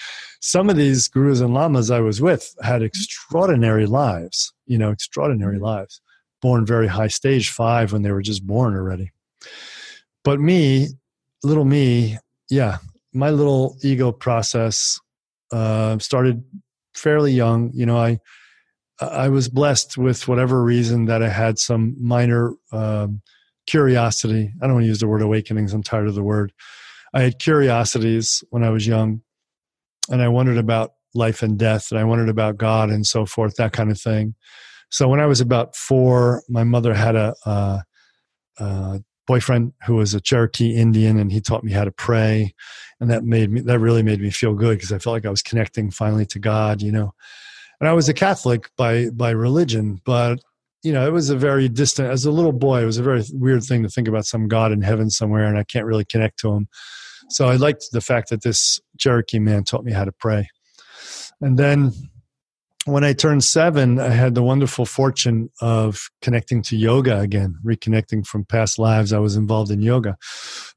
some 0.41 0.69
of 0.69 0.75
these 0.75 1.07
gurus 1.07 1.39
and 1.39 1.53
lamas 1.53 1.91
I 1.91 1.99
was 1.99 2.21
with 2.21 2.55
had 2.63 2.81
extraordinary 2.81 3.85
lives, 3.85 4.53
you 4.65 4.77
know, 4.77 4.91
extraordinary 4.91 5.55
mm-hmm. 5.55 5.65
lives, 5.65 6.01
born 6.41 6.65
very 6.65 6.87
high 6.87 7.07
stage 7.07 7.51
five 7.51 7.93
when 7.93 8.01
they 8.01 8.11
were 8.11 8.23
just 8.23 8.45
born 8.45 8.75
already. 8.75 9.11
But 10.23 10.39
me, 10.39 10.87
little 11.43 11.65
me, 11.65 12.17
yeah, 12.49 12.77
my 13.13 13.29
little 13.29 13.77
ego 13.83 14.11
process 14.11 14.99
uh, 15.51 15.97
started 15.99 16.43
fairly 16.93 17.31
young. 17.31 17.71
You 17.73 17.85
know, 17.85 17.97
I 17.97 18.19
I 18.99 19.29
was 19.29 19.47
blessed 19.47 19.97
with 19.97 20.27
whatever 20.27 20.63
reason 20.63 21.05
that 21.05 21.21
I 21.21 21.29
had 21.29 21.59
some 21.59 21.95
minor 21.99 22.53
um, 22.71 23.21
curiosity. 23.67 24.51
I 24.61 24.65
don't 24.65 24.75
want 24.75 24.83
to 24.83 24.87
use 24.87 24.99
the 24.99 25.07
word 25.07 25.21
awakenings. 25.21 25.73
I'm 25.73 25.83
tired 25.83 26.07
of 26.07 26.15
the 26.15 26.23
word. 26.23 26.51
I 27.13 27.21
had 27.21 27.39
curiosities 27.39 28.43
when 28.49 28.63
I 28.63 28.69
was 28.69 28.87
young, 28.87 29.21
and 30.09 30.21
I 30.21 30.27
wondered 30.27 30.57
about 30.57 30.91
life 31.13 31.41
and 31.41 31.57
death, 31.57 31.91
and 31.91 31.99
I 31.99 32.03
wondered 32.03 32.29
about 32.29 32.57
God 32.57 32.89
and 32.89 33.05
so 33.05 33.25
forth, 33.25 33.55
that 33.55 33.73
kind 33.73 33.91
of 33.91 33.99
thing. 33.99 34.35
So 34.89 35.07
when 35.07 35.19
I 35.19 35.25
was 35.25 35.41
about 35.41 35.75
four, 35.75 36.43
my 36.47 36.63
mother 36.63 36.93
had 36.93 37.15
a, 37.15 37.35
a, 37.45 37.83
a 38.59 38.99
boyfriend 39.27 39.73
who 39.85 39.95
was 39.95 40.13
a 40.13 40.21
Cherokee 40.21 40.75
Indian, 40.75 41.19
and 41.19 41.31
he 41.31 41.41
taught 41.41 41.63
me 41.63 41.71
how 41.71 41.83
to 41.83 41.91
pray, 41.91 42.53
and 42.99 43.11
that 43.11 43.23
made 43.23 43.51
me 43.51 43.61
that 43.61 43.79
really 43.79 44.01
made 44.01 44.21
me 44.21 44.31
feel 44.31 44.53
good 44.53 44.77
because 44.77 44.91
I 44.91 44.97
felt 44.97 45.13
like 45.13 45.25
I 45.25 45.29
was 45.29 45.43
connecting 45.43 45.91
finally 45.91 46.25
to 46.27 46.39
God, 46.39 46.81
you 46.81 46.91
know. 46.91 47.13
And 47.79 47.87
I 47.87 47.93
was 47.93 48.09
a 48.09 48.13
Catholic 48.13 48.69
by 48.77 49.09
by 49.09 49.29
religion, 49.31 50.01
but 50.05 50.39
you 50.83 50.93
know, 50.93 51.05
it 51.05 51.11
was 51.11 51.29
a 51.29 51.37
very 51.37 51.67
distant. 51.67 52.09
As 52.09 52.25
a 52.25 52.31
little 52.31 52.53
boy, 52.53 52.81
it 52.81 52.85
was 52.85 52.97
a 52.97 53.03
very 53.03 53.23
weird 53.33 53.63
thing 53.63 53.83
to 53.83 53.89
think 53.89 54.07
about 54.07 54.25
some 54.25 54.47
God 54.47 54.71
in 54.71 54.81
heaven 54.81 55.09
somewhere, 55.09 55.45
and 55.45 55.57
I 55.57 55.63
can't 55.63 55.85
really 55.85 56.05
connect 56.05 56.39
to 56.39 56.53
him. 56.53 56.67
So 57.29 57.49
I 57.49 57.55
liked 57.55 57.87
the 57.91 58.01
fact 58.01 58.29
that 58.29 58.43
this 58.43 58.79
Cherokee 58.97 59.39
man 59.39 59.63
taught 59.63 59.83
me 59.83 59.91
how 59.91 60.05
to 60.05 60.13
pray, 60.13 60.49
and 61.41 61.59
then 61.59 61.91
when 62.87 63.03
I 63.03 63.11
turned 63.11 63.43
seven, 63.43 63.99
I 63.99 64.09
had 64.09 64.33
the 64.33 64.41
wonderful 64.41 64.85
fortune 64.85 65.49
of 65.61 66.09
connecting 66.21 66.61
to 66.63 66.77
yoga 66.77 67.19
again, 67.19 67.57
reconnecting 67.65 68.25
from 68.25 68.45
past 68.45 68.79
lives. 68.79 69.11
I 69.11 69.19
was 69.19 69.35
involved 69.35 69.71
in 69.71 69.81
yoga. 69.81 70.17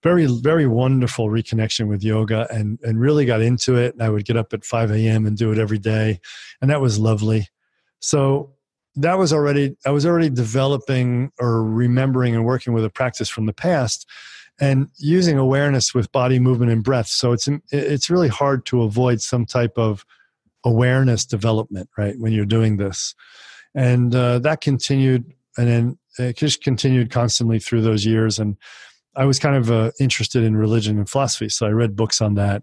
Very, 0.02 0.26
very 0.26 0.66
wonderful 0.66 1.28
reconnection 1.28 1.86
with 1.86 2.02
yoga 2.02 2.48
and, 2.52 2.80
and 2.82 3.00
really 3.00 3.26
got 3.26 3.40
into 3.40 3.76
it. 3.76 3.94
And 3.94 4.02
I 4.02 4.08
would 4.08 4.24
get 4.24 4.36
up 4.36 4.52
at 4.52 4.64
5 4.64 4.90
a.m. 4.90 5.24
and 5.24 5.38
do 5.38 5.52
it 5.52 5.58
every 5.58 5.78
day. 5.78 6.18
And 6.61 6.68
that 6.68 6.80
was 6.80 6.98
lovely. 6.98 7.46
So 8.00 8.54
that 8.96 9.16
was 9.16 9.32
already, 9.32 9.76
I 9.86 9.90
was 9.90 10.04
already 10.04 10.30
developing 10.30 11.30
or 11.38 11.62
remembering 11.62 12.34
and 12.34 12.44
working 12.44 12.72
with 12.72 12.84
a 12.84 12.90
practice 12.90 13.28
from 13.28 13.46
the 13.46 13.52
past 13.52 14.04
and 14.61 14.88
using 14.98 15.38
awareness 15.38 15.94
with 15.94 16.11
body 16.11 16.40
movement 16.40 16.72
and 16.72 16.82
breath. 16.82 17.06
So 17.06 17.30
it's, 17.30 17.48
it's 17.70 18.11
really 18.11 18.28
hard 18.28 18.66
to 18.66 18.82
avoid 18.82 19.20
some 19.20 19.46
type 19.46 19.78
of 19.78 20.04
awareness 20.64 21.24
development, 21.24 21.88
right? 21.96 22.14
When 22.18 22.32
you're 22.32 22.44
doing 22.44 22.76
this. 22.76 23.14
And 23.74 24.14
uh, 24.14 24.40
that 24.40 24.61
continued, 24.61 25.32
and 25.56 25.68
then 25.68 25.98
it 26.18 26.36
just 26.36 26.62
continued 26.62 27.11
constantly 27.11 27.58
through 27.58 27.82
those 27.82 28.04
years. 28.04 28.38
And 28.38 28.56
I 29.16 29.24
was 29.24 29.38
kind 29.38 29.56
of 29.56 29.70
uh, 29.70 29.92
interested 30.00 30.42
in 30.42 30.56
religion 30.56 30.98
and 30.98 31.08
philosophy, 31.08 31.48
so 31.48 31.66
I 31.66 31.70
read 31.70 31.96
books 31.96 32.20
on 32.20 32.34
that. 32.34 32.62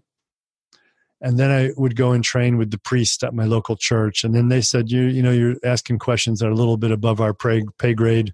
And 1.20 1.36
then 1.36 1.50
I 1.50 1.72
would 1.76 1.96
go 1.96 2.12
and 2.12 2.22
train 2.22 2.58
with 2.58 2.70
the 2.70 2.78
priest 2.78 3.24
at 3.24 3.34
my 3.34 3.44
local 3.44 3.74
church. 3.74 4.22
And 4.22 4.34
then 4.34 4.48
they 4.48 4.60
said, 4.60 4.88
"You, 4.88 5.02
you 5.02 5.20
know, 5.20 5.32
you're 5.32 5.56
asking 5.64 5.98
questions 5.98 6.38
that 6.38 6.46
are 6.46 6.52
a 6.52 6.54
little 6.54 6.76
bit 6.76 6.92
above 6.92 7.20
our 7.20 7.34
pay, 7.34 7.64
pay 7.78 7.92
grade." 7.92 8.32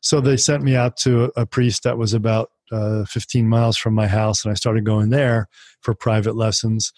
So 0.00 0.20
they 0.20 0.36
sent 0.36 0.64
me 0.64 0.74
out 0.74 0.96
to 0.98 1.26
a, 1.36 1.42
a 1.42 1.46
priest 1.46 1.84
that 1.84 1.96
was 1.96 2.14
about 2.14 2.50
uh, 2.72 3.04
15 3.04 3.48
miles 3.48 3.76
from 3.76 3.94
my 3.94 4.08
house, 4.08 4.44
and 4.44 4.50
I 4.50 4.54
started 4.54 4.84
going 4.84 5.10
there 5.10 5.48
for 5.80 5.94
private 5.94 6.34
lessons. 6.34 6.92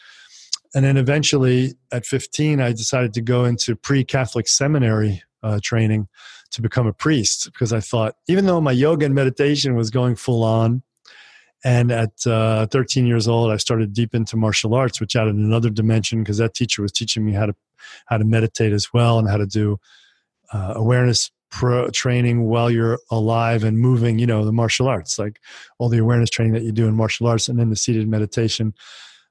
And 0.74 0.84
then 0.84 0.96
eventually, 0.96 1.74
at 1.90 2.06
15, 2.06 2.60
I 2.60 2.72
decided 2.72 3.12
to 3.14 3.20
go 3.20 3.44
into 3.44 3.74
pre-Catholic 3.74 4.46
seminary 4.46 5.22
uh, 5.42 5.58
training 5.62 6.08
to 6.52 6.62
become 6.62 6.86
a 6.86 6.92
priest 6.92 7.46
because 7.52 7.72
I 7.72 7.80
thought, 7.80 8.16
even 8.28 8.46
though 8.46 8.60
my 8.60 8.72
yoga 8.72 9.06
and 9.06 9.14
meditation 9.14 9.74
was 9.74 9.90
going 9.90 10.16
full 10.16 10.44
on, 10.44 10.82
and 11.64 11.92
at 11.92 12.26
uh, 12.26 12.66
13 12.66 13.06
years 13.06 13.28
old, 13.28 13.50
I 13.50 13.56
started 13.58 13.92
deep 13.92 14.14
into 14.14 14.36
martial 14.36 14.74
arts, 14.74 15.00
which 15.00 15.14
added 15.14 15.34
another 15.34 15.68
dimension 15.68 16.22
because 16.22 16.38
that 16.38 16.54
teacher 16.54 16.80
was 16.82 16.92
teaching 16.92 17.24
me 17.24 17.32
how 17.32 17.46
to 17.46 17.54
how 18.06 18.18
to 18.18 18.24
meditate 18.24 18.72
as 18.72 18.92
well 18.92 19.18
and 19.18 19.28
how 19.28 19.36
to 19.36 19.46
do 19.46 19.78
uh, 20.52 20.74
awareness 20.76 21.30
pro 21.50 21.90
training 21.90 22.44
while 22.44 22.70
you're 22.70 22.98
alive 23.10 23.64
and 23.64 23.78
moving. 23.78 24.18
You 24.18 24.26
know, 24.26 24.44
the 24.44 24.52
martial 24.52 24.88
arts, 24.88 25.18
like 25.18 25.38
all 25.78 25.88
the 25.88 25.98
awareness 25.98 26.30
training 26.30 26.54
that 26.54 26.62
you 26.62 26.72
do 26.72 26.86
in 26.86 26.94
martial 26.94 27.26
arts, 27.26 27.48
and 27.48 27.58
then 27.58 27.68
the 27.68 27.76
seated 27.76 28.08
meditation. 28.08 28.74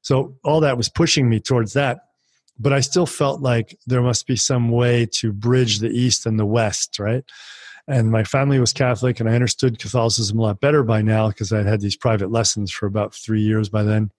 So 0.01 0.35
all 0.43 0.59
that 0.61 0.77
was 0.77 0.89
pushing 0.89 1.29
me 1.29 1.39
towards 1.39 1.73
that 1.73 1.99
but 2.59 2.73
I 2.73 2.81
still 2.81 3.05
felt 3.05 3.41
like 3.41 3.77
there 3.87 4.01
must 4.01 4.27
be 4.27 4.35
some 4.35 4.69
way 4.69 5.07
to 5.13 5.31
bridge 5.31 5.79
the 5.79 5.89
East 5.89 6.25
and 6.25 6.37
the 6.37 6.45
West, 6.45 6.99
right? 6.99 7.23
And 7.87 8.11
my 8.11 8.23
family 8.23 8.59
was 8.59 8.73
Catholic, 8.73 9.19
and 9.19 9.29
I 9.29 9.33
understood 9.33 9.79
Catholicism 9.79 10.37
a 10.37 10.41
lot 10.41 10.59
better 10.59 10.83
by 10.83 11.01
now 11.01 11.29
because 11.29 11.51
I'd 11.53 11.65
had 11.65 11.81
these 11.81 11.95
private 11.95 12.29
lessons 12.29 12.71
for 12.71 12.85
about 12.85 13.15
three 13.15 13.41
years 13.41 13.69
by 13.69 13.83
then. 13.83 14.11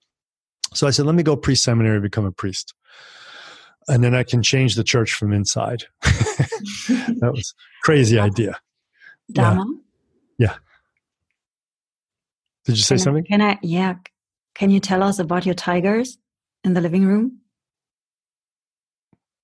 So 0.73 0.87
I 0.87 0.91
said, 0.91 1.07
let 1.07 1.15
me 1.15 1.23
go 1.23 1.37
pre 1.37 1.55
seminary, 1.55 2.01
become 2.01 2.25
a 2.25 2.33
priest. 2.33 2.75
And 3.89 4.03
then 4.03 4.15
I 4.15 4.23
can 4.23 4.43
change 4.43 4.75
the 4.75 4.85
church 4.85 5.13
from 5.13 5.33
inside. 5.33 5.85
that 6.03 7.31
was 7.35 7.55
crazy 7.83 8.19
idea. 8.19 8.59
Dharma? 9.33 9.67
Yeah. 10.39 10.47
yeah. 10.49 10.57
Did 12.65 12.77
you 12.77 12.83
say 12.83 12.97
can 12.97 12.99
something? 12.99 13.25
I, 13.25 13.29
can 13.29 13.43
I, 13.43 13.59
yeah. 13.63 13.95
Can 14.61 14.69
you 14.69 14.79
tell 14.79 15.03
us 15.03 15.19
about 15.19 15.47
your 15.47 15.55
tigers 15.55 16.19
in 16.65 16.75
the 16.75 16.83
living 16.83 17.07
room? 17.07 17.39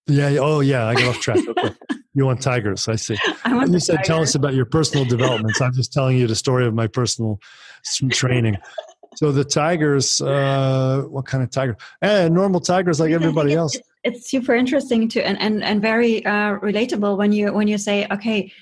Yeah. 0.06 0.36
Oh, 0.38 0.60
yeah. 0.60 0.84
I 0.84 0.94
got 0.94 1.06
off 1.06 1.20
track. 1.20 1.38
Okay. 1.48 1.70
you 2.12 2.26
want 2.26 2.42
tigers? 2.42 2.86
I 2.86 2.96
see. 2.96 3.16
I 3.42 3.54
want 3.54 3.72
you 3.72 3.80
said, 3.80 3.96
tiger. 3.96 4.06
tell 4.06 4.20
us 4.20 4.34
about 4.34 4.52
your 4.52 4.66
personal 4.66 5.06
developments. 5.06 5.58
I'm 5.62 5.72
just 5.72 5.90
telling 5.90 6.18
you 6.18 6.26
the 6.26 6.34
story 6.34 6.66
of 6.66 6.74
my 6.74 6.86
personal 6.86 7.40
training. 8.10 8.58
So 9.14 9.32
the 9.32 9.42
tigers, 9.42 10.20
uh, 10.20 11.04
what 11.08 11.24
kind 11.24 11.42
of 11.42 11.50
tiger? 11.50 11.78
Eh, 12.02 12.28
normal 12.28 12.60
tigers 12.60 13.00
like 13.00 13.12
everybody 13.12 13.54
else. 13.62 13.74
It's, 13.74 13.88
it's, 14.04 14.30
super 14.30 14.54
interesting 14.54 15.08
to 15.08 15.26
and 15.26 15.40
and 15.40 15.64
and 15.64 15.80
very 15.80 16.26
uh, 16.26 16.58
relatable 16.58 17.16
when 17.16 17.32
you 17.32 17.54
when 17.54 17.68
you 17.68 17.78
say, 17.78 18.06
okay, 18.10 18.52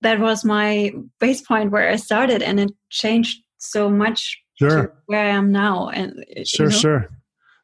that 0.00 0.18
was 0.18 0.44
my 0.44 0.92
base 1.20 1.40
point 1.40 1.70
where 1.70 1.88
I 1.88 1.94
started, 1.94 2.42
and 2.42 2.58
it 2.58 2.72
changed 2.90 3.44
so 3.58 3.88
much 3.88 4.42
sure. 4.58 4.94
where 5.06 5.24
I 5.24 5.30
am 5.30 5.52
now. 5.52 5.88
And 5.88 6.24
sure, 6.44 6.66
you 6.66 6.72
know? 6.72 6.78
sure. 6.78 7.10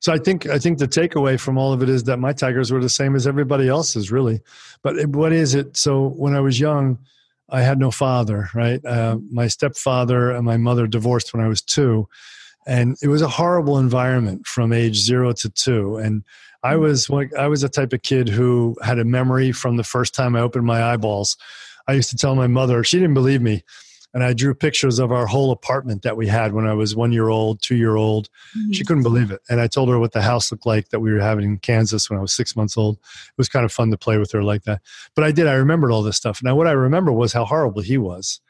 So 0.00 0.12
I 0.12 0.18
think 0.18 0.46
I 0.46 0.58
think 0.58 0.78
the 0.78 0.88
takeaway 0.88 1.38
from 1.38 1.56
all 1.56 1.72
of 1.72 1.80
it 1.80 1.88
is 1.88 2.04
that 2.04 2.18
my 2.18 2.32
tigers 2.32 2.72
were 2.72 2.80
the 2.80 2.88
same 2.88 3.14
as 3.14 3.26
everybody 3.26 3.68
else's, 3.68 4.10
really. 4.10 4.40
But 4.82 5.06
what 5.06 5.32
is 5.32 5.54
it? 5.54 5.76
So 5.76 6.08
when 6.08 6.34
I 6.34 6.40
was 6.40 6.58
young, 6.58 6.98
I 7.48 7.62
had 7.62 7.78
no 7.78 7.92
father. 7.92 8.48
Right, 8.52 8.84
uh, 8.84 9.18
my 9.30 9.46
stepfather 9.46 10.32
and 10.32 10.44
my 10.44 10.56
mother 10.56 10.88
divorced 10.88 11.32
when 11.32 11.44
I 11.44 11.46
was 11.46 11.62
two, 11.62 12.08
and 12.66 12.96
it 13.00 13.08
was 13.08 13.22
a 13.22 13.28
horrible 13.28 13.78
environment 13.78 14.44
from 14.44 14.72
age 14.72 14.96
zero 14.96 15.32
to 15.34 15.48
two. 15.48 15.98
And 15.98 16.24
I 16.64 16.74
was 16.76 17.08
like, 17.08 17.32
I 17.34 17.46
was 17.46 17.62
a 17.62 17.68
type 17.68 17.92
of 17.92 18.02
kid 18.02 18.28
who 18.28 18.76
had 18.82 18.98
a 18.98 19.04
memory 19.04 19.52
from 19.52 19.76
the 19.76 19.84
first 19.84 20.16
time 20.16 20.34
I 20.34 20.40
opened 20.40 20.66
my 20.66 20.82
eyeballs. 20.82 21.36
I 21.86 21.92
used 21.92 22.10
to 22.10 22.16
tell 22.16 22.34
my 22.34 22.48
mother 22.48 22.82
she 22.82 22.98
didn't 22.98 23.14
believe 23.14 23.42
me 23.42 23.62
and 24.14 24.22
I 24.22 24.32
drew 24.32 24.54
pictures 24.54 24.98
of 24.98 25.10
our 25.10 25.26
whole 25.26 25.50
apartment 25.50 26.02
that 26.02 26.16
we 26.16 26.26
had 26.26 26.52
when 26.52 26.66
I 26.66 26.74
was 26.74 26.94
one 26.94 27.12
year 27.12 27.28
old, 27.28 27.62
two 27.62 27.76
year 27.76 27.96
old. 27.96 28.28
Mm-hmm. 28.56 28.72
She 28.72 28.84
couldn't 28.84 29.02
believe 29.02 29.30
it. 29.30 29.40
And 29.48 29.60
I 29.60 29.66
told 29.66 29.88
her 29.88 29.98
what 29.98 30.12
the 30.12 30.22
house 30.22 30.52
looked 30.52 30.66
like 30.66 30.90
that 30.90 31.00
we 31.00 31.12
were 31.12 31.20
having 31.20 31.44
in 31.44 31.58
Kansas 31.58 32.10
when 32.10 32.18
I 32.18 32.22
was 32.22 32.32
six 32.32 32.54
months 32.54 32.76
old. 32.76 32.96
It 32.96 33.38
was 33.38 33.48
kind 33.48 33.64
of 33.64 33.72
fun 33.72 33.90
to 33.90 33.96
play 33.96 34.18
with 34.18 34.30
her 34.32 34.42
like 34.42 34.64
that. 34.64 34.82
But 35.14 35.24
I 35.24 35.32
did, 35.32 35.46
I 35.46 35.54
remembered 35.54 35.92
all 35.92 36.02
this 36.02 36.16
stuff. 36.16 36.42
Now, 36.42 36.54
what 36.54 36.66
I 36.66 36.72
remember 36.72 37.12
was 37.12 37.32
how 37.32 37.44
horrible 37.44 37.82
he 37.82 37.96
was. 37.96 38.40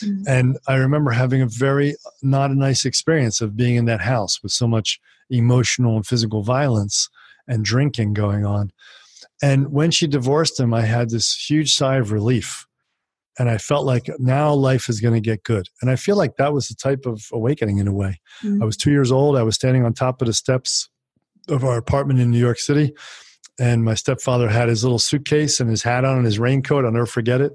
Mm-hmm. 0.00 0.24
And 0.26 0.58
I 0.66 0.74
remember 0.74 1.12
having 1.12 1.42
a 1.42 1.46
very 1.46 1.94
not 2.22 2.50
a 2.50 2.54
nice 2.54 2.84
experience 2.84 3.40
of 3.40 3.56
being 3.56 3.76
in 3.76 3.84
that 3.84 4.00
house 4.00 4.42
with 4.42 4.50
so 4.50 4.66
much 4.66 5.00
emotional 5.30 5.96
and 5.96 6.06
physical 6.06 6.42
violence 6.42 7.08
and 7.46 7.64
drinking 7.64 8.14
going 8.14 8.44
on. 8.44 8.72
And 9.42 9.72
when 9.72 9.90
she 9.90 10.06
divorced 10.06 10.58
him, 10.58 10.74
I 10.74 10.82
had 10.82 11.10
this 11.10 11.34
huge 11.48 11.74
sigh 11.74 11.96
of 11.96 12.12
relief 12.12 12.66
and 13.38 13.50
I 13.50 13.58
felt 13.58 13.84
like 13.84 14.08
now 14.18 14.52
life 14.52 14.88
is 14.88 15.00
going 15.00 15.14
to 15.14 15.20
get 15.20 15.42
good. 15.42 15.68
And 15.80 15.90
I 15.90 15.96
feel 15.96 16.16
like 16.16 16.36
that 16.36 16.52
was 16.52 16.68
the 16.68 16.74
type 16.74 17.04
of 17.04 17.26
awakening 17.32 17.78
in 17.78 17.88
a 17.88 17.92
way. 17.92 18.20
Mm-hmm. 18.42 18.62
I 18.62 18.66
was 18.66 18.76
two 18.76 18.90
years 18.90 19.10
old. 19.10 19.36
I 19.36 19.42
was 19.42 19.56
standing 19.56 19.84
on 19.84 19.92
top 19.92 20.22
of 20.22 20.26
the 20.26 20.32
steps 20.32 20.88
of 21.48 21.64
our 21.64 21.76
apartment 21.76 22.20
in 22.20 22.30
New 22.30 22.38
York 22.38 22.58
City. 22.58 22.94
And 23.58 23.84
my 23.84 23.94
stepfather 23.94 24.48
had 24.48 24.68
his 24.68 24.84
little 24.84 24.98
suitcase 24.98 25.60
and 25.60 25.68
his 25.70 25.82
hat 25.82 26.04
on 26.04 26.16
and 26.16 26.26
his 26.26 26.38
raincoat. 26.38 26.84
I'll 26.84 26.92
never 26.92 27.06
forget 27.06 27.40
it. 27.40 27.54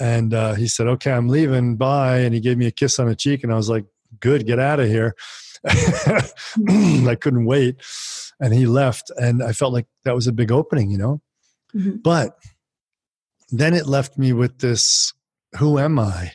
And 0.00 0.34
uh, 0.34 0.54
he 0.54 0.68
said, 0.68 0.86
Okay, 0.86 1.12
I'm 1.12 1.28
leaving. 1.28 1.76
Bye. 1.76 2.18
And 2.18 2.34
he 2.34 2.40
gave 2.40 2.58
me 2.58 2.66
a 2.66 2.70
kiss 2.70 2.98
on 2.98 3.08
the 3.08 3.16
cheek. 3.16 3.42
And 3.42 3.52
I 3.52 3.56
was 3.56 3.68
like, 3.68 3.84
Good, 4.20 4.46
get 4.46 4.58
out 4.58 4.80
of 4.80 4.88
here. 4.88 5.14
I 5.66 7.16
couldn't 7.20 7.44
wait. 7.44 7.76
And 8.40 8.54
he 8.54 8.66
left. 8.66 9.10
And 9.16 9.42
I 9.42 9.52
felt 9.52 9.72
like 9.72 9.86
that 10.04 10.14
was 10.14 10.26
a 10.26 10.32
big 10.32 10.52
opening, 10.52 10.90
you 10.90 10.98
know? 10.98 11.20
Mm-hmm. 11.74 11.96
But 12.02 12.36
then 13.50 13.74
it 13.74 13.86
left 13.86 14.18
me 14.18 14.32
with 14.32 14.58
this 14.58 15.12
who 15.56 15.78
am 15.78 15.98
I? 15.98 16.32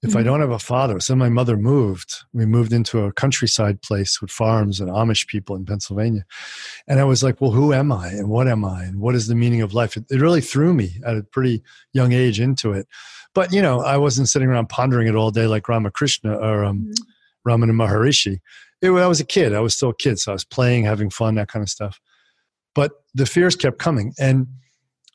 If 0.00 0.10
mm-hmm. 0.10 0.18
I 0.18 0.22
don't 0.22 0.40
have 0.40 0.50
a 0.50 0.60
father, 0.60 1.00
so 1.00 1.16
my 1.16 1.28
mother 1.28 1.56
moved. 1.56 2.22
We 2.32 2.46
moved 2.46 2.72
into 2.72 3.00
a 3.00 3.12
countryside 3.12 3.82
place 3.82 4.20
with 4.20 4.30
farms 4.30 4.78
and 4.78 4.88
Amish 4.88 5.26
people 5.26 5.56
in 5.56 5.64
Pennsylvania. 5.64 6.24
And 6.86 7.00
I 7.00 7.04
was 7.04 7.24
like, 7.24 7.40
well, 7.40 7.50
who 7.50 7.72
am 7.72 7.90
I 7.90 8.08
and 8.08 8.28
what 8.28 8.46
am 8.46 8.64
I 8.64 8.84
and 8.84 9.00
what 9.00 9.16
is 9.16 9.26
the 9.26 9.34
meaning 9.34 9.60
of 9.60 9.74
life? 9.74 9.96
It, 9.96 10.04
it 10.08 10.20
really 10.20 10.40
threw 10.40 10.72
me 10.72 11.00
at 11.04 11.16
a 11.16 11.24
pretty 11.24 11.64
young 11.92 12.12
age 12.12 12.38
into 12.38 12.72
it. 12.72 12.86
But, 13.34 13.52
you 13.52 13.60
know, 13.60 13.80
I 13.80 13.96
wasn't 13.96 14.28
sitting 14.28 14.48
around 14.48 14.68
pondering 14.68 15.08
it 15.08 15.16
all 15.16 15.32
day 15.32 15.48
like 15.48 15.68
Ramakrishna 15.68 16.32
or 16.32 16.64
um, 16.64 16.78
mm-hmm. 16.78 17.50
Ramana 17.50 17.72
Maharishi. 17.72 18.38
It, 18.80 18.90
I 18.92 19.06
was 19.08 19.18
a 19.18 19.26
kid. 19.26 19.52
I 19.52 19.60
was 19.60 19.74
still 19.74 19.90
a 19.90 19.96
kid. 19.96 20.20
So 20.20 20.30
I 20.30 20.34
was 20.34 20.44
playing, 20.44 20.84
having 20.84 21.10
fun, 21.10 21.34
that 21.34 21.48
kind 21.48 21.62
of 21.64 21.68
stuff. 21.68 22.00
But 22.72 22.92
the 23.14 23.26
fears 23.26 23.56
kept 23.56 23.78
coming. 23.78 24.14
And 24.20 24.46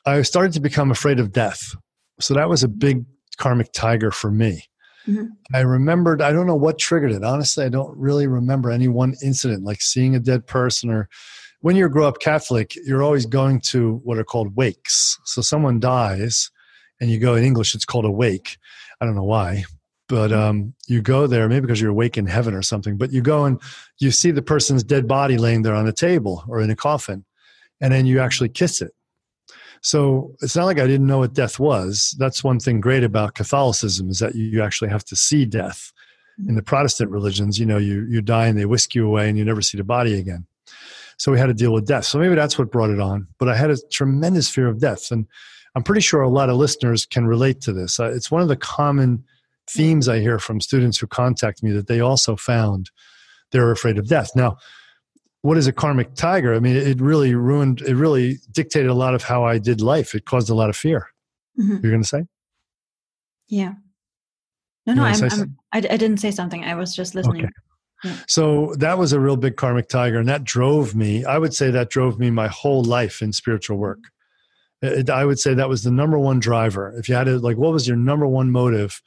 I 0.06 0.22
started 0.22 0.52
to 0.52 0.60
become 0.60 0.90
afraid 0.90 1.18
of 1.18 1.32
death. 1.32 1.74
So 2.20 2.34
that 2.34 2.48
was 2.48 2.62
a 2.62 2.68
big 2.68 3.04
karmic 3.38 3.72
tiger 3.72 4.10
for 4.10 4.30
me. 4.30 4.64
Mm-hmm. 5.06 5.26
I 5.54 5.60
remembered, 5.60 6.22
I 6.22 6.32
don't 6.32 6.46
know 6.46 6.54
what 6.54 6.78
triggered 6.78 7.12
it. 7.12 7.24
Honestly, 7.24 7.64
I 7.64 7.68
don't 7.68 7.96
really 7.96 8.26
remember 8.26 8.70
any 8.70 8.88
one 8.88 9.14
incident 9.22 9.64
like 9.64 9.82
seeing 9.82 10.14
a 10.14 10.20
dead 10.20 10.46
person 10.46 10.90
or 10.90 11.08
when 11.60 11.76
you 11.76 11.88
grow 11.88 12.06
up 12.06 12.20
Catholic, 12.20 12.76
you're 12.84 13.02
always 13.02 13.24
going 13.24 13.58
to 13.58 14.00
what 14.04 14.18
are 14.18 14.24
called 14.24 14.54
wakes. 14.54 15.18
So 15.24 15.40
someone 15.40 15.80
dies 15.80 16.50
and 17.00 17.10
you 17.10 17.18
go 17.18 17.34
in 17.34 17.44
English, 17.44 17.74
it's 17.74 17.86
called 17.86 18.04
a 18.04 18.10
wake. 18.10 18.58
I 19.00 19.06
don't 19.06 19.14
know 19.14 19.24
why, 19.24 19.64
but 20.08 20.30
mm-hmm. 20.30 20.40
um, 20.40 20.74
you 20.86 21.00
go 21.00 21.26
there 21.26 21.48
maybe 21.48 21.62
because 21.62 21.80
you're 21.80 21.90
awake 21.90 22.18
in 22.18 22.26
heaven 22.26 22.52
or 22.52 22.62
something, 22.62 22.98
but 22.98 23.12
you 23.12 23.22
go 23.22 23.46
and 23.46 23.60
you 23.98 24.10
see 24.10 24.30
the 24.30 24.42
person's 24.42 24.84
dead 24.84 25.08
body 25.08 25.38
laying 25.38 25.62
there 25.62 25.74
on 25.74 25.88
a 25.88 25.92
table 25.92 26.44
or 26.48 26.60
in 26.60 26.70
a 26.70 26.76
coffin, 26.76 27.24
and 27.80 27.92
then 27.92 28.04
you 28.04 28.20
actually 28.20 28.50
kiss 28.50 28.82
it 28.82 28.92
so 29.84 30.34
it's 30.40 30.56
not 30.56 30.64
like 30.64 30.78
I 30.78 30.86
didn't 30.86 31.06
know 31.06 31.18
what 31.18 31.34
death 31.34 31.58
was. 31.58 32.16
That's 32.18 32.42
one 32.42 32.58
thing 32.58 32.80
great 32.80 33.04
about 33.04 33.34
Catholicism 33.34 34.08
is 34.08 34.18
that 34.18 34.34
you 34.34 34.62
actually 34.62 34.88
have 34.88 35.04
to 35.04 35.14
see 35.14 35.44
death. 35.44 35.92
In 36.48 36.54
the 36.54 36.62
Protestant 36.62 37.10
religions, 37.10 37.58
you 37.58 37.66
know, 37.66 37.76
you, 37.76 38.06
you 38.08 38.22
die 38.22 38.46
and 38.46 38.58
they 38.58 38.64
whisk 38.64 38.94
you 38.94 39.06
away 39.06 39.28
and 39.28 39.36
you 39.36 39.44
never 39.44 39.60
see 39.60 39.76
the 39.76 39.84
body 39.84 40.18
again. 40.18 40.46
So 41.18 41.30
we 41.30 41.38
had 41.38 41.46
to 41.48 41.54
deal 41.54 41.70
with 41.70 41.86
death. 41.86 42.06
So 42.06 42.18
maybe 42.18 42.34
that's 42.34 42.58
what 42.58 42.72
brought 42.72 42.88
it 42.88 42.98
on. 42.98 43.28
But 43.38 43.50
I 43.50 43.56
had 43.56 43.70
a 43.70 43.76
tremendous 43.92 44.48
fear 44.48 44.68
of 44.68 44.80
death. 44.80 45.10
And 45.10 45.26
I'm 45.76 45.82
pretty 45.82 46.00
sure 46.00 46.22
a 46.22 46.30
lot 46.30 46.48
of 46.48 46.56
listeners 46.56 47.04
can 47.04 47.26
relate 47.26 47.60
to 47.60 47.74
this. 47.74 48.00
Uh, 48.00 48.10
it's 48.10 48.30
one 48.30 48.40
of 48.40 48.48
the 48.48 48.56
common 48.56 49.22
themes 49.68 50.08
I 50.08 50.18
hear 50.18 50.38
from 50.38 50.62
students 50.62 50.96
who 50.96 51.06
contact 51.06 51.62
me 51.62 51.72
that 51.72 51.88
they 51.88 52.00
also 52.00 52.36
found 52.36 52.90
they're 53.50 53.70
afraid 53.70 53.98
of 53.98 54.08
death. 54.08 54.30
Now, 54.34 54.56
what 55.44 55.58
is 55.58 55.66
a 55.66 55.72
karmic 55.72 56.14
tiger? 56.14 56.54
I 56.54 56.58
mean, 56.58 56.74
it 56.74 57.02
really 57.02 57.34
ruined, 57.34 57.82
it 57.82 57.96
really 57.96 58.38
dictated 58.50 58.88
a 58.88 58.94
lot 58.94 59.14
of 59.14 59.22
how 59.22 59.44
I 59.44 59.58
did 59.58 59.82
life. 59.82 60.14
It 60.14 60.24
caused 60.24 60.48
a 60.48 60.54
lot 60.54 60.70
of 60.70 60.76
fear. 60.76 61.10
Mm-hmm. 61.60 61.80
You're 61.82 61.92
going 61.92 62.02
to 62.02 62.08
say? 62.08 62.24
Yeah. 63.48 63.74
No, 64.86 64.94
no, 64.94 65.04
I'm, 65.04 65.22
I'm, 65.22 65.58
I, 65.70 65.78
I 65.78 65.98
didn't 65.98 66.16
say 66.16 66.30
something. 66.30 66.64
I 66.64 66.74
was 66.74 66.96
just 66.96 67.14
listening. 67.14 67.44
Okay. 67.44 67.52
Yeah. 68.04 68.16
So 68.26 68.74
that 68.78 68.96
was 68.96 69.12
a 69.12 69.20
real 69.20 69.36
big 69.36 69.56
karmic 69.56 69.88
tiger, 69.90 70.18
and 70.18 70.26
that 70.30 70.44
drove 70.44 70.94
me. 70.94 71.26
I 71.26 71.36
would 71.36 71.52
say 71.52 71.70
that 71.70 71.90
drove 71.90 72.18
me 72.18 72.30
my 72.30 72.48
whole 72.48 72.82
life 72.82 73.20
in 73.20 73.34
spiritual 73.34 73.76
work. 73.76 73.98
It, 74.80 75.10
I 75.10 75.26
would 75.26 75.38
say 75.38 75.52
that 75.52 75.68
was 75.68 75.82
the 75.82 75.90
number 75.90 76.18
one 76.18 76.40
driver. 76.40 76.94
If 76.96 77.06
you 77.06 77.16
had 77.16 77.24
to, 77.24 77.38
like, 77.38 77.58
what 77.58 77.72
was 77.72 77.86
your 77.86 77.98
number 77.98 78.26
one 78.26 78.50
motive 78.50 79.02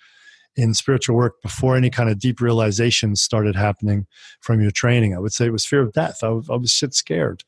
in 0.57 0.73
spiritual 0.73 1.15
work 1.15 1.41
before 1.41 1.77
any 1.77 1.89
kind 1.89 2.09
of 2.09 2.19
deep 2.19 2.41
realizations 2.41 3.21
started 3.21 3.55
happening 3.55 4.07
from 4.41 4.59
your 4.59 4.71
training? 4.71 5.15
I 5.15 5.19
would 5.19 5.33
say 5.33 5.45
it 5.45 5.51
was 5.51 5.65
fear 5.65 5.81
of 5.81 5.93
death. 5.93 6.23
I, 6.23 6.27
I 6.27 6.57
was 6.57 6.71
shit 6.71 6.93
scared. 6.93 7.43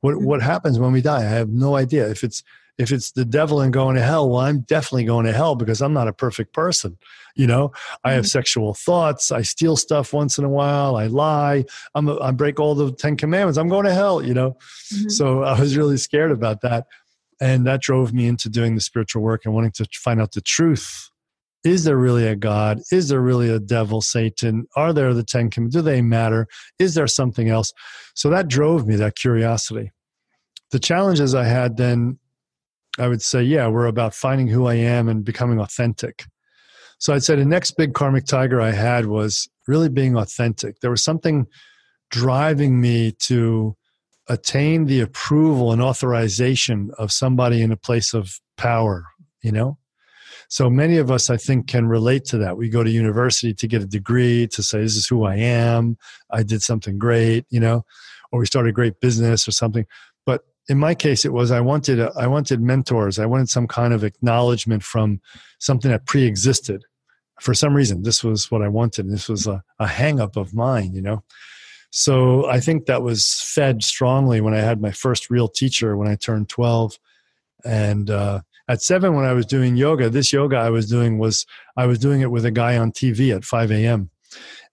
What 0.00 0.20
what 0.20 0.40
mm-hmm. 0.40 0.50
happens 0.50 0.78
when 0.78 0.92
we 0.92 1.00
die? 1.00 1.20
I 1.20 1.28
have 1.28 1.50
no 1.50 1.76
idea. 1.76 2.08
If 2.10 2.24
it's 2.24 2.42
if 2.76 2.90
it's 2.90 3.12
the 3.12 3.24
devil 3.24 3.60
and 3.60 3.72
going 3.72 3.94
to 3.96 4.02
hell, 4.02 4.28
well, 4.28 4.40
I'm 4.40 4.60
definitely 4.60 5.04
going 5.04 5.26
to 5.26 5.32
hell 5.32 5.54
because 5.54 5.80
I'm 5.80 5.92
not 5.92 6.08
a 6.08 6.12
perfect 6.12 6.52
person. 6.52 6.98
You 7.36 7.46
know, 7.46 7.72
I 8.02 8.12
have 8.12 8.24
mm-hmm. 8.24 8.28
sexual 8.28 8.74
thoughts. 8.74 9.30
I 9.30 9.42
steal 9.42 9.76
stuff 9.76 10.12
once 10.12 10.38
in 10.38 10.44
a 10.44 10.48
while. 10.48 10.96
I 10.96 11.06
lie. 11.06 11.64
I'm 11.94 12.08
a, 12.08 12.18
I 12.18 12.32
break 12.32 12.58
all 12.58 12.74
the 12.74 12.92
Ten 12.92 13.16
Commandments. 13.16 13.58
I'm 13.58 13.68
going 13.68 13.86
to 13.86 13.94
hell. 13.94 14.22
You 14.22 14.34
know, 14.34 14.56
mm-hmm. 14.92 15.08
so 15.08 15.42
I 15.42 15.58
was 15.58 15.76
really 15.76 15.96
scared 15.96 16.32
about 16.32 16.62
that, 16.62 16.86
and 17.40 17.66
that 17.66 17.80
drove 17.80 18.12
me 18.12 18.26
into 18.26 18.48
doing 18.48 18.74
the 18.74 18.80
spiritual 18.80 19.22
work 19.22 19.44
and 19.44 19.54
wanting 19.54 19.72
to 19.72 19.88
find 19.94 20.20
out 20.20 20.32
the 20.32 20.40
truth. 20.40 21.10
Is 21.64 21.84
there 21.84 21.96
really 21.96 22.26
a 22.26 22.36
God? 22.36 22.80
Is 22.92 23.08
there 23.08 23.20
really 23.20 23.48
a 23.48 23.58
devil, 23.58 24.00
Satan? 24.02 24.66
Are 24.76 24.92
there 24.92 25.14
the 25.14 25.24
Ten 25.24 25.50
Commandments? 25.50 25.76
Do 25.76 25.82
they 25.82 26.02
matter? 26.02 26.46
Is 26.78 26.94
there 26.94 27.06
something 27.06 27.48
else? 27.48 27.72
So 28.14 28.28
that 28.30 28.48
drove 28.48 28.86
me, 28.86 28.96
that 28.96 29.16
curiosity. 29.16 29.90
The 30.70 30.78
challenges 30.78 31.34
I 31.34 31.44
had 31.44 31.76
then 31.76 32.18
I 32.98 33.08
would 33.08 33.22
say, 33.22 33.42
yeah, 33.42 33.66
we're 33.66 33.86
about 33.86 34.14
finding 34.14 34.46
who 34.46 34.66
I 34.66 34.74
am 34.74 35.08
and 35.08 35.24
becoming 35.24 35.58
authentic. 35.58 36.24
So 36.98 37.12
I'd 37.12 37.24
say 37.24 37.36
the 37.36 37.44
next 37.44 37.72
big 37.72 37.94
karmic 37.94 38.24
tiger 38.26 38.60
I 38.60 38.70
had 38.70 39.06
was 39.06 39.48
really 39.66 39.88
being 39.88 40.16
authentic. 40.16 40.80
There 40.80 40.90
was 40.90 41.02
something 41.02 41.46
driving 42.10 42.80
me 42.80 43.12
to 43.22 43.76
attain 44.28 44.86
the 44.86 45.00
approval 45.00 45.72
and 45.72 45.82
authorization 45.82 46.90
of 46.98 47.12
somebody 47.12 47.62
in 47.62 47.72
a 47.72 47.76
place 47.76 48.14
of 48.14 48.38
power, 48.56 49.06
you 49.42 49.52
know? 49.52 49.76
So 50.48 50.70
many 50.70 50.98
of 50.98 51.10
us, 51.10 51.30
I 51.30 51.36
think, 51.36 51.66
can 51.66 51.86
relate 51.86 52.24
to 52.26 52.38
that. 52.38 52.56
We 52.56 52.68
go 52.68 52.82
to 52.84 52.90
university 52.90 53.54
to 53.54 53.66
get 53.66 53.82
a 53.82 53.86
degree, 53.86 54.46
to 54.48 54.62
say, 54.62 54.80
this 54.80 54.96
is 54.96 55.06
who 55.06 55.24
I 55.24 55.36
am. 55.36 55.96
I 56.30 56.42
did 56.42 56.62
something 56.62 56.98
great, 56.98 57.46
you 57.50 57.60
know, 57.60 57.84
or 58.30 58.40
we 58.40 58.46
start 58.46 58.68
a 58.68 58.72
great 58.72 59.00
business 59.00 59.48
or 59.48 59.52
something 59.52 59.86
But 60.26 60.42
in 60.68 60.78
my 60.78 60.94
case, 60.94 61.24
it 61.24 61.32
was 61.32 61.50
I 61.50 61.60
wanted 61.60 62.00
a, 62.00 62.12
I 62.16 62.26
wanted 62.26 62.60
mentors. 62.60 63.18
I 63.18 63.26
wanted 63.26 63.48
some 63.48 63.66
kind 63.66 63.92
of 63.92 64.04
acknowledgement 64.04 64.82
from 64.82 65.20
something 65.58 65.90
that 65.90 66.06
pre-existed. 66.06 66.84
For 67.40 67.52
some 67.52 67.74
reason, 67.74 68.02
this 68.02 68.22
was 68.22 68.50
what 68.50 68.62
I 68.62 68.68
wanted. 68.68 69.10
This 69.10 69.28
was 69.28 69.46
a, 69.46 69.62
a 69.78 69.86
hang 69.86 70.20
up 70.20 70.36
of 70.36 70.54
mine, 70.54 70.94
you 70.94 71.02
know. 71.02 71.22
So 71.90 72.48
I 72.48 72.60
think 72.60 72.86
that 72.86 73.02
was 73.02 73.40
fed 73.44 73.84
strongly 73.84 74.40
when 74.40 74.54
I 74.54 74.60
had 74.60 74.80
my 74.80 74.90
first 74.90 75.30
real 75.30 75.48
teacher 75.48 75.96
when 75.96 76.08
I 76.08 76.16
turned 76.16 76.48
twelve, 76.48 76.98
and 77.64 78.10
uh, 78.10 78.40
at 78.68 78.82
seven 78.82 79.14
when 79.14 79.24
I 79.24 79.32
was 79.32 79.46
doing 79.46 79.76
yoga. 79.76 80.08
This 80.08 80.32
yoga 80.32 80.56
I 80.56 80.70
was 80.70 80.88
doing 80.88 81.18
was 81.18 81.46
I 81.76 81.86
was 81.86 81.98
doing 81.98 82.20
it 82.20 82.30
with 82.30 82.44
a 82.44 82.50
guy 82.50 82.76
on 82.76 82.92
TV 82.92 83.34
at 83.34 83.44
five 83.44 83.70
a.m. 83.70 84.10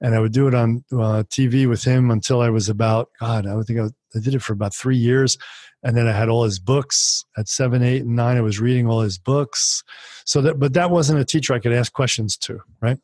And 0.02 0.16
I 0.16 0.20
would 0.20 0.32
do 0.32 0.48
it 0.48 0.56
on 0.56 0.84
uh, 0.92 1.24
TV 1.30 1.70
with 1.70 1.84
him 1.84 2.10
until 2.10 2.42
I 2.42 2.50
was 2.50 2.68
about 2.70 3.10
God. 3.20 3.46
I 3.46 3.54
would 3.54 3.68
think 3.68 3.80
I, 3.80 3.84
was, 3.84 3.94
I 4.16 4.20
did 4.20 4.34
it 4.34 4.42
for 4.42 4.54
about 4.54 4.74
three 4.74 4.98
years, 4.98 5.38
and 5.84 5.96
then 5.96 6.08
I 6.08 6.12
had 6.12 6.30
all 6.30 6.44
his 6.44 6.58
books 6.58 7.24
at 7.38 7.48
seven, 7.48 7.84
eight, 7.84 8.02
and 8.02 8.16
nine. 8.16 8.38
I 8.38 8.42
was 8.42 8.60
reading 8.60 8.88
all 8.88 9.02
his 9.02 9.20
books. 9.20 9.84
So 10.26 10.42
that, 10.42 10.60
but 10.60 10.74
that 10.74 10.90
wasn't 10.90 11.20
a 11.20 11.26
teacher 11.26 11.54
I 11.54 11.60
could 11.60 11.74
ask 11.74 11.94
questions 11.94 12.36
to, 12.38 12.60
right? 12.82 12.98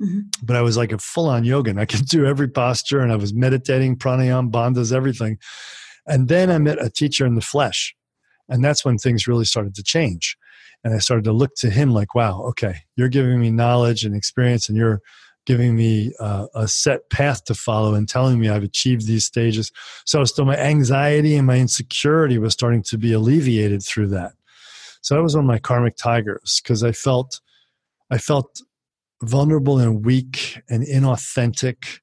Mm-hmm. 0.00 0.20
But 0.42 0.56
I 0.56 0.62
was 0.62 0.76
like 0.76 0.92
a 0.92 0.98
full 0.98 1.28
on 1.28 1.44
yoga 1.44 1.70
and 1.70 1.80
I 1.80 1.84
could 1.84 2.06
do 2.08 2.26
every 2.26 2.48
posture 2.48 3.00
and 3.00 3.12
I 3.12 3.16
was 3.16 3.34
meditating, 3.34 3.96
pranayam, 3.96 4.50
bandhas, 4.50 4.92
everything. 4.92 5.38
And 6.06 6.28
then 6.28 6.50
I 6.50 6.58
met 6.58 6.82
a 6.82 6.90
teacher 6.90 7.26
in 7.26 7.34
the 7.34 7.40
flesh. 7.40 7.94
And 8.50 8.62
that's 8.62 8.84
when 8.84 8.98
things 8.98 9.26
really 9.26 9.44
started 9.46 9.74
to 9.76 9.82
change. 9.82 10.36
And 10.84 10.94
I 10.94 10.98
started 10.98 11.24
to 11.24 11.32
look 11.32 11.54
to 11.56 11.70
him 11.70 11.92
like, 11.92 12.14
wow, 12.14 12.42
okay, 12.48 12.80
you're 12.96 13.08
giving 13.08 13.40
me 13.40 13.50
knowledge 13.50 14.04
and 14.04 14.14
experience 14.14 14.68
and 14.68 14.76
you're 14.76 15.00
giving 15.46 15.74
me 15.74 16.12
uh, 16.20 16.46
a 16.54 16.68
set 16.68 17.08
path 17.10 17.44
to 17.44 17.54
follow 17.54 17.94
and 17.94 18.08
telling 18.08 18.38
me 18.38 18.48
I've 18.48 18.62
achieved 18.62 19.06
these 19.06 19.24
stages. 19.24 19.72
So, 20.04 20.24
so 20.24 20.44
my 20.44 20.56
anxiety 20.56 21.36
and 21.36 21.46
my 21.46 21.56
insecurity 21.56 22.38
was 22.38 22.52
starting 22.52 22.82
to 22.84 22.98
be 22.98 23.12
alleviated 23.12 23.82
through 23.82 24.08
that. 24.08 24.32
So 25.00 25.14
that 25.14 25.22
was 25.22 25.34
one 25.34 25.44
of 25.44 25.48
my 25.48 25.58
karmic 25.58 25.96
tigers 25.96 26.60
because 26.62 26.84
I 26.84 26.92
felt, 26.92 27.40
I 28.10 28.18
felt 28.18 28.60
vulnerable 29.22 29.78
and 29.78 30.04
weak 30.04 30.60
and 30.68 30.84
inauthentic, 30.86 32.00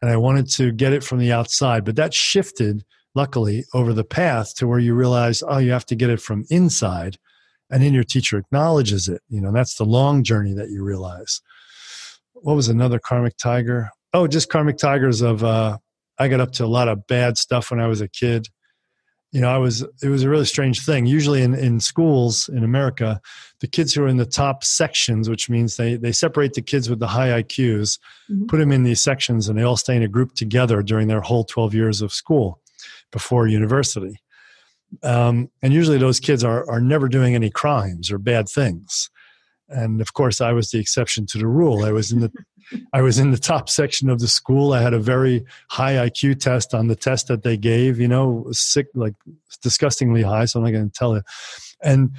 and 0.00 0.10
I 0.10 0.16
wanted 0.16 0.48
to 0.52 0.72
get 0.72 0.92
it 0.92 1.02
from 1.02 1.18
the 1.18 1.32
outside. 1.32 1.84
But 1.84 1.96
that 1.96 2.14
shifted, 2.14 2.84
luckily, 3.16 3.64
over 3.74 3.92
the 3.92 4.04
path 4.04 4.54
to 4.56 4.68
where 4.68 4.78
you 4.78 4.94
realize, 4.94 5.42
oh, 5.48 5.58
you 5.58 5.72
have 5.72 5.86
to 5.86 5.96
get 5.96 6.10
it 6.10 6.20
from 6.20 6.44
inside, 6.50 7.18
and 7.70 7.82
then 7.82 7.94
your 7.94 8.04
teacher 8.04 8.38
acknowledges 8.38 9.08
it. 9.08 9.22
You 9.28 9.40
know, 9.40 9.50
that's 9.50 9.74
the 9.74 9.84
long 9.84 10.22
journey 10.22 10.52
that 10.52 10.70
you 10.70 10.84
realize 10.84 11.40
what 12.34 12.54
was 12.54 12.68
another 12.68 12.98
karmic 12.98 13.36
tiger? 13.36 13.90
Oh, 14.12 14.26
just 14.26 14.50
karmic 14.50 14.76
tigers 14.76 15.20
of 15.22 15.42
uh, 15.42 15.78
I 16.18 16.28
got 16.28 16.40
up 16.40 16.52
to 16.52 16.64
a 16.64 16.66
lot 16.66 16.88
of 16.88 17.06
bad 17.06 17.38
stuff 17.38 17.70
when 17.70 17.80
I 17.80 17.86
was 17.86 18.00
a 18.00 18.08
kid. 18.08 18.48
You 19.32 19.40
know, 19.40 19.48
I 19.48 19.58
was 19.58 19.84
it 20.02 20.08
was 20.08 20.22
a 20.22 20.28
really 20.28 20.44
strange 20.44 20.84
thing. 20.84 21.06
Usually 21.06 21.42
in, 21.42 21.54
in 21.54 21.80
schools 21.80 22.48
in 22.48 22.62
America, 22.62 23.20
the 23.60 23.66
kids 23.66 23.92
who 23.92 24.04
are 24.04 24.08
in 24.08 24.16
the 24.16 24.24
top 24.24 24.64
sections, 24.64 25.28
which 25.28 25.50
means 25.50 25.76
they, 25.76 25.96
they 25.96 26.12
separate 26.12 26.54
the 26.54 26.62
kids 26.62 26.88
with 26.88 27.00
the 27.00 27.08
high 27.08 27.42
IQs, 27.42 27.98
mm-hmm. 28.30 28.46
put 28.46 28.58
them 28.58 28.72
in 28.72 28.84
these 28.84 29.00
sections, 29.00 29.48
and 29.48 29.58
they 29.58 29.62
all 29.62 29.76
stay 29.76 29.96
in 29.96 30.02
a 30.02 30.08
group 30.08 30.34
together 30.34 30.82
during 30.82 31.08
their 31.08 31.20
whole 31.20 31.44
12 31.44 31.74
years 31.74 32.00
of 32.02 32.12
school 32.12 32.60
before 33.12 33.46
university. 33.46 34.16
Um, 35.02 35.50
and 35.62 35.72
usually 35.72 35.98
those 35.98 36.20
kids 36.20 36.44
are, 36.44 36.68
are 36.70 36.80
never 36.80 37.08
doing 37.08 37.34
any 37.34 37.50
crimes 37.50 38.10
or 38.10 38.18
bad 38.18 38.48
things. 38.48 39.10
And 39.68 40.00
of 40.00 40.14
course 40.14 40.40
i 40.40 40.52
was 40.52 40.70
the 40.70 40.78
exception 40.78 41.26
to 41.26 41.38
the 41.38 41.46
rule. 41.46 41.84
I 41.84 41.92
was 41.92 42.12
in 42.12 42.20
the 42.20 42.32
i 42.92 43.02
was 43.02 43.18
in 43.18 43.30
the 43.30 43.38
top 43.38 43.68
section 43.68 44.08
of 44.08 44.20
the 44.20 44.28
school. 44.28 44.72
I 44.72 44.80
had 44.80 44.94
a 44.94 45.00
very 45.00 45.44
high 45.70 45.94
iq 46.08 46.38
test 46.38 46.72
on 46.72 46.86
the 46.86 46.96
test 46.96 47.26
that 47.28 47.42
they 47.42 47.56
gave 47.56 47.98
you 47.98 48.08
know 48.08 48.46
sick 48.52 48.86
like 48.94 49.14
disgustingly 49.62 50.22
high 50.22 50.44
so 50.44 50.60
i'm 50.60 50.64
not 50.64 50.72
going 50.72 50.88
to 50.88 50.98
tell 50.98 51.16
you. 51.16 51.22
And 51.82 52.10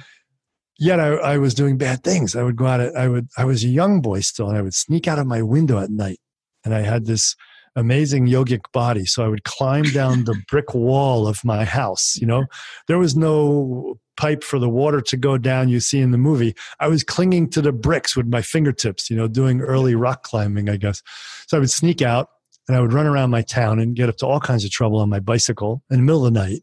yet 0.78 1.00
I, 1.00 1.08
I, 1.08 1.38
was 1.38 1.54
doing 1.54 1.76
bad 1.78 2.04
things. 2.04 2.36
I 2.36 2.42
would 2.42 2.56
go 2.56 2.66
out 2.66 2.80
i 2.94 3.08
would 3.08 3.28
i 3.38 3.44
was 3.46 3.64
a 3.64 3.68
young 3.68 4.02
boy 4.02 4.20
still 4.20 4.48
and 4.48 4.58
i 4.58 4.62
would 4.62 4.74
sneak 4.74 5.08
out 5.08 5.18
of 5.18 5.26
my 5.26 5.40
window 5.40 5.78
at 5.78 5.90
night. 5.90 6.20
And 6.64 6.74
i 6.74 6.80
had 6.80 7.06
this 7.06 7.34
amazing 7.78 8.26
yogic 8.26 8.60
body. 8.72 9.06
So 9.06 9.24
i 9.24 9.28
would 9.28 9.44
climb 9.44 9.84
down 9.84 10.24
the 10.24 10.40
brick 10.50 10.74
wall 10.74 11.26
of 11.26 11.44
my 11.44 11.64
house 11.64 12.16
you 12.20 12.26
know? 12.26 12.46
There 12.88 12.98
was 12.98 13.16
no 13.16 13.98
pipe 14.16 14.42
for 14.42 14.58
the 14.58 14.68
water 14.68 15.00
to 15.00 15.16
go 15.16 15.38
down 15.38 15.68
you 15.68 15.78
see 15.78 16.00
in 16.00 16.10
the 16.10 16.18
movie. 16.18 16.54
I 16.80 16.88
was 16.88 17.04
clinging 17.04 17.50
to 17.50 17.62
the 17.62 17.72
bricks 17.72 18.16
with 18.16 18.26
my 18.26 18.42
fingertips 18.42 19.08
you 19.08 19.16
know 19.16 19.28
doing 19.28 19.60
early 19.60 19.94
rock 19.94 20.24
climbing 20.24 20.68
i 20.68 20.76
guess. 20.76 21.02
So 21.46 21.56
i 21.56 21.60
would 21.60 21.70
sneak 21.70 22.02
out 22.02 22.28
and 22.66 22.76
i 22.76 22.80
would 22.80 22.92
run 22.92 23.06
around 23.06 23.30
my 23.30 23.42
town 23.42 23.78
and 23.78 23.94
get 23.94 24.08
up 24.08 24.16
to 24.18 24.26
all 24.26 24.40
kinds 24.40 24.64
of 24.64 24.70
trouble 24.70 24.98
on 24.98 25.08
my 25.08 25.20
bicycle 25.20 25.82
in 25.90 25.98
the 25.98 26.02
middle 26.02 26.26
of 26.26 26.34
the 26.34 26.40
night. 26.40 26.62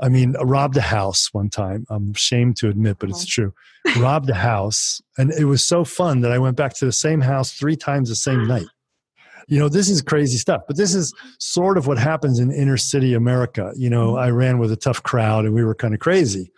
I 0.00 0.10
mean 0.10 0.36
I 0.38 0.42
robbed 0.42 0.76
a 0.76 0.82
house 0.82 1.30
one 1.32 1.48
time. 1.48 1.86
I'm 1.88 2.12
ashamed 2.14 2.56
to 2.58 2.68
admit 2.68 2.98
but 2.98 3.08
it's 3.08 3.20
uh-huh. 3.20 3.52
true. 3.94 4.02
Robbed 4.02 4.28
a 4.28 4.34
house 4.34 5.00
and 5.16 5.32
it 5.32 5.46
was 5.46 5.64
so 5.64 5.84
fun 5.84 6.20
that 6.20 6.32
i 6.32 6.38
went 6.38 6.56
back 6.56 6.74
to 6.74 6.84
the 6.84 6.92
same 6.92 7.22
house 7.22 7.52
three 7.52 7.76
times 7.76 8.10
the 8.10 8.16
same 8.16 8.46
night 8.46 8.66
you 9.48 9.58
know 9.58 9.68
this 9.68 9.88
is 9.88 10.02
crazy 10.02 10.38
stuff 10.38 10.62
but 10.66 10.76
this 10.76 10.94
is 10.94 11.12
sort 11.38 11.78
of 11.78 11.86
what 11.86 11.98
happens 11.98 12.38
in 12.38 12.50
inner 12.52 12.76
city 12.76 13.14
america. 13.14 13.72
You 13.76 13.90
know 13.90 14.12
mm-hmm. 14.12 14.24
i 14.24 14.30
ran 14.30 14.58
with 14.58 14.72
a 14.72 14.76
tough 14.76 15.02
crowd 15.02 15.44
and 15.44 15.54
we 15.54 15.64
were 15.64 15.74
kind 15.74 15.94
of 15.94 16.00
crazy. 16.00 16.50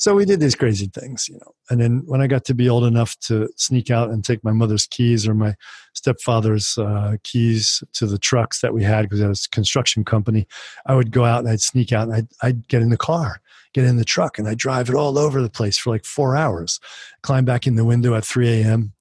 So 0.00 0.14
we 0.14 0.24
did 0.24 0.38
these 0.38 0.54
crazy 0.54 0.86
things 0.86 1.28
you 1.28 1.36
know 1.38 1.52
and 1.70 1.80
then 1.80 2.02
when 2.06 2.20
i 2.20 2.28
got 2.28 2.44
to 2.44 2.54
be 2.54 2.68
old 2.68 2.84
enough 2.84 3.18
to 3.20 3.48
sneak 3.56 3.90
out 3.90 4.10
and 4.10 4.24
take 4.24 4.44
my 4.44 4.52
mother's 4.52 4.86
keys 4.86 5.26
or 5.26 5.34
my 5.34 5.56
stepfather's 5.92 6.78
uh, 6.78 7.16
keys 7.24 7.82
to 7.94 8.06
the 8.06 8.18
trucks 8.18 8.60
that 8.60 8.72
we 8.72 8.84
had 8.84 9.02
because 9.02 9.20
it 9.20 9.26
was 9.26 9.46
a 9.46 9.48
construction 9.48 10.04
company 10.04 10.46
i 10.86 10.94
would 10.94 11.10
go 11.10 11.24
out 11.24 11.40
and 11.40 11.48
i'd 11.48 11.60
sneak 11.60 11.92
out 11.92 12.06
and 12.06 12.14
I'd, 12.14 12.28
I'd 12.42 12.68
get 12.68 12.80
in 12.80 12.90
the 12.90 12.96
car 12.96 13.40
get 13.72 13.84
in 13.84 13.96
the 13.96 14.04
truck 14.04 14.38
and 14.38 14.46
i'd 14.46 14.58
drive 14.58 14.88
it 14.88 14.94
all 14.94 15.18
over 15.18 15.42
the 15.42 15.50
place 15.50 15.76
for 15.76 15.90
like 15.90 16.04
four 16.04 16.36
hours 16.36 16.78
climb 17.22 17.44
back 17.44 17.66
in 17.66 17.74
the 17.74 17.84
window 17.84 18.14
at 18.14 18.24
3 18.24 18.48
a.m 18.62 18.92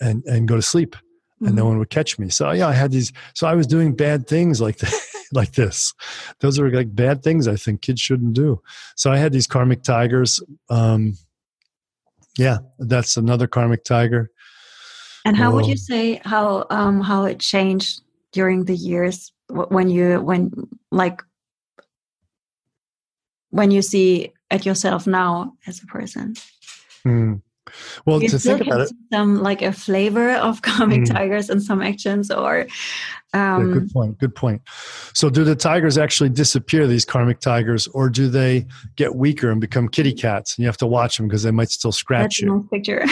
and, 0.00 0.24
and 0.24 0.48
go 0.48 0.56
to 0.56 0.62
sleep 0.62 0.96
and 1.40 1.54
no 1.54 1.62
mm-hmm. 1.62 1.68
one 1.68 1.78
would 1.78 1.90
catch 1.90 2.18
me. 2.18 2.28
So 2.30 2.50
yeah, 2.50 2.68
I 2.68 2.72
had 2.72 2.90
these. 2.90 3.12
So 3.34 3.46
I 3.46 3.54
was 3.54 3.66
doing 3.66 3.94
bad 3.94 4.26
things 4.26 4.60
like 4.60 4.80
like 5.32 5.52
this. 5.52 5.94
Those 6.40 6.58
are 6.58 6.70
like 6.70 6.94
bad 6.94 7.22
things 7.22 7.46
I 7.46 7.56
think 7.56 7.82
kids 7.82 8.00
shouldn't 8.00 8.34
do. 8.34 8.60
So 8.96 9.12
I 9.12 9.18
had 9.18 9.32
these 9.32 9.46
karmic 9.46 9.82
tigers. 9.82 10.40
Um, 10.68 11.16
yeah, 12.36 12.58
that's 12.78 13.16
another 13.16 13.46
karmic 13.46 13.84
tiger. 13.84 14.30
And 15.24 15.36
how 15.36 15.52
would 15.52 15.66
you 15.66 15.76
say 15.76 16.20
how 16.24 16.66
um, 16.70 17.00
how 17.00 17.24
it 17.24 17.40
changed 17.40 18.00
during 18.32 18.64
the 18.64 18.76
years 18.76 19.32
when 19.48 19.90
you 19.90 20.20
when 20.20 20.50
like 20.90 21.22
when 23.50 23.70
you 23.70 23.82
see 23.82 24.32
at 24.50 24.64
yourself 24.64 25.06
now 25.06 25.54
as 25.66 25.82
a 25.82 25.86
person? 25.86 26.34
Hmm. 27.02 27.34
Well, 28.06 28.22
you 28.22 28.28
to 28.28 28.38
think 28.38 28.60
about 28.60 28.80
it, 28.82 28.92
some 29.12 29.42
like 29.42 29.62
a 29.62 29.72
flavor 29.72 30.32
of 30.32 30.62
karmic 30.68 31.02
Mm. 31.02 31.12
tigers 31.12 31.50
and 31.50 31.62
some 31.62 31.82
actions, 31.82 32.30
or 32.30 32.66
Yeah, 33.34 33.56
um, 33.56 33.72
good 33.72 33.90
point. 33.92 34.18
Good 34.18 34.34
point. 34.34 34.62
So, 35.12 35.28
do 35.28 35.44
the 35.44 35.54
tigers 35.54 35.98
actually 35.98 36.30
disappear, 36.30 36.86
these 36.86 37.04
karmic 37.04 37.40
tigers, 37.40 37.86
or 37.88 38.08
do 38.08 38.28
they 38.28 38.66
get 38.96 39.14
weaker 39.14 39.50
and 39.50 39.60
become 39.60 39.88
kitty 39.88 40.14
cats? 40.14 40.56
And 40.56 40.62
you 40.62 40.66
have 40.66 40.78
to 40.78 40.86
watch 40.86 41.18
them 41.18 41.28
because 41.28 41.42
they 41.42 41.50
might 41.50 41.70
still 41.70 41.92
scratch 41.92 42.40
that's 42.40 42.40
you. 42.40 42.54
nice 42.54 42.68
picture. 42.70 43.04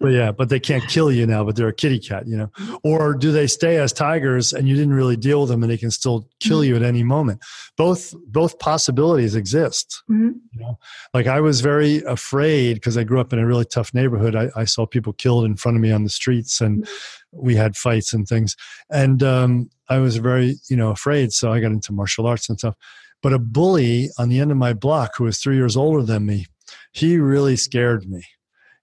But 0.00 0.08
yeah, 0.08 0.32
but 0.32 0.48
they 0.48 0.58
can't 0.58 0.86
kill 0.88 1.12
you 1.12 1.26
now, 1.26 1.44
but 1.44 1.54
they're 1.54 1.68
a 1.68 1.72
kitty 1.72 2.00
cat, 2.00 2.26
you 2.26 2.36
know? 2.36 2.50
Or 2.82 3.14
do 3.14 3.30
they 3.30 3.46
stay 3.46 3.76
as 3.78 3.92
tigers 3.92 4.52
and 4.52 4.68
you 4.68 4.74
didn't 4.74 4.94
really 4.94 5.16
deal 5.16 5.42
with 5.42 5.50
them 5.50 5.62
and 5.62 5.70
they 5.70 5.76
can 5.76 5.92
still 5.92 6.28
kill 6.40 6.64
you 6.64 6.74
at 6.74 6.82
any 6.82 7.04
moment? 7.04 7.40
Both 7.76 8.14
both 8.26 8.58
possibilities 8.58 9.36
exist. 9.36 10.02
Mhm. 10.10 10.34
You 10.52 10.60
know? 10.60 10.78
Like 11.14 11.28
I 11.28 11.40
was 11.40 11.60
very 11.60 11.98
afraid 12.02 12.74
because 12.74 12.98
I 12.98 13.04
grew 13.04 13.20
up 13.20 13.32
in 13.32 13.38
a 13.38 13.46
really 13.46 13.64
tough 13.64 13.94
neighborhood. 13.94 14.34
I, 14.34 14.50
I 14.56 14.64
saw 14.64 14.86
people 14.86 15.12
killed 15.12 15.44
in 15.44 15.56
front 15.56 15.76
of 15.76 15.82
me 15.82 15.92
on 15.92 16.02
the 16.02 16.10
streets 16.10 16.60
and 16.60 16.86
we 17.32 17.56
had 17.56 17.76
fights 17.76 18.12
and 18.12 18.26
things. 18.26 18.56
And 18.90 19.22
um, 19.22 19.70
I 19.88 19.98
was 19.98 20.16
very, 20.18 20.56
you 20.68 20.76
know, 20.76 20.90
afraid. 20.90 21.32
So 21.32 21.52
I 21.52 21.60
got 21.60 21.72
into 21.72 21.92
martial 21.92 22.26
arts 22.26 22.48
and 22.48 22.58
stuff. 22.58 22.74
But 23.22 23.32
a 23.32 23.38
bully 23.38 24.10
on 24.18 24.28
the 24.28 24.40
end 24.40 24.50
of 24.50 24.56
my 24.56 24.72
block 24.72 25.12
who 25.16 25.24
was 25.24 25.38
three 25.38 25.56
years 25.56 25.76
older 25.76 26.02
than 26.02 26.26
me, 26.26 26.46
he 26.92 27.18
really 27.18 27.56
scared 27.56 28.08
me. 28.08 28.22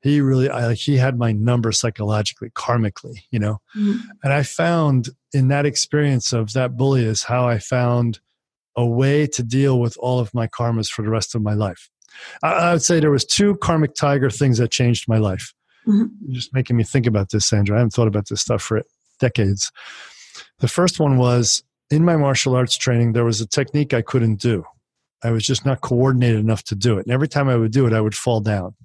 He 0.02 0.22
really, 0.22 0.50
I, 0.50 0.68
like, 0.68 0.78
he 0.78 0.96
had 0.96 1.18
my 1.18 1.34
number 1.34 1.74
psychologically, 1.74 2.50
karmically, 2.52 3.18
you 3.32 3.40
know. 3.40 3.60
Mhm. 3.76 4.00
And 4.24 4.32
I 4.32 4.44
found 4.44 5.10
in 5.34 5.50
that 5.50 5.66
experience 5.66 6.32
of 6.32 6.54
that 6.54 6.78
bully 6.78 7.04
is 7.04 7.24
how 7.24 7.48
I 7.48 7.60
found 7.60 8.20
a 8.78 8.86
way 8.86 9.28
to 9.28 9.44
deal 9.44 9.80
with 9.80 9.98
all 10.00 10.20
of 10.20 10.34
my 10.34 10.48
karmas 10.48 10.90
for 10.90 11.02
the 11.02 11.10
rest 11.10 11.36
of 11.36 11.42
my 11.42 11.54
life. 11.54 11.90
I, 12.42 12.52
I 12.54 12.74
would 12.74 12.82
say 12.82 13.00
there 13.00 13.12
was 13.12 13.26
two 13.26 13.58
karmic 13.58 13.94
tiger 13.94 14.30
things 14.30 14.58
that 14.60 14.72
changed 14.72 15.08
my 15.08 15.18
life. 15.18 15.54
Mhm. 15.90 16.10
You're 16.26 16.36
just 16.36 16.54
making 16.54 16.78
me 16.78 16.84
think 16.84 17.08
about 17.08 17.32
this, 17.32 17.48
Sandra. 17.48 17.76
I 17.76 17.80
haven't 17.80 17.92
thought 17.92 18.08
about 18.08 18.28
this 18.30 18.42
stuff 18.42 18.62
for 18.62 18.84
decades. 19.20 19.72
The 20.60 20.68
first 20.68 21.00
one 21.00 21.18
was 21.18 21.64
in 21.90 22.06
my 22.06 22.16
martial 22.16 22.56
arts 22.56 22.78
training, 22.78 23.14
there 23.14 23.26
was 23.26 23.42
a 23.42 23.48
technique 23.48 23.94
I 23.94 24.02
couldn't 24.02 24.36
do. 24.40 24.64
I 25.24 25.32
was 25.32 25.46
just 25.46 25.66
not 25.66 25.82
coordinated 25.82 26.40
enough 26.40 26.64
to 26.66 26.76
do 26.76 26.98
it. 26.98 27.06
And 27.06 27.14
every 27.14 27.28
time 27.28 27.50
I 27.50 27.56
would 27.58 27.72
do 27.72 27.88
it, 27.88 27.94
I 27.94 28.02
would 28.02 28.16
fall 28.16 28.40
down. 28.40 28.76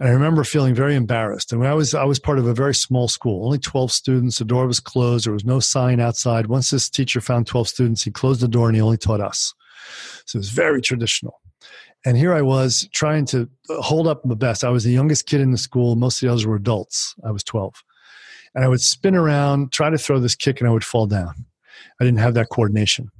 And 0.00 0.08
I 0.08 0.12
remember 0.12 0.44
feeling 0.44 0.74
very 0.74 0.94
embarrassed. 0.94 1.52
And 1.52 1.66
I 1.66 1.74
was 1.74 1.94
I 1.94 2.04
was 2.04 2.18
part 2.18 2.38
of 2.38 2.46
a 2.46 2.54
very 2.54 2.74
small 2.74 3.08
school, 3.08 3.44
only 3.44 3.58
12 3.58 3.92
students, 3.92 4.38
the 4.38 4.44
door 4.44 4.66
was 4.66 4.80
closed, 4.80 5.26
there 5.26 5.32
was 5.32 5.44
no 5.44 5.60
sign 5.60 6.00
outside. 6.00 6.46
Once 6.46 6.70
this 6.70 6.88
teacher 6.88 7.20
found 7.20 7.46
12 7.46 7.68
students, 7.68 8.02
he 8.04 8.10
closed 8.10 8.40
the 8.40 8.48
door 8.48 8.68
and 8.68 8.76
he 8.76 8.82
only 8.82 8.96
taught 8.96 9.20
us. 9.20 9.54
So 10.26 10.36
it 10.36 10.40
was 10.40 10.50
very 10.50 10.80
traditional. 10.80 11.40
And 12.04 12.16
here 12.16 12.34
I 12.34 12.42
was 12.42 12.88
trying 12.92 13.24
to 13.26 13.48
hold 13.68 14.06
up 14.06 14.22
the 14.24 14.36
best. 14.36 14.62
I 14.62 14.70
was 14.70 14.84
the 14.84 14.92
youngest 14.92 15.26
kid 15.26 15.40
in 15.40 15.52
the 15.52 15.58
school. 15.58 15.96
Most 15.96 16.22
of 16.22 16.26
the 16.26 16.32
others 16.32 16.46
were 16.46 16.56
adults. 16.56 17.14
I 17.24 17.30
was 17.30 17.42
12. 17.42 17.82
And 18.54 18.64
I 18.64 18.68
would 18.68 18.82
spin 18.82 19.14
around, 19.14 19.72
try 19.72 19.90
to 19.90 19.98
throw 19.98 20.18
this 20.18 20.34
kick, 20.34 20.60
and 20.60 20.68
I 20.68 20.72
would 20.72 20.84
fall 20.84 21.06
down. 21.06 21.34
I 22.00 22.04
didn't 22.04 22.20
have 22.20 22.34
that 22.34 22.50
coordination. 22.50 23.10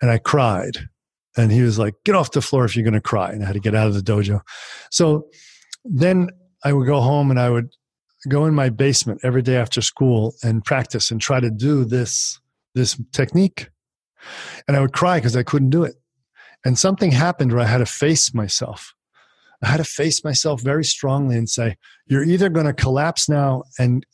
And 0.00 0.10
I 0.10 0.18
cried. 0.18 0.88
And 1.36 1.52
he 1.52 1.62
was 1.62 1.78
like, 1.78 1.94
Get 2.04 2.14
off 2.14 2.32
the 2.32 2.42
floor 2.42 2.64
if 2.64 2.74
you're 2.74 2.84
going 2.84 2.94
to 2.94 3.00
cry. 3.00 3.30
And 3.30 3.42
I 3.42 3.46
had 3.46 3.54
to 3.54 3.60
get 3.60 3.74
out 3.74 3.86
of 3.86 3.94
the 3.94 4.00
dojo. 4.00 4.40
So 4.90 5.28
then 5.84 6.30
I 6.64 6.72
would 6.72 6.86
go 6.86 7.00
home 7.00 7.30
and 7.30 7.38
I 7.38 7.50
would 7.50 7.70
go 8.28 8.46
in 8.46 8.54
my 8.54 8.68
basement 8.68 9.20
every 9.22 9.42
day 9.42 9.56
after 9.56 9.80
school 9.80 10.34
and 10.42 10.64
practice 10.64 11.10
and 11.10 11.20
try 11.20 11.40
to 11.40 11.50
do 11.50 11.84
this, 11.84 12.40
this 12.74 13.00
technique. 13.12 13.68
And 14.68 14.76
I 14.76 14.80
would 14.80 14.92
cry 14.92 15.18
because 15.18 15.36
I 15.36 15.42
couldn't 15.42 15.70
do 15.70 15.82
it. 15.82 15.94
And 16.64 16.78
something 16.78 17.10
happened 17.10 17.52
where 17.52 17.62
I 17.62 17.66
had 17.66 17.78
to 17.78 17.86
face 17.86 18.32
myself. 18.34 18.94
I 19.62 19.68
had 19.68 19.76
to 19.78 19.84
face 19.84 20.24
myself 20.24 20.60
very 20.60 20.84
strongly 20.84 21.36
and 21.36 21.48
say, 21.48 21.76
You're 22.06 22.24
either 22.24 22.48
going 22.48 22.66
to 22.66 22.72
collapse 22.72 23.28
now 23.28 23.64
and 23.78 24.04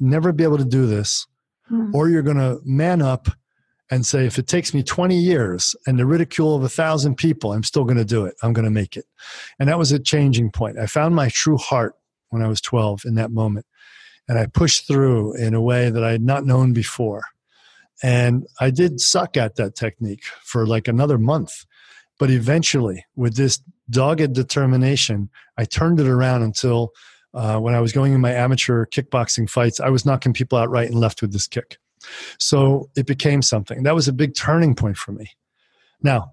never 0.00 0.32
be 0.32 0.44
able 0.44 0.58
to 0.58 0.64
do 0.64 0.86
this, 0.86 1.26
Mhm. 1.70 1.94
or 1.94 2.08
you're 2.08 2.22
going 2.22 2.36
to 2.38 2.60
man 2.64 3.02
up 3.02 3.28
and 3.90 4.04
say, 4.04 4.26
if 4.26 4.36
it 4.38 4.46
takes 4.48 4.74
me 4.74 4.82
20 4.82 5.16
years 5.16 5.76
and 5.86 5.96
the 5.98 6.06
ridicule 6.06 6.56
of 6.56 6.62
a 6.64 6.68
thousand 6.68 7.14
people, 7.16 7.52
I'm 7.52 7.62
still 7.62 7.84
going 7.84 7.96
to 7.98 8.04
do 8.04 8.24
it. 8.24 8.34
I'm 8.42 8.52
going 8.52 8.64
to 8.64 8.70
make 8.70 8.96
it. 8.96 9.04
And 9.60 9.68
that 9.68 9.78
was 9.78 9.92
a 9.92 9.98
changing 10.00 10.50
point. 10.50 10.76
I 10.78 10.86
found 10.86 11.14
my 11.14 11.28
true 11.28 11.56
heart 11.56 11.94
when 12.30 12.42
I 12.42 12.48
was 12.48 12.60
12 12.60 13.04
in 13.04 13.14
that 13.14 13.30
moment. 13.30 13.64
And 14.28 14.38
I 14.40 14.46
pushed 14.46 14.88
through 14.88 15.34
in 15.36 15.54
a 15.54 15.60
way 15.60 15.88
that 15.88 16.02
I 16.02 16.10
had 16.10 16.22
not 16.22 16.44
known 16.44 16.72
before. 16.72 17.22
And 18.02 18.46
I 18.60 18.70
did 18.70 19.00
suck 19.00 19.36
at 19.36 19.54
that 19.54 19.76
technique 19.76 20.24
for 20.42 20.66
like 20.66 20.88
another 20.88 21.16
month. 21.16 21.64
But 22.18 22.30
eventually, 22.30 23.04
with 23.14 23.36
this 23.36 23.60
dogged 23.90 24.32
determination, 24.32 25.30
I 25.58 25.64
turned 25.64 26.00
it 26.00 26.06
around 26.06 26.42
until 26.42 26.92
uh, 27.34 27.58
when 27.58 27.74
I 27.74 27.80
was 27.80 27.92
going 27.92 28.12
in 28.12 28.20
my 28.20 28.32
amateur 28.32 28.86
kickboxing 28.86 29.48
fights, 29.50 29.80
I 29.80 29.90
was 29.90 30.06
knocking 30.06 30.32
people 30.32 30.58
out 30.58 30.70
right 30.70 30.88
and 30.88 30.98
left 30.98 31.20
with 31.20 31.32
this 31.32 31.46
kick. 31.46 31.78
So 32.38 32.88
it 32.96 33.06
became 33.06 33.42
something. 33.42 33.82
That 33.82 33.94
was 33.94 34.08
a 34.08 34.12
big 34.12 34.34
turning 34.34 34.74
point 34.74 34.96
for 34.96 35.12
me. 35.12 35.30
Now, 36.02 36.32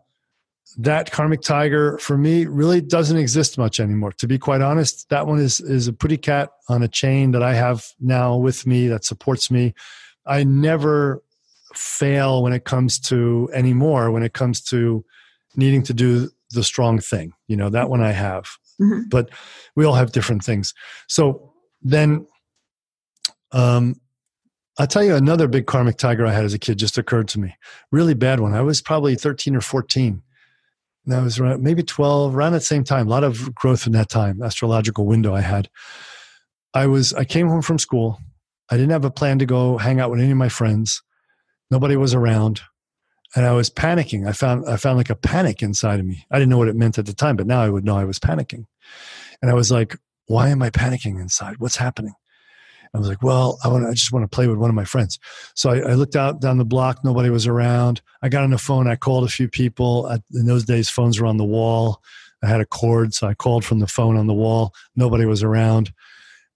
that 0.77 1.11
karmic 1.11 1.41
tiger 1.41 1.97
for 1.99 2.17
me 2.17 2.45
really 2.45 2.81
doesn't 2.81 3.17
exist 3.17 3.57
much 3.57 3.79
anymore. 3.79 4.11
To 4.13 4.27
be 4.27 4.39
quite 4.39 4.61
honest, 4.61 5.09
that 5.09 5.27
one 5.27 5.39
is 5.39 5.59
is 5.59 5.87
a 5.87 5.93
pretty 5.93 6.17
cat 6.17 6.49
on 6.67 6.81
a 6.81 6.87
chain 6.87 7.31
that 7.31 7.43
I 7.43 7.53
have 7.53 7.85
now 7.99 8.37
with 8.37 8.65
me 8.65 8.87
that 8.87 9.05
supports 9.05 9.51
me. 9.51 9.73
I 10.25 10.43
never 10.43 11.21
fail 11.75 12.41
when 12.43 12.53
it 12.53 12.65
comes 12.65 12.99
to 12.99 13.49
anymore 13.53 14.11
when 14.11 14.23
it 14.23 14.33
comes 14.33 14.61
to 14.61 15.03
needing 15.55 15.83
to 15.83 15.93
do 15.93 16.29
the 16.51 16.63
strong 16.63 16.99
thing. 16.99 17.33
You 17.47 17.57
know, 17.57 17.69
that 17.69 17.89
one 17.89 18.01
I 18.01 18.11
have. 18.11 18.45
Mhm. 18.81 19.09
But 19.09 19.29
we 19.75 19.85
all 19.85 19.93
have 19.95 20.11
different 20.11 20.43
things. 20.43 20.73
So 21.07 21.53
then 21.81 22.27
um 23.51 23.95
I'll 24.79 24.87
tell 24.87 25.03
you 25.03 25.15
another 25.15 25.47
big 25.47 25.67
karmic 25.67 25.97
tiger 25.97 26.25
I 26.25 26.31
had 26.31 26.45
as 26.45 26.53
a 26.55 26.59
kid 26.59 26.79
just 26.79 26.97
occurred 26.97 27.27
to 27.29 27.39
me. 27.39 27.55
Really 27.91 28.15
bad 28.15 28.39
one. 28.39 28.53
I 28.55 28.61
was 28.61 28.81
probably 28.81 29.13
13 29.15 29.55
or 29.55 29.61
14. 29.61 30.23
And 31.05 31.13
I 31.13 31.21
was 31.21 31.37
around, 31.37 31.61
maybe 31.61 31.83
12, 31.83 32.35
around 32.35 32.53
the 32.53 32.59
same 32.61 32.83
time. 32.83 33.05
A 33.07 33.09
lot 33.09 33.23
of 33.23 33.53
growth 33.53 33.85
in 33.85 33.91
that 33.93 34.09
time, 34.09 34.41
astrological 34.41 35.05
window 35.05 35.35
I 35.35 35.41
had. 35.41 35.69
I 36.73 36.87
was 36.87 37.13
I 37.13 37.23
came 37.23 37.47
home 37.49 37.61
from 37.61 37.77
school. 37.77 38.19
I 38.71 38.77
didn't 38.77 38.91
have 38.91 39.05
a 39.05 39.11
plan 39.11 39.37
to 39.39 39.45
go 39.45 39.77
hang 39.77 39.99
out 39.99 40.09
with 40.09 40.21
any 40.21 40.31
of 40.31 40.37
my 40.37 40.49
friends. 40.49 41.03
Nobody 41.69 41.95
was 41.95 42.13
around. 42.15 42.61
And 43.35 43.45
I 43.45 43.51
was 43.53 43.69
panicking. 43.69 44.27
I 44.27 44.31
found 44.31 44.67
I 44.67 44.77
found 44.77 44.97
like 44.97 45.09
a 45.09 45.15
panic 45.15 45.63
inside 45.63 45.99
of 45.99 46.05
me. 46.05 46.25
I 46.31 46.37
didn't 46.37 46.49
know 46.49 46.57
what 46.57 46.67
it 46.67 46.75
meant 46.75 46.97
at 46.97 47.05
the 47.05 47.13
time, 47.13 47.35
but 47.35 47.47
now 47.47 47.61
I 47.61 47.69
would 47.69 47.83
know 47.83 47.97
I 47.97 48.05
was 48.05 48.19
panicking. 48.19 48.65
And 49.41 49.49
I 49.49 49.53
was 49.53 49.71
like, 49.71 49.97
why 50.27 50.49
am 50.49 50.61
I 50.61 50.69
panicking 50.69 51.19
inside? 51.19 51.55
What's 51.57 51.77
happening? 51.77 52.13
I 52.95 52.99
was 52.99 53.09
like, 53.09 53.23
well, 53.23 53.57
I 53.63 53.69
want 53.69 53.87
I 53.87 53.91
just 53.91 54.11
want 54.11 54.23
to 54.23 54.33
play 54.33 54.47
with 54.47 54.59
one 54.59 54.69
of 54.69 54.75
my 54.75 54.85
friends. 54.85 55.17
So 55.55 55.71
I, 55.71 55.79
I 55.79 55.93
looked 55.95 56.15
out 56.15 56.41
down 56.41 56.59
the 56.59 56.65
block. 56.65 57.03
Nobody 57.03 57.29
was 57.29 57.47
around. 57.47 58.01
I 58.21 58.29
got 58.29 58.43
on 58.43 58.51
the 58.51 58.57
phone. 58.59 58.87
I 58.87 58.95
called 58.95 59.23
a 59.23 59.31
few 59.31 59.47
people. 59.47 60.05
I, 60.05 60.19
in 60.33 60.45
those 60.45 60.63
days, 60.63 60.89
phones 60.89 61.19
were 61.19 61.25
on 61.25 61.37
the 61.37 61.43
wall. 61.43 62.01
I 62.43 62.47
had 62.47 62.61
a 62.61 62.65
cord, 62.65 63.13
so 63.13 63.27
I 63.27 63.33
called 63.33 63.65
from 63.65 63.79
the 63.79 63.87
phone 63.87 64.17
on 64.17 64.27
the 64.27 64.33
wall. 64.33 64.73
Nobody 64.95 65.25
was 65.25 65.43
around, 65.43 65.91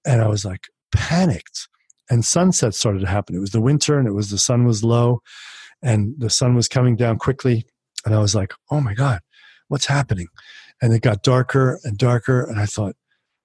and 0.05 0.21
I 0.21 0.27
was 0.27 0.45
like 0.45 0.67
panicked. 0.91 1.69
And 2.09 2.23
sunset 2.23 2.73
started 2.73 2.99
to 2.99 3.07
happen. 3.07 3.35
It 3.35 3.39
was 3.39 3.51
the 3.51 3.61
winter, 3.61 3.97
and 3.97 4.07
it 4.07 4.13
was 4.13 4.29
the 4.29 4.37
sun 4.37 4.65
was 4.65 4.83
low, 4.83 5.21
and 5.81 6.15
the 6.17 6.29
sun 6.29 6.55
was 6.55 6.67
coming 6.67 6.95
down 6.95 7.17
quickly. 7.17 7.65
And 8.05 8.13
I 8.15 8.19
was 8.19 8.33
like, 8.35 8.53
oh 8.71 8.81
my 8.81 8.93
god, 8.93 9.19
what's 9.67 9.87
happening? 9.87 10.27
And 10.81 10.93
it 10.93 11.01
got 11.01 11.23
darker 11.23 11.79
and 11.83 11.97
darker, 11.97 12.43
and 12.43 12.59
I 12.59 12.65
thought, 12.65 12.95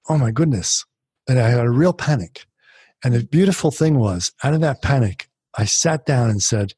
oh 0.09 0.17
my 0.17 0.31
goodness, 0.31 0.85
and 1.27 1.39
I 1.39 1.49
had 1.49 1.59
a 1.65 1.69
real 1.69 1.93
panic. 1.93 2.45
And 3.03 3.13
the 3.13 3.25
beautiful 3.25 3.71
thing 3.71 3.97
was, 3.99 4.31
out 4.43 4.53
of 4.53 4.61
that 4.61 4.81
panic, 4.81 5.27
I 5.57 5.65
sat 5.65 6.05
down 6.05 6.29
and 6.29 6.41
said, 6.41 6.73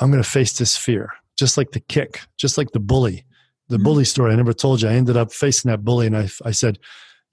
I'm 0.00 0.10
going 0.10 0.22
to 0.22 0.28
face 0.28 0.58
this 0.58 0.76
fear, 0.76 1.10
just 1.38 1.56
like 1.56 1.72
the 1.72 1.80
kick, 1.80 2.20
just 2.38 2.56
like 2.56 2.70
the 2.72 2.80
bully. 2.80 3.24
The 3.68 3.78
Mhm. 3.78 3.84
bully 3.84 4.04
story 4.04 4.32
I 4.32 4.36
never 4.36 4.52
told 4.52 4.82
you. 4.82 4.88
I 4.88 4.92
ended 4.94 5.16
up 5.16 5.32
facing 5.32 5.70
that 5.70 5.84
bully 5.84 6.06
and 6.06 6.16
I, 6.16 6.28
I 6.44 6.50
said, 6.52 6.78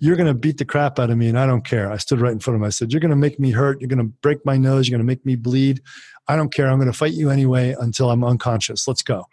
You're 0.01 0.15
going 0.15 0.27
to 0.27 0.33
beat 0.33 0.57
the 0.57 0.65
crap 0.65 0.97
out 0.97 1.09
of 1.09 1.17
me 1.17 1.27
and 1.27 1.37
I 1.37 1.45
don't 1.45 1.65
care. 1.65 1.91
I 1.91 1.97
stood 1.97 2.21
right 2.21 2.31
in 2.31 2.39
front 2.39 2.55
of 2.55 2.61
him. 2.61 2.65
I 2.65 2.69
said, 2.69 2.91
You're 2.93 3.01
going 3.01 3.09
to 3.11 3.17
make 3.17 3.39
me 3.39 3.51
hurt. 3.51 3.81
You're 3.81 3.89
going 3.89 3.99
to 3.99 4.13
break 4.21 4.45
my 4.45 4.55
nose. 4.57 4.87
You're 4.87 4.97
going 4.97 5.05
to 5.05 5.11
make 5.11 5.25
me 5.25 5.35
bleed. 5.35 5.81
I 6.29 6.35
don't 6.35 6.53
care. 6.53 6.69
I'm 6.69 6.77
going 6.77 6.91
to 6.91 6.97
fight 6.97 7.13
you 7.13 7.29
anyway 7.29 7.75
until 7.79 8.09
I'm 8.11 8.23
unconscious. 8.23 8.87
Let's 8.87 9.01
go. 9.01 9.25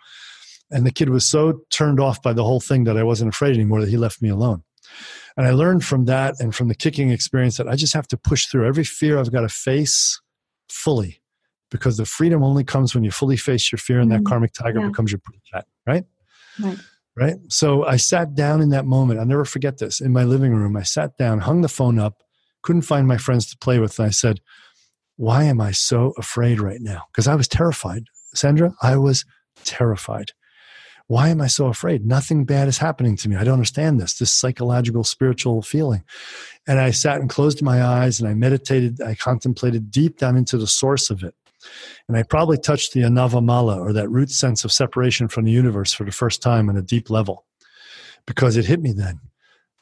And 0.70 0.84
the 0.84 0.90
kid 0.90 1.10
was 1.10 1.28
so 1.28 1.60
turned 1.70 2.00
off 2.00 2.20
by 2.22 2.32
the 2.32 2.42
whole 2.42 2.58
thing 2.58 2.84
that 2.84 2.96
I 2.96 3.04
wasn't 3.04 3.32
afraid 3.32 3.54
anymore 3.54 3.80
that 3.82 3.88
he 3.90 3.96
left 3.96 4.20
me 4.20 4.30
alone. 4.30 4.64
And 5.36 5.46
I 5.46 5.50
learned 5.50 5.84
from 5.84 6.06
that 6.06 6.34
and 6.40 6.54
from 6.54 6.68
the 6.68 6.74
kicking 6.74 7.10
experience 7.10 7.58
that 7.58 7.68
I 7.68 7.76
just 7.76 7.92
have 7.94 8.08
to 8.08 8.16
push 8.16 8.46
through 8.46 8.66
every 8.66 8.82
fear 8.84 9.18
I've 9.18 9.30
got 9.30 9.42
to 9.42 9.48
face 9.48 10.20
fully 10.68 11.20
because 11.70 11.96
the 11.98 12.06
freedom 12.06 12.42
only 12.42 12.64
comes 12.64 12.94
when 12.94 13.04
you 13.04 13.10
fully 13.10 13.36
face 13.36 13.70
your 13.70 13.78
fear 13.78 14.00
and 14.00 14.10
that 14.10 14.20
Mhm. 14.22 14.26
karmic 14.26 14.52
tiger 14.54 14.80
Yeah. 14.80 14.88
becomes 14.88 15.12
your 15.12 15.18
pretty 15.22 15.42
cat, 15.52 15.66
right? 15.86 16.04
Right. 16.58 16.78
Right. 17.16 17.36
So 17.48 17.84
I 17.84 17.96
sat 17.96 18.34
down 18.34 18.60
in 18.60 18.70
that 18.70 18.86
moment. 18.86 19.20
I'll 19.20 19.26
never 19.26 19.44
forget 19.44 19.78
this 19.78 20.00
in 20.00 20.12
my 20.12 20.24
living 20.24 20.54
room. 20.54 20.76
I 20.76 20.82
sat 20.82 21.16
down, 21.16 21.40
hung 21.40 21.60
the 21.62 21.68
phone 21.68 21.98
up, 21.98 22.22
couldn't 22.62 22.82
find 22.82 23.06
my 23.06 23.16
friends 23.16 23.46
to 23.50 23.58
play 23.58 23.78
with. 23.78 23.98
And 23.98 24.06
I 24.06 24.10
said, 24.10 24.40
Why 25.16 25.44
am 25.44 25.60
I 25.60 25.72
so 25.72 26.12
afraid 26.18 26.60
right 26.60 26.80
now? 26.80 27.04
Because 27.10 27.26
I 27.26 27.34
was 27.34 27.48
terrified. 27.48 28.04
Sandra, 28.34 28.74
I 28.82 28.96
was 28.96 29.24
terrified. 29.64 30.32
Why 31.08 31.28
am 31.28 31.40
I 31.40 31.46
so 31.46 31.66
afraid? 31.66 32.04
Nothing 32.04 32.44
bad 32.44 32.66
is 32.66 32.78
happening 32.78 33.16
to 33.16 33.28
me. 33.28 33.36
I 33.36 33.44
don't 33.44 33.54
understand 33.54 34.00
this, 34.00 34.18
this 34.18 34.32
psychological, 34.32 35.04
spiritual 35.04 35.62
feeling. 35.62 36.02
And 36.66 36.80
I 36.80 36.90
sat 36.90 37.20
and 37.20 37.30
closed 37.30 37.62
my 37.62 37.82
eyes 37.82 38.18
and 38.18 38.28
I 38.28 38.34
meditated, 38.34 39.00
I 39.00 39.14
contemplated 39.14 39.90
deep 39.90 40.18
down 40.18 40.36
into 40.36 40.58
the 40.58 40.66
source 40.66 41.08
of 41.08 41.22
it. 41.22 41.34
And 42.08 42.16
I 42.16 42.24
probably 42.24 42.58
touched 42.58 42.92
the 42.92 43.02
Anavamala 43.02 43.78
or 43.78 43.92
that 43.92 44.10
root 44.10 44.30
sense 44.30 44.64
of 44.64 44.72
separation 44.72 45.28
from 45.28 45.44
the 45.44 45.52
universe 45.52 45.92
for 45.92 46.04
the 46.04 46.12
first 46.12 46.42
time 46.42 46.68
on 46.68 46.76
a 46.76 46.82
deep 46.82 47.08
level 47.08 47.44
because 48.26 48.56
it 48.56 48.66
hit 48.66 48.80
me 48.80 48.92
then. 48.92 49.20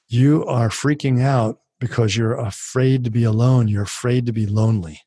You 0.09 0.45
are 0.45 0.69
freaking 0.69 1.23
out 1.23 1.61
because 1.81 2.17
you're 2.17 2.39
afraid 2.39 3.05
to 3.05 3.11
be 3.11 3.25
alone. 3.25 3.69
You're 3.69 3.83
afraid 3.83 4.27
to 4.27 4.33
be 4.33 4.47
lonely. 4.47 5.01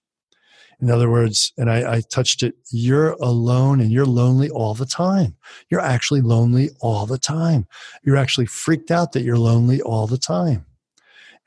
In 0.79 0.91
other 0.91 1.09
words, 1.09 1.53
and 1.57 1.71
I, 1.71 1.95
I, 1.95 2.01
touched 2.01 2.43
it, 2.43 2.53
you're 2.71 3.13
alone 3.13 3.81
and 3.81 3.91
you're 3.91 4.05
lonely 4.05 4.49
all 4.51 4.75
the 4.75 4.85
time. 4.85 5.35
You're 5.69 5.81
actually 5.81 6.21
lonely 6.21 6.69
all 6.81 7.07
the 7.07 7.17
time. 7.17 7.65
You're 8.03 8.17
actually 8.17 8.45
freaked 8.45 8.91
out 8.91 9.13
that 9.13 9.23
you're 9.23 9.39
lonely 9.39 9.81
all 9.81 10.05
the 10.05 10.19
time. 10.19 10.67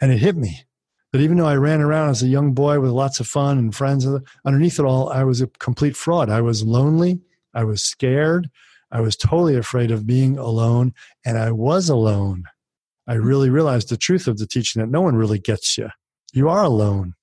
And 0.01 0.11
it 0.11 0.19
hit 0.19 0.37
me 0.37 0.65
that 1.13 1.21
even 1.21 1.37
though 1.37 1.47
I 1.47 1.57
ran 1.57 1.81
around 1.81 2.11
as 2.11 2.25
a 2.25 2.29
young 2.29 2.55
boy 2.55 2.81
with 2.81 2.91
lots 2.91 3.21
of 3.21 3.29
fun 3.29 3.57
and 3.57 3.75
friends, 3.75 4.05
uh, 4.05 4.19
underneath 4.45 4.81
it 4.81 4.85
all, 4.85 5.11
I 5.11 5.23
was 5.23 5.41
a 5.41 5.47
complete 5.47 5.97
fraud. 5.97 6.29
I 6.29 6.41
was 6.41 6.65
lonely. 6.65 7.21
I 7.55 7.63
was 7.63 7.83
scared. 7.83 8.51
I 8.91 9.01
was 9.01 9.17
totally 9.17 9.57
afraid 9.57 9.93
of 9.93 10.09
being 10.09 10.39
alone. 10.39 10.93
And 11.25 11.39
I 11.39 11.53
was 11.53 11.89
alone. 11.89 12.45
I 13.07 13.15
really 13.15 13.51
realized 13.51 13.91
the 13.91 13.97
truth 13.97 14.27
of 14.27 14.39
the 14.39 14.47
teaching 14.47 14.81
that 14.81 14.89
no 14.89 15.01
one 15.01 15.15
really 15.15 15.39
gets 15.39 15.79
you. 15.79 15.89
You 16.33 16.49
are 16.49 16.65
alone. 16.65 17.15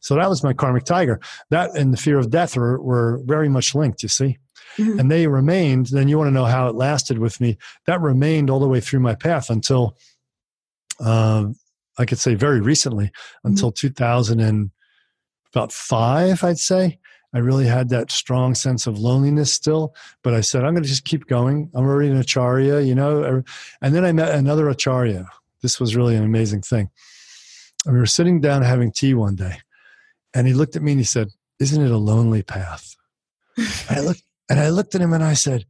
So 0.00 0.14
that 0.14 0.28
was 0.28 0.42
my 0.42 0.52
karmic 0.52 0.84
tiger. 0.84 1.20
That 1.50 1.76
and 1.76 1.92
the 1.92 1.96
fear 1.96 2.18
of 2.18 2.30
death 2.30 2.56
were, 2.56 2.80
were 2.80 3.20
very 3.24 3.48
much 3.48 3.74
linked, 3.74 4.02
you 4.02 4.08
see. 4.08 4.38
Mm-hmm. 4.76 5.00
And 5.00 5.10
they 5.10 5.26
remained, 5.26 5.86
then 5.86 6.08
you 6.08 6.18
want 6.18 6.28
to 6.28 6.32
know 6.32 6.44
how 6.44 6.68
it 6.68 6.74
lasted 6.74 7.18
with 7.18 7.40
me. 7.40 7.58
That 7.86 8.00
remained 8.00 8.50
all 8.50 8.60
the 8.60 8.68
way 8.68 8.80
through 8.80 9.00
my 9.00 9.14
path 9.14 9.50
until 9.50 9.96
um, 11.00 11.56
I 11.98 12.04
could 12.04 12.18
say 12.18 12.34
very 12.34 12.60
recently 12.60 13.06
mm-hmm. 13.06 13.48
until 13.48 13.72
2000 13.72 14.40
and 14.40 14.70
about 15.52 15.72
five, 15.72 16.44
I'd 16.44 16.58
say. 16.58 16.98
I 17.34 17.38
really 17.38 17.66
had 17.66 17.90
that 17.90 18.10
strong 18.10 18.54
sense 18.54 18.86
of 18.86 18.98
loneliness 18.98 19.52
still, 19.52 19.94
but 20.22 20.32
I 20.32 20.40
said, 20.40 20.64
I'm 20.64 20.72
going 20.72 20.82
to 20.82 20.88
just 20.88 21.04
keep 21.04 21.26
going. 21.26 21.70
I'm 21.74 21.84
already 21.84 22.08
an 22.08 22.16
Acharya, 22.16 22.80
you 22.80 22.94
know. 22.94 23.42
And 23.82 23.94
then 23.94 24.04
I 24.04 24.12
met 24.12 24.34
another 24.34 24.68
Acharya. 24.68 25.28
This 25.60 25.78
was 25.78 25.94
really 25.94 26.16
an 26.16 26.24
amazing 26.24 26.62
thing. 26.62 26.88
And 27.84 27.94
we 27.94 28.00
were 28.00 28.06
sitting 28.06 28.40
down 28.40 28.62
having 28.62 28.92
tea 28.92 29.14
one 29.14 29.34
day, 29.34 29.58
and 30.34 30.46
he 30.46 30.54
looked 30.54 30.76
at 30.76 30.82
me 30.82 30.92
and 30.92 31.00
he 31.00 31.04
said, 31.04 31.28
Isn't 31.60 31.84
it 31.84 31.90
a 31.90 31.96
lonely 31.96 32.42
path? 32.42 32.94
I 33.90 34.00
looked, 34.00 34.22
and 34.48 34.60
I 34.60 34.70
looked 34.70 34.94
at 34.94 35.00
him 35.00 35.12
and 35.12 35.24
I 35.24 35.34
said, 35.34 35.64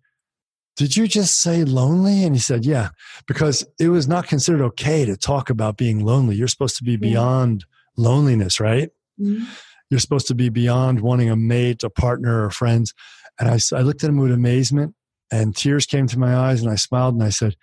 did 0.79 0.97
you 0.97 1.09
just 1.09 1.43
say 1.43 1.65
lonely? 1.65 2.23
And 2.23 2.37
he 2.37 2.41
said, 2.41 2.65
Yeah, 2.65 2.91
because 3.27 3.67
it 3.81 3.89
was 3.89 4.07
not 4.07 4.29
considered 4.29 4.63
okay 4.63 5.05
to 5.05 5.17
talk 5.17 5.51
about 5.51 5.77
being 5.77 6.05
lonely. 6.05 6.37
You're 6.37 6.47
supposed 6.47 6.77
to 6.77 6.85
be 6.85 6.97
beyond 6.97 7.65
loneliness, 7.97 8.61
right? 8.61 8.89
Mm-hmm. 9.21 9.45
You're 9.91 9.99
supposed 9.99 10.29
to 10.29 10.37
be 10.37 10.51
beyond 10.51 11.01
wanting 11.01 11.31
a 11.31 11.37
mate, 11.37 11.83
a 11.83 11.91
partner, 11.91 12.45
or 12.45 12.51
friends. 12.51 12.95
And 13.41 13.49
I, 13.49 13.59
I 13.77 13.81
looked 13.81 14.05
at 14.05 14.11
him 14.11 14.19
with 14.19 14.31
amazement 14.31 14.95
and 15.33 15.57
tears 15.57 15.85
came 15.85 16.07
to 16.07 16.19
my 16.19 16.37
eyes 16.37 16.63
and 16.63 16.71
I 16.71 16.77
smiled 16.77 17.15
and 17.15 17.25
I 17.25 17.31
said, 17.31 17.57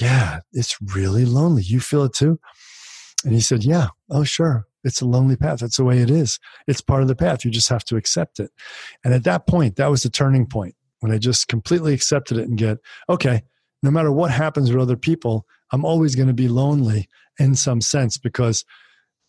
Yeah, 0.00 0.40
it's 0.52 0.76
really 0.80 1.24
lonely. 1.24 1.62
You 1.62 1.78
feel 1.78 2.02
it 2.02 2.14
too? 2.14 2.40
And 3.24 3.32
he 3.32 3.40
said, 3.40 3.62
Yeah, 3.62 3.88
oh, 4.10 4.24
sure. 4.24 4.66
It's 4.84 5.00
a 5.00 5.06
lonely 5.06 5.36
path. 5.36 5.60
That's 5.60 5.76
the 5.76 5.84
way 5.84 5.98
it 5.98 6.10
is. 6.10 6.38
It's 6.66 6.80
part 6.80 7.02
of 7.02 7.08
the 7.08 7.16
path. 7.16 7.44
You 7.44 7.50
just 7.50 7.68
have 7.68 7.84
to 7.86 7.96
accept 7.96 8.40
it. 8.40 8.50
And 9.04 9.12
at 9.12 9.24
that 9.24 9.46
point, 9.46 9.76
that 9.76 9.90
was 9.90 10.02
the 10.02 10.10
turning 10.10 10.46
point 10.46 10.74
when 11.00 11.12
I 11.12 11.18
just 11.18 11.48
completely 11.48 11.94
accepted 11.94 12.38
it 12.38 12.48
and 12.48 12.56
get, 12.56 12.78
okay, 13.08 13.42
no 13.82 13.90
matter 13.90 14.12
what 14.12 14.30
happens 14.30 14.70
with 14.70 14.80
other 14.80 14.96
people, 14.96 15.46
I'm 15.72 15.84
always 15.84 16.14
going 16.14 16.28
to 16.28 16.34
be 16.34 16.48
lonely 16.48 17.08
in 17.38 17.54
some 17.54 17.80
sense 17.80 18.18
because 18.18 18.64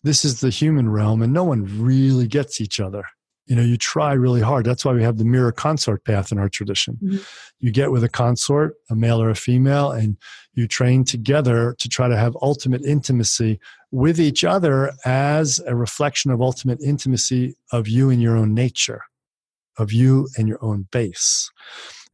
this 0.02 0.24
is 0.24 0.40
the 0.40 0.50
human 0.50 0.90
realm 0.90 1.22
and 1.22 1.32
no 1.32 1.44
one 1.44 1.82
really 1.82 2.26
gets 2.26 2.60
each 2.60 2.80
other. 2.80 3.04
You 3.46 3.56
know, 3.56 3.62
you 3.62 3.76
try 3.76 4.12
really 4.12 4.40
hard. 4.40 4.64
That's 4.64 4.84
why 4.84 4.92
we 4.92 5.02
have 5.02 5.18
the 5.18 5.24
mirror 5.24 5.52
consort 5.52 6.04
path 6.04 6.30
in 6.30 6.38
our 6.38 6.48
tradition. 6.48 6.98
Mm-hmm. 7.02 7.18
You 7.58 7.72
get 7.72 7.90
with 7.90 8.04
a 8.04 8.08
consort, 8.08 8.74
a 8.88 8.94
male 8.94 9.20
or 9.20 9.30
a 9.30 9.34
female, 9.34 9.90
and 9.90 10.16
you 10.54 10.68
train 10.68 11.04
together 11.04 11.74
to 11.78 11.88
try 11.88 12.08
to 12.08 12.16
have 12.16 12.36
ultimate 12.40 12.82
intimacy 12.84 13.58
with 13.90 14.20
each 14.20 14.44
other 14.44 14.92
as 15.04 15.60
a 15.66 15.74
reflection 15.74 16.30
of 16.30 16.40
ultimate 16.40 16.80
intimacy 16.80 17.56
of 17.72 17.88
you 17.88 18.10
and 18.10 18.22
your 18.22 18.36
own 18.36 18.54
nature 18.54 19.02
of 19.78 19.92
you 19.92 20.28
and 20.36 20.48
your 20.48 20.62
own 20.64 20.86
base. 20.92 21.50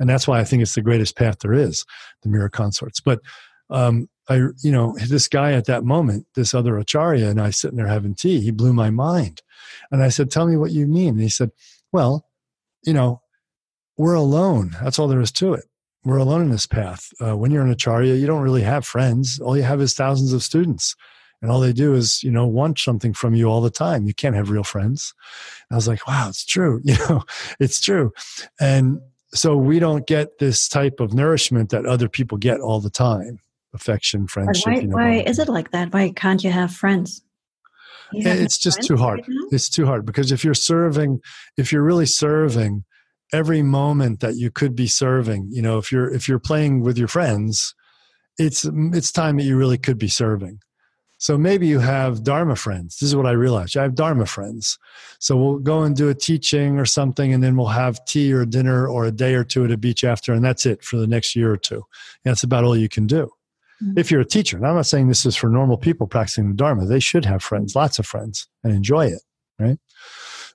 And 0.00 0.08
that's 0.08 0.28
why 0.28 0.40
I 0.40 0.44
think 0.44 0.62
it's 0.62 0.74
the 0.74 0.82
greatest 0.82 1.16
path 1.16 1.40
there 1.40 1.52
is, 1.52 1.84
the 2.22 2.28
mirror 2.28 2.48
consorts. 2.48 3.00
But 3.00 3.20
um, 3.70 4.08
I, 4.28 4.36
you 4.62 4.70
know, 4.70 4.96
this 5.08 5.28
guy 5.28 5.52
at 5.52 5.66
that 5.66 5.84
moment, 5.84 6.26
this 6.34 6.54
other 6.54 6.78
acharya, 6.78 7.28
and 7.28 7.40
I 7.40 7.50
sitting 7.50 7.76
there 7.76 7.86
having 7.86 8.14
tea, 8.14 8.40
he 8.40 8.50
blew 8.50 8.72
my 8.72 8.90
mind. 8.90 9.42
And 9.90 10.02
I 10.02 10.08
said, 10.08 10.30
Tell 10.30 10.46
me 10.46 10.56
what 10.56 10.70
you 10.70 10.86
mean. 10.86 11.10
And 11.10 11.20
he 11.20 11.28
said, 11.28 11.50
Well, 11.92 12.26
you 12.84 12.92
know, 12.92 13.22
we're 13.96 14.14
alone. 14.14 14.76
That's 14.82 14.98
all 14.98 15.08
there 15.08 15.20
is 15.20 15.32
to 15.32 15.54
it. 15.54 15.64
We're 16.04 16.18
alone 16.18 16.42
in 16.42 16.50
this 16.50 16.66
path. 16.66 17.10
Uh, 17.20 17.36
when 17.36 17.50
you're 17.50 17.64
an 17.64 17.70
acharya, 17.70 18.14
you 18.14 18.26
don't 18.26 18.42
really 18.42 18.62
have 18.62 18.86
friends. 18.86 19.40
All 19.40 19.56
you 19.56 19.64
have 19.64 19.80
is 19.80 19.94
thousands 19.94 20.32
of 20.32 20.42
students 20.42 20.94
and 21.40 21.50
all 21.50 21.60
they 21.60 21.72
do 21.72 21.94
is 21.94 22.22
you 22.22 22.30
know 22.30 22.46
want 22.46 22.78
something 22.78 23.12
from 23.12 23.34
you 23.34 23.46
all 23.48 23.60
the 23.60 23.70
time 23.70 24.06
you 24.06 24.14
can't 24.14 24.36
have 24.36 24.50
real 24.50 24.64
friends 24.64 25.14
and 25.68 25.74
i 25.74 25.76
was 25.76 25.88
like 25.88 26.06
wow 26.06 26.28
it's 26.28 26.44
true 26.44 26.80
you 26.84 26.96
know 27.08 27.22
it's 27.60 27.80
true 27.80 28.12
and 28.60 29.00
so 29.34 29.56
we 29.56 29.78
don't 29.78 30.06
get 30.06 30.38
this 30.38 30.68
type 30.68 31.00
of 31.00 31.12
nourishment 31.12 31.70
that 31.70 31.84
other 31.84 32.08
people 32.08 32.38
get 32.38 32.60
all 32.60 32.80
the 32.80 32.90
time 32.90 33.38
affection 33.78 34.26
friendship 34.26 34.66
why, 34.66 34.80
you 34.80 34.88
know, 34.88 34.96
why 34.96 35.12
is 35.30 35.38
it 35.38 35.48
like 35.48 35.70
that 35.70 35.92
why 35.92 36.10
can't 36.10 36.42
you 36.42 36.50
have 36.50 36.72
friends 36.72 37.22
you 38.12 38.26
eh, 38.26 38.30
have 38.30 38.40
it's 38.40 38.58
just 38.58 38.82
too 38.82 38.96
hard 38.96 39.20
right 39.20 39.28
it's 39.50 39.68
too 39.68 39.86
hard 39.86 40.04
because 40.04 40.32
if 40.32 40.44
you're 40.44 40.54
serving 40.54 41.20
if 41.56 41.72
you're 41.72 41.82
really 41.82 42.06
serving 42.06 42.84
every 43.32 43.62
moment 43.62 44.20
that 44.20 44.36
you 44.36 44.50
could 44.50 44.74
be 44.74 44.86
serving 44.86 45.48
you 45.50 45.62
know 45.62 45.78
if 45.78 45.92
you're 45.92 46.12
if 46.12 46.28
you're 46.28 46.38
playing 46.50 46.80
with 46.80 46.98
your 46.98 47.08
friends 47.08 47.74
it's 48.38 48.64
it's 48.98 49.12
time 49.12 49.36
that 49.36 49.44
you 49.44 49.56
really 49.56 49.78
could 49.78 49.98
be 49.98 50.08
serving 50.08 50.58
so 51.18 51.36
maybe 51.36 51.66
you 51.66 51.80
have 51.80 52.22
Dharma 52.22 52.54
friends. 52.54 52.98
This 52.98 53.08
is 53.08 53.16
what 53.16 53.26
I 53.26 53.32
realized. 53.32 53.76
I 53.76 53.82
have 53.82 53.96
Dharma 53.96 54.24
friends. 54.24 54.78
So 55.18 55.36
we'll 55.36 55.58
go 55.58 55.82
and 55.82 55.96
do 55.96 56.08
a 56.08 56.14
teaching 56.14 56.78
or 56.78 56.84
something, 56.84 57.34
and 57.34 57.42
then 57.42 57.56
we'll 57.56 57.66
have 57.66 58.04
tea 58.04 58.32
or 58.32 58.46
dinner 58.46 58.86
or 58.86 59.04
a 59.04 59.10
day 59.10 59.34
or 59.34 59.42
two 59.42 59.64
at 59.64 59.72
a 59.72 59.76
beach 59.76 60.04
after, 60.04 60.32
and 60.32 60.44
that's 60.44 60.64
it 60.64 60.84
for 60.84 60.96
the 60.96 61.08
next 61.08 61.34
year 61.34 61.52
or 61.52 61.56
two. 61.56 61.82
And 62.24 62.32
that's 62.32 62.44
about 62.44 62.62
all 62.62 62.76
you 62.76 62.88
can 62.88 63.08
do. 63.08 63.30
If 63.96 64.10
you're 64.10 64.20
a 64.20 64.26
teacher, 64.26 64.56
and 64.56 64.66
I'm 64.66 64.74
not 64.74 64.86
saying 64.86 65.08
this 65.08 65.24
is 65.24 65.36
for 65.36 65.48
normal 65.48 65.76
people 65.76 66.06
practicing 66.06 66.48
the 66.48 66.54
Dharma, 66.54 66.86
they 66.86 67.00
should 67.00 67.24
have 67.24 67.42
friends, 67.42 67.76
lots 67.76 67.98
of 67.98 68.06
friends, 68.06 68.48
and 68.64 68.72
enjoy 68.72 69.06
it, 69.06 69.22
right? 69.58 69.78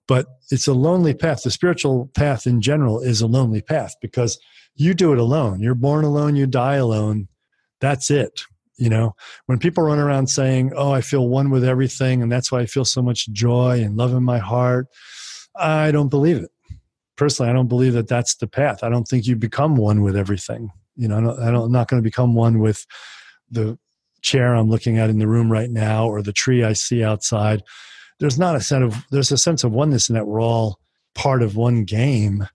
But 0.07 0.27
it's 0.51 0.67
a 0.67 0.73
lonely 0.73 1.13
path. 1.13 1.43
The 1.43 1.51
spiritual 1.51 2.11
path 2.15 2.45
in 2.45 2.61
general 2.61 2.99
is 2.99 3.21
a 3.21 3.27
lonely 3.27 3.61
path 3.61 3.95
because 4.01 4.37
you 4.75 4.93
do 4.93 5.13
it 5.13 5.19
alone. 5.19 5.61
You're 5.61 5.75
born 5.75 6.03
alone, 6.03 6.35
you 6.35 6.47
die 6.47 6.75
alone. 6.75 7.29
That's 7.79 8.11
it 8.11 8.43
you 8.77 8.89
know 8.89 9.15
when 9.45 9.59
people 9.59 9.83
run 9.83 9.99
around 9.99 10.27
saying 10.27 10.71
oh 10.75 10.91
i 10.91 11.01
feel 11.01 11.27
one 11.27 11.49
with 11.49 11.63
everything 11.63 12.21
and 12.21 12.31
that's 12.31 12.51
why 12.51 12.59
i 12.59 12.65
feel 12.65 12.85
so 12.85 13.01
much 13.01 13.27
joy 13.29 13.81
and 13.81 13.97
love 13.97 14.13
in 14.13 14.23
my 14.23 14.39
heart 14.39 14.87
i 15.55 15.91
don't 15.91 16.09
believe 16.09 16.37
it 16.37 16.51
personally 17.15 17.49
i 17.49 17.53
don't 17.53 17.67
believe 17.67 17.93
that 17.93 18.07
that's 18.07 18.35
the 18.35 18.47
path 18.47 18.83
i 18.83 18.89
don't 18.89 19.07
think 19.07 19.25
you 19.25 19.35
become 19.35 19.75
one 19.75 20.01
with 20.01 20.17
everything 20.17 20.71
you 20.95 21.07
know 21.07 21.17
i 21.17 21.51
don't, 21.51 21.65
i'm 21.65 21.71
not 21.71 21.87
going 21.87 22.01
to 22.01 22.07
become 22.07 22.35
one 22.35 22.59
with 22.59 22.85
the 23.49 23.77
chair 24.21 24.55
i'm 24.55 24.69
looking 24.69 24.97
at 24.97 25.09
in 25.09 25.19
the 25.19 25.27
room 25.27 25.51
right 25.51 25.69
now 25.69 26.07
or 26.07 26.21
the 26.21 26.33
tree 26.33 26.63
i 26.63 26.73
see 26.73 27.03
outside. 27.03 27.63
There's 28.19 28.39
not 28.39 28.55
a 28.55 28.61
sense 28.61 28.93
of 28.93 29.03
there's 29.11 29.31
a 29.31 29.37
sense 29.37 29.63
of 29.63 29.73
oneness 29.73 30.07
in 30.07 30.15
that 30.15 30.27
we're 30.27 30.41
all 30.41 30.79
part 31.13 31.41
of 31.43 31.55
one 31.55 31.83
game 31.83 32.47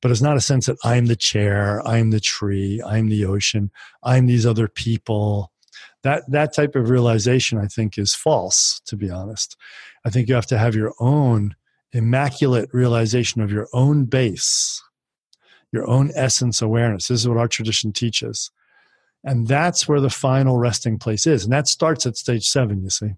but 0.00 0.10
it's 0.10 0.22
not 0.22 0.36
a 0.36 0.40
sense 0.40 0.66
that 0.66 0.76
i'm 0.84 1.06
the 1.06 1.16
chair 1.16 1.86
i'm 1.86 2.10
the 2.10 2.20
tree 2.20 2.80
i'm 2.86 3.08
the 3.08 3.24
ocean 3.24 3.70
i'm 4.02 4.26
these 4.26 4.46
other 4.46 4.68
people. 4.68 5.52
That 6.04 6.22
that 6.28 6.54
type 6.54 6.76
of 6.76 6.88
realization 6.88 7.58
i 7.58 7.66
think 7.66 7.98
is 7.98 8.14
false 8.14 8.80
to 8.86 8.96
be 8.96 9.10
honest. 9.10 9.56
I 10.04 10.10
think 10.10 10.28
you 10.28 10.34
have 10.34 10.46
to 10.46 10.58
have 10.58 10.76
your 10.76 10.94
own 11.00 11.56
immaculate 11.92 12.68
realization 12.72 13.40
of 13.40 13.50
your 13.50 13.66
own 13.72 14.04
base 14.04 14.82
your 15.72 15.88
own 15.88 16.10
essence 16.14 16.62
awareness 16.62 17.08
this 17.08 17.20
is 17.20 17.28
what 17.28 17.38
our 17.38 17.48
tradition 17.48 17.92
teaches 17.92 18.50
and 19.24 19.46
that's 19.46 19.88
where 19.88 20.00
the 20.00 20.10
final 20.10 20.58
resting 20.58 20.98
place 20.98 21.26
is 21.26 21.44
and 21.44 21.52
that 21.52 21.68
starts 21.68 22.06
at 22.06 22.16
stage 22.16 22.46
7 22.48 22.82
you 22.82 22.90
see 22.90 23.14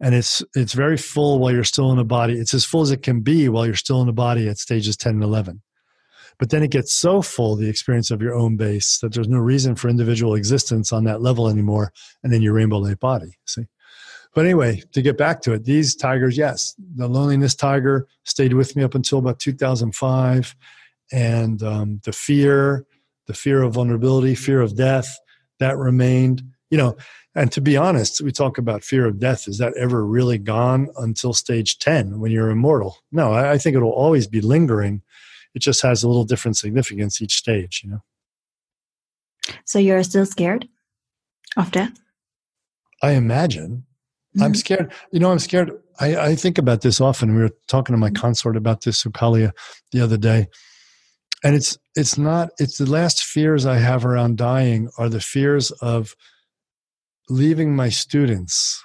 and 0.00 0.14
it's 0.14 0.42
it's 0.54 0.72
very 0.72 0.96
full 0.96 1.38
while 1.38 1.52
you're 1.52 1.64
still 1.64 1.90
in 1.90 1.96
the 1.96 2.04
body 2.04 2.34
it's 2.34 2.54
as 2.54 2.64
full 2.64 2.82
as 2.82 2.90
it 2.90 3.02
can 3.02 3.20
be 3.20 3.48
while 3.48 3.66
you're 3.66 3.74
still 3.74 4.00
in 4.00 4.06
the 4.06 4.12
body 4.12 4.48
at 4.48 4.58
stages 4.58 4.96
10 4.96 5.14
and 5.14 5.24
11 5.24 5.62
but 6.38 6.50
then 6.50 6.62
it 6.62 6.70
gets 6.70 6.92
so 6.92 7.22
full, 7.22 7.56
the 7.56 7.68
experience 7.68 8.10
of 8.10 8.20
your 8.20 8.34
own 8.34 8.56
base, 8.56 8.98
that 8.98 9.12
there's 9.12 9.28
no 9.28 9.38
reason 9.38 9.76
for 9.76 9.88
individual 9.88 10.34
existence 10.34 10.92
on 10.92 11.04
that 11.04 11.22
level 11.22 11.48
anymore. 11.48 11.92
And 12.22 12.32
then 12.32 12.42
your 12.42 12.54
rainbow 12.54 12.78
light 12.78 13.00
body. 13.00 13.38
See? 13.46 13.66
But 14.34 14.44
anyway, 14.44 14.82
to 14.92 15.02
get 15.02 15.16
back 15.16 15.42
to 15.42 15.52
it, 15.52 15.64
these 15.64 15.94
tigers, 15.94 16.36
yes, 16.36 16.74
the 16.96 17.06
loneliness 17.06 17.54
tiger 17.54 18.08
stayed 18.24 18.52
with 18.52 18.74
me 18.74 18.82
up 18.82 18.96
until 18.96 19.18
about 19.18 19.38
2005. 19.38 20.56
And 21.12 21.62
um, 21.62 22.00
the 22.04 22.12
fear, 22.12 22.86
the 23.26 23.34
fear 23.34 23.62
of 23.62 23.74
vulnerability, 23.74 24.34
fear 24.34 24.60
of 24.60 24.76
death, 24.76 25.18
that 25.58 25.76
remained. 25.76 26.42
You 26.70 26.78
know, 26.78 26.96
and 27.34 27.50
to 27.52 27.60
be 27.60 27.76
honest, 27.76 28.20
we 28.20 28.32
talk 28.32 28.58
about 28.58 28.84
fear 28.84 29.06
of 29.06 29.18
death. 29.18 29.48
Is 29.48 29.58
that 29.58 29.76
ever 29.76 30.04
really 30.04 30.38
gone 30.38 30.88
until 30.96 31.32
stage 31.32 31.78
10 31.78 32.20
when 32.20 32.30
you're 32.32 32.50
immortal? 32.50 32.98
No, 33.12 33.32
I, 33.32 33.52
I 33.52 33.58
think 33.58 33.76
it'll 33.76 33.90
always 33.90 34.26
be 34.26 34.40
lingering. 34.40 35.02
It 35.54 35.60
just 35.60 35.82
has 35.82 36.02
a 36.02 36.08
little 36.08 36.24
different 36.24 36.56
significance 36.56 37.20
each 37.22 37.36
stage, 37.36 37.82
you 37.84 37.90
know. 37.90 38.02
So 39.64 39.78
you're 39.78 40.02
still 40.02 40.26
scared 40.26 40.68
of 41.56 41.70
death? 41.70 41.92
I 43.02 43.12
imagine. 43.12 43.84
Mm-hmm. 44.34 44.42
I'm 44.42 44.54
scared. 44.54 44.92
You 45.10 45.20
know, 45.20 45.30
I'm 45.30 45.38
scared. 45.38 45.70
I, 46.00 46.16
I, 46.16 46.34
think 46.34 46.58
about 46.58 46.80
this 46.80 47.00
often. 47.00 47.36
We 47.36 47.42
were 47.42 47.52
talking 47.68 47.94
to 47.94 47.98
my 47.98 48.10
consort 48.10 48.56
about 48.56 48.82
this, 48.82 49.02
Sukalia, 49.02 49.52
the 49.92 50.00
other 50.00 50.16
day. 50.16 50.48
And 51.44 51.54
it's 51.54 51.78
it's 51.94 52.16
not 52.16 52.50
it's 52.58 52.78
the 52.78 52.90
last 52.90 53.22
fears 53.22 53.66
I 53.66 53.76
have 53.76 54.04
around 54.06 54.38
dying 54.38 54.88
are 54.98 55.10
the 55.10 55.20
fears 55.20 55.70
of 55.72 56.16
leaving 57.28 57.76
my 57.76 57.90
students 57.90 58.82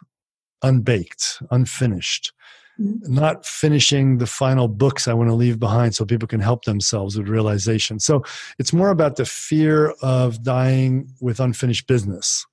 unbaked, 0.61 1.41
unfinished, 1.51 2.33
mm-hmm. 2.79 3.13
not 3.13 3.45
finishing 3.45 4.17
the 4.17 4.27
final 4.27 4.67
books 4.67 5.07
I 5.07 5.13
want 5.13 5.29
to 5.29 5.35
leave 5.35 5.57
behind 5.57 5.95
so 5.95 6.05
people 6.05 6.27
can 6.27 6.41
help 6.41 6.65
themselves 6.65 7.17
with 7.17 7.29
realization. 7.29 7.99
So 7.99 8.23
it's 8.59 8.73
more 8.73 8.89
about 8.89 9.15
the 9.15 9.25
fear 9.25 9.91
of 10.01 10.43
dying 10.43 11.07
with 11.21 11.39
unfinished 11.39 11.87
business 11.87 12.45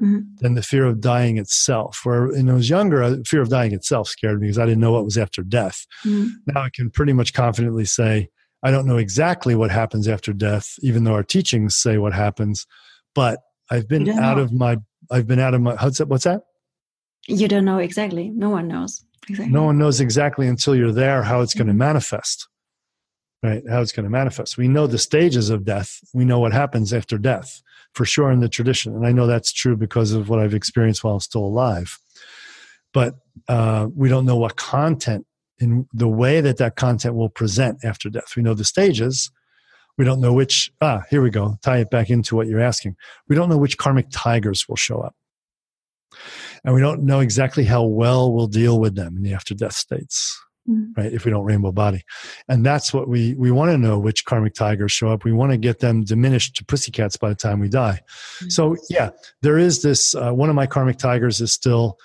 mm-hmm. 0.00 0.20
than 0.40 0.54
the 0.54 0.62
fear 0.62 0.86
of 0.86 1.00
dying 1.00 1.36
itself. 1.36 2.00
Where 2.04 2.28
when 2.28 2.48
I 2.48 2.54
was 2.54 2.70
younger, 2.70 3.22
fear 3.24 3.42
of 3.42 3.50
dying 3.50 3.72
itself 3.72 4.08
scared 4.08 4.40
me 4.40 4.46
because 4.46 4.58
I 4.58 4.64
didn't 4.64 4.80
know 4.80 4.92
what 4.92 5.04
was 5.04 5.18
after 5.18 5.42
death. 5.42 5.86
Mm-hmm. 6.04 6.28
Now 6.46 6.62
I 6.62 6.70
can 6.70 6.90
pretty 6.90 7.12
much 7.12 7.34
confidently 7.34 7.84
say, 7.84 8.30
I 8.62 8.70
don't 8.70 8.86
know 8.86 8.98
exactly 8.98 9.54
what 9.54 9.70
happens 9.70 10.06
after 10.06 10.32
death, 10.32 10.74
even 10.82 11.04
though 11.04 11.14
our 11.14 11.22
teachings 11.22 11.76
say 11.76 11.98
what 11.98 12.12
happens, 12.12 12.66
but 13.14 13.40
I've 13.70 13.88
been 13.88 14.08
out 14.08 14.36
know. 14.36 14.42
of 14.42 14.52
my, 14.52 14.78
I've 15.10 15.26
been 15.26 15.38
out 15.38 15.54
of 15.54 15.60
my, 15.62 15.74
what's 15.76 15.98
that? 15.98 16.08
What's 16.08 16.24
that? 16.24 16.42
You 17.26 17.48
don't 17.48 17.64
know 17.64 17.78
exactly. 17.78 18.28
No 18.30 18.50
one 18.50 18.68
knows 18.68 19.04
exactly. 19.28 19.52
No 19.52 19.64
one 19.64 19.78
knows 19.78 20.00
exactly 20.00 20.46
until 20.46 20.74
you're 20.74 20.92
there 20.92 21.22
how 21.22 21.40
it's 21.40 21.54
going 21.54 21.68
to 21.68 21.72
mm-hmm. 21.72 21.78
manifest, 21.78 22.48
right? 23.42 23.62
How 23.68 23.80
it's 23.80 23.92
going 23.92 24.04
to 24.04 24.10
manifest. 24.10 24.58
We 24.58 24.68
know 24.68 24.86
the 24.86 24.98
stages 24.98 25.50
of 25.50 25.64
death. 25.64 26.00
We 26.12 26.24
know 26.24 26.38
what 26.40 26.52
happens 26.52 26.92
after 26.92 27.18
death 27.18 27.62
for 27.94 28.04
sure 28.04 28.30
in 28.30 28.40
the 28.40 28.48
tradition. 28.48 28.94
And 28.94 29.06
I 29.06 29.12
know 29.12 29.26
that's 29.26 29.52
true 29.52 29.76
because 29.76 30.12
of 30.12 30.28
what 30.28 30.38
I've 30.38 30.54
experienced 30.54 31.02
while 31.02 31.14
I'm 31.14 31.20
still 31.20 31.44
alive. 31.44 31.98
But 32.92 33.14
uh, 33.48 33.88
we 33.94 34.08
don't 34.08 34.26
know 34.26 34.36
what 34.36 34.56
content 34.56 35.26
in 35.60 35.86
the 35.92 36.08
way 36.08 36.40
that 36.40 36.56
that 36.58 36.76
content 36.76 37.14
will 37.14 37.28
present 37.28 37.84
after 37.84 38.08
death. 38.08 38.34
We 38.36 38.42
know 38.42 38.54
the 38.54 38.64
stages. 38.64 39.30
We 39.98 40.04
don't 40.04 40.20
know 40.20 40.32
which, 40.32 40.70
ah, 40.80 41.02
here 41.10 41.22
we 41.22 41.30
go, 41.30 41.58
tie 41.62 41.78
it 41.78 41.90
back 41.90 42.08
into 42.08 42.34
what 42.34 42.46
you're 42.46 42.60
asking. 42.60 42.96
We 43.28 43.36
don't 43.36 43.50
know 43.50 43.58
which 43.58 43.76
karmic 43.76 44.06
tigers 44.10 44.68
will 44.68 44.76
show 44.76 45.00
up. 45.00 45.14
And 46.64 46.74
we 46.74 46.80
don't 46.80 47.02
know 47.02 47.20
exactly 47.20 47.64
how 47.64 47.84
well 47.84 48.32
we'll 48.32 48.46
deal 48.46 48.80
with 48.80 48.94
them 48.94 49.16
in 49.16 49.22
the 49.22 49.34
after 49.34 49.54
death 49.54 49.74
states 49.74 50.40
mm-hmm. 50.70 51.00
right? 51.00 51.12
If 51.12 51.24
we 51.24 51.30
don't 51.30 51.44
rainbow 51.44 51.72
body. 51.72 52.04
And 52.48 52.64
that's 52.64 52.92
what 52.92 53.08
we, 53.08 53.34
we 53.34 53.50
want 53.50 53.70
to 53.70 53.78
know 53.78 53.98
which 53.98 54.24
karmic 54.24 54.54
tigers 54.54 54.92
show 54.92 55.08
up. 55.08 55.24
We 55.24 55.32
want 55.32 55.52
to 55.52 55.58
get 55.58 55.80
them 55.80 56.04
diminished 56.04 56.56
to 56.56 56.64
pussycats 56.64 57.16
by 57.16 57.30
the 57.30 57.34
time 57.34 57.60
we 57.60 57.68
die. 57.68 58.00
Mm-hmm. 58.38 58.48
So 58.50 58.76
yeah, 58.88 59.10
there 59.42 59.58
is 59.58 59.82
this, 59.82 60.14
uh, 60.14 60.32
one 60.32 60.48
of 60.48 60.54
my 60.54 60.66
karmic 60.66 60.98
tigers 60.98 61.40
is 61.40 61.52
still, 61.52 61.98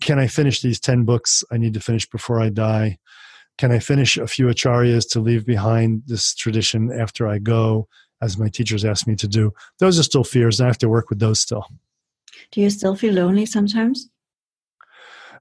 can 0.00 0.18
I 0.18 0.26
finish 0.26 0.60
these 0.60 0.80
10 0.80 1.04
books 1.04 1.44
I 1.50 1.56
need 1.56 1.74
to 1.74 1.80
finish 1.80 2.08
before 2.08 2.40
I 2.40 2.48
die? 2.48 2.98
Can 3.58 3.70
I 3.70 3.78
finish 3.78 4.16
a 4.16 4.26
few 4.26 4.46
acharyas 4.46 5.08
to 5.10 5.20
leave 5.20 5.46
behind 5.46 6.02
this 6.06 6.34
tradition 6.34 6.90
after 6.92 7.28
I 7.28 7.38
go, 7.38 7.88
as 8.20 8.36
my 8.36 8.48
teachers 8.48 8.84
asked 8.84 9.06
me 9.06 9.14
to 9.16 9.28
do? 9.28 9.52
Those 9.78 9.98
are 9.98 10.02
still 10.02 10.24
fears, 10.24 10.58
and 10.58 10.66
I 10.66 10.70
have 10.70 10.78
to 10.78 10.88
work 10.88 11.08
with 11.10 11.20
those 11.20 11.40
still. 11.40 11.66
Do 12.50 12.60
you 12.60 12.70
still 12.70 12.96
feel 12.96 13.14
lonely 13.14 13.46
sometimes? 13.46 14.08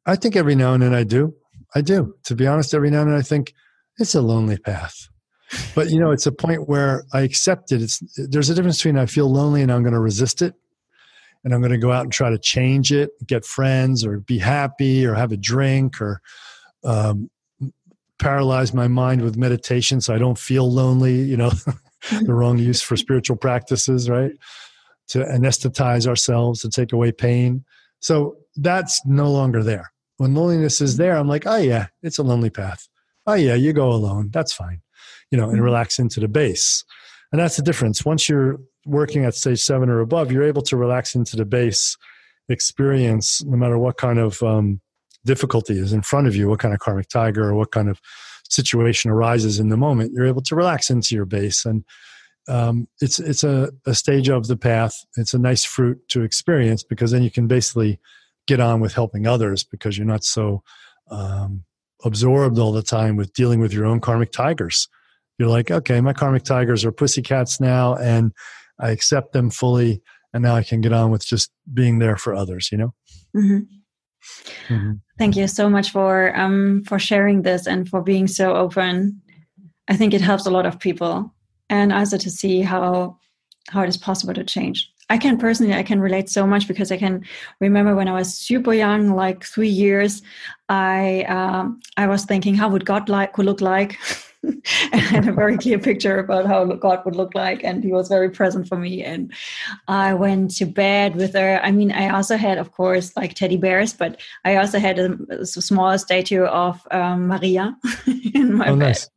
I 0.06 0.16
think 0.16 0.36
every 0.36 0.56
now 0.56 0.74
and 0.74 0.84
then 0.84 0.94
I 0.94 1.04
do. 1.04 1.34
I 1.76 1.82
do. 1.82 2.16
To 2.26 2.36
be 2.36 2.46
honest, 2.46 2.74
every 2.74 2.92
now 2.92 3.02
and 3.02 3.12
then 3.12 3.18
I 3.18 3.24
think 3.24 3.54
it's 3.98 4.16
a 4.16 4.22
lonely 4.22 4.58
path. 4.58 5.10
But 5.76 5.90
you 5.90 6.00
know, 6.00 6.12
it's 6.12 6.26
a 6.26 6.32
point 6.32 6.68
where 6.68 7.04
I 7.14 7.22
accept 7.22 7.72
it. 7.72 7.82
It's 7.82 8.00
there's 8.18 8.50
a 8.50 8.56
difference 8.56 8.78
between 8.78 8.98
I 8.98 9.06
feel 9.06 9.32
lonely 9.32 9.62
and 9.62 9.72
I'm 9.72 9.84
going 9.84 9.94
to 9.94 10.00
resist 10.00 10.42
it, 10.42 10.56
and 11.44 11.54
I'm 11.54 11.62
going 11.62 11.72
to 11.72 11.78
go 11.78 11.92
out 11.92 12.04
and 12.04 12.12
try 12.12 12.30
to 12.30 12.38
change 12.38 12.92
it, 12.92 13.12
get 13.26 13.46
friends, 13.46 14.06
or 14.06 14.20
be 14.20 14.38
happy, 14.38 15.06
or 15.06 15.14
have 15.14 15.32
a 15.32 15.38
drink, 15.38 16.02
or 16.02 16.22
um, 16.84 17.30
paralyze 18.20 18.74
my 18.74 18.88
mind 18.88 19.22
with 19.22 19.38
meditation 19.38 20.00
so 20.00 20.14
I 20.14 20.18
don't 20.18 20.38
feel 20.38 20.72
lonely. 20.72 21.22
You 21.22 21.38
know, 21.38 21.52
the 22.12 22.34
wrong 22.34 22.58
use 22.58 22.82
for 22.82 22.96
spiritual 22.96 23.38
practices, 23.38 24.10
right? 24.10 24.32
To 25.10 25.20
anesthetize 25.20 26.08
ourselves 26.08 26.62
to 26.62 26.70
take 26.70 26.94
away 26.94 27.12
pain. 27.12 27.66
So 28.00 28.38
that's 28.56 29.06
no 29.06 29.32
longer 29.32 29.64
there 29.64 29.94
when 30.18 30.36
loneliness 30.36 30.82
is 30.82 30.98
there, 30.98 31.18
I'm 31.18 31.28
like, 31.28 31.46
oh 31.46 31.58
yeah, 31.58 31.88
it's 32.02 32.18
a 32.18 32.24
lonely 32.24 32.50
path. 32.50 32.88
Oh 33.26 33.34
yeah, 33.34 33.56
you 33.56 33.74
go 33.74 33.92
alone. 33.92 34.30
That's 34.32 34.54
fine. 34.54 34.82
You 35.32 35.38
know, 35.38 35.46
and 35.46 35.56
mm-hmm. 35.56 35.64
relax 35.64 36.00
into 36.00 36.20
the 36.20 36.28
base. 36.28 36.84
And 37.32 37.42
that's 37.42 37.56
the 37.56 37.64
difference. 37.64 38.06
Once 38.06 38.30
you're 38.30 38.60
working 38.86 39.26
at 39.26 39.36
stage 39.36 39.62
seven 39.62 39.90
or 39.90 40.00
above, 40.00 40.32
you're 40.32 40.44
able 40.44 40.62
to 40.64 40.78
relax 40.78 41.16
into 41.16 41.36
the 41.36 41.46
base 41.46 41.98
experience, 42.50 43.44
no 43.44 43.58
matter 43.58 43.78
what 43.78 43.98
kind 43.98 44.20
of 44.20 44.42
um, 44.44 44.82
difficulty 45.26 45.78
is 45.78 45.94
in 45.94 46.02
front 46.02 46.28
of 46.28 46.36
you, 46.36 46.50
what 46.50 46.60
kind 46.60 46.74
of 46.74 46.80
karmic 46.80 47.08
tiger 47.10 47.50
or 47.50 47.56
what 47.56 47.72
kind 47.72 47.90
of 47.90 48.00
situation 48.50 49.10
arises 49.10 49.60
in 49.60 49.70
the 49.70 49.78
moment. 49.78 50.14
You're 50.14 50.28
able 50.28 50.42
to 50.44 50.56
relax 50.56 50.90
into 50.90 51.16
your 51.16 51.26
base, 51.26 51.66
and 51.66 51.84
um, 52.48 52.88
it's 53.02 53.20
it's 53.20 53.44
a, 53.44 53.72
a 53.86 53.96
stage 53.96 54.30
of 54.30 54.48
the 54.48 54.58
path. 54.58 54.94
It's 55.18 55.34
a 55.34 55.40
nice 55.40 55.64
fruit 55.64 56.00
to 56.10 56.24
experience 56.24 56.84
because 56.84 57.12
then 57.12 57.24
you 57.24 57.32
can 57.32 57.48
basically 57.48 58.00
get 58.46 58.60
on 58.60 58.82
with 58.82 58.94
helping 58.94 59.26
others 59.26 59.64
because 59.64 59.98
you're 59.98 60.06
not 60.06 60.24
so 60.24 60.64
um, 61.10 61.64
absorbed 62.04 62.60
all 62.60 62.74
the 62.74 62.84
time 62.84 63.16
with 63.16 63.34
dealing 63.34 63.60
with 63.60 63.74
your 63.74 63.86
own 63.86 64.02
karmic 64.02 64.32
tigers. 64.32 64.90
You're 65.40 65.50
like, 65.50 65.72
okay, 65.72 66.00
my 66.02 66.14
karmic 66.14 66.44
tigers 66.44 66.86
are 66.86 66.92
pussycats 66.92 67.60
now, 67.60 67.96
and 67.96 68.34
I 68.80 68.92
accept 68.92 69.34
them 69.34 69.50
fully, 69.50 70.02
and 70.34 70.44
now 70.44 70.56
I 70.56 70.64
can 70.64 70.82
get 70.82 70.94
on 70.94 71.12
with 71.12 71.26
just 71.26 71.52
being 71.74 72.00
there 72.00 72.18
for 72.18 72.34
others. 72.34 72.70
You 72.72 72.78
know. 72.78 72.94
Mm-hmm. 73.36 74.74
Mm-hmm. 74.74 74.92
Thank 75.18 75.36
you 75.36 75.48
so 75.48 75.70
much 75.70 75.92
for 75.92 76.36
um, 76.38 76.84
for 76.88 77.00
sharing 77.00 77.42
this 77.42 77.68
and 77.68 77.88
for 77.88 78.02
being 78.02 78.28
so 78.28 78.56
open. 78.56 79.22
I 79.88 79.98
think 79.98 80.14
it 80.14 80.22
helps 80.22 80.46
a 80.46 80.52
lot 80.52 80.66
of 80.66 80.80
people, 80.80 81.34
and 81.70 81.92
also 81.92 82.18
to 82.18 82.30
see 82.30 82.62
how 82.62 83.18
how 83.70 83.82
it 83.82 83.90
is 83.90 83.98
possible 83.98 84.34
to 84.34 84.44
change. 84.44 84.90
I 85.10 85.18
can 85.18 85.38
personally, 85.38 85.74
I 85.74 85.84
can 85.84 86.00
relate 86.00 86.30
so 86.30 86.48
much 86.48 86.68
because 86.68 86.92
I 86.92 86.98
can 86.98 87.26
remember 87.60 87.96
when 87.96 88.08
I 88.08 88.14
was 88.14 88.34
super 88.34 88.74
young, 88.74 89.16
like 89.16 89.44
three 89.44 89.70
years, 89.70 90.22
I 90.70 91.24
um, 91.24 91.82
I 91.98 92.08
was 92.08 92.26
thinking, 92.26 92.56
how 92.56 92.70
would 92.70 92.86
God 92.86 93.10
like 93.10 93.38
would 93.38 93.46
look 93.46 93.62
like? 93.62 93.98
and 94.92 95.02
had 95.02 95.28
a 95.28 95.32
very 95.32 95.58
clear 95.58 95.80
picture 95.80 96.20
about 96.20 96.46
how 96.46 96.66
God 96.66 97.04
would 97.06 97.16
look 97.16 97.34
like, 97.34 97.64
and 97.64 97.84
He 97.84 97.92
was 97.92 98.10
very 98.10 98.30
present 98.30 98.68
for 98.68 98.78
me. 98.78 99.04
And 99.04 99.34
I 99.88 100.14
went 100.14 100.52
to 100.58 100.66
bed 100.66 101.16
with 101.16 101.34
her. 101.34 101.60
I 101.64 101.72
mean, 101.72 101.92
I 101.92 102.10
also 102.10 102.38
had, 102.38 102.58
of 102.58 102.72
course, 102.72 103.16
like 103.16 103.34
teddy 103.34 103.58
bears, 103.58 103.94
but 103.94 104.20
I 104.46 104.58
also 104.58 104.80
had 104.80 105.00
a, 105.00 105.18
a 105.30 105.46
small 105.46 105.98
statue 105.98 106.44
of 106.44 106.86
um, 106.92 107.28
Maria 107.28 107.78
in 108.34 108.54
my 108.54 108.70
oh, 108.70 108.76
bed. 108.76 108.88
Nice. 108.88 109.10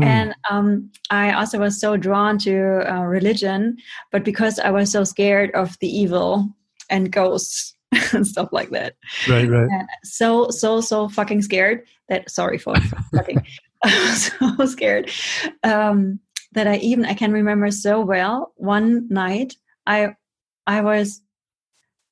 Mm. 0.00 0.04
And 0.04 0.34
um, 0.50 0.90
I 1.10 1.32
also 1.32 1.58
was 1.58 1.80
so 1.80 1.96
drawn 1.96 2.38
to 2.38 2.84
uh, 2.92 3.04
religion, 3.04 3.76
but 4.12 4.24
because 4.24 4.58
I 4.58 4.70
was 4.70 4.90
so 4.92 5.04
scared 5.04 5.50
of 5.52 5.78
the 5.78 5.88
evil 5.88 6.48
and 6.90 7.10
ghosts 7.10 7.74
and 8.12 8.26
stuff 8.26 8.48
like 8.52 8.70
that. 8.70 8.96
Right, 9.28 9.48
right. 9.48 9.68
And 9.70 9.88
so, 10.02 10.50
so, 10.50 10.80
so 10.80 11.08
fucking 11.08 11.42
scared 11.42 11.86
that, 12.08 12.30
sorry 12.30 12.58
for 12.58 12.74
fucking, 13.14 13.44
so 14.14 14.66
scared 14.66 15.10
um, 15.62 16.20
that 16.52 16.66
I 16.66 16.76
even, 16.76 17.04
I 17.04 17.14
can 17.14 17.32
remember 17.32 17.70
so 17.70 18.00
well 18.00 18.52
one 18.56 19.08
night 19.08 19.56
I, 19.86 20.14
I 20.66 20.80
was 20.80 21.20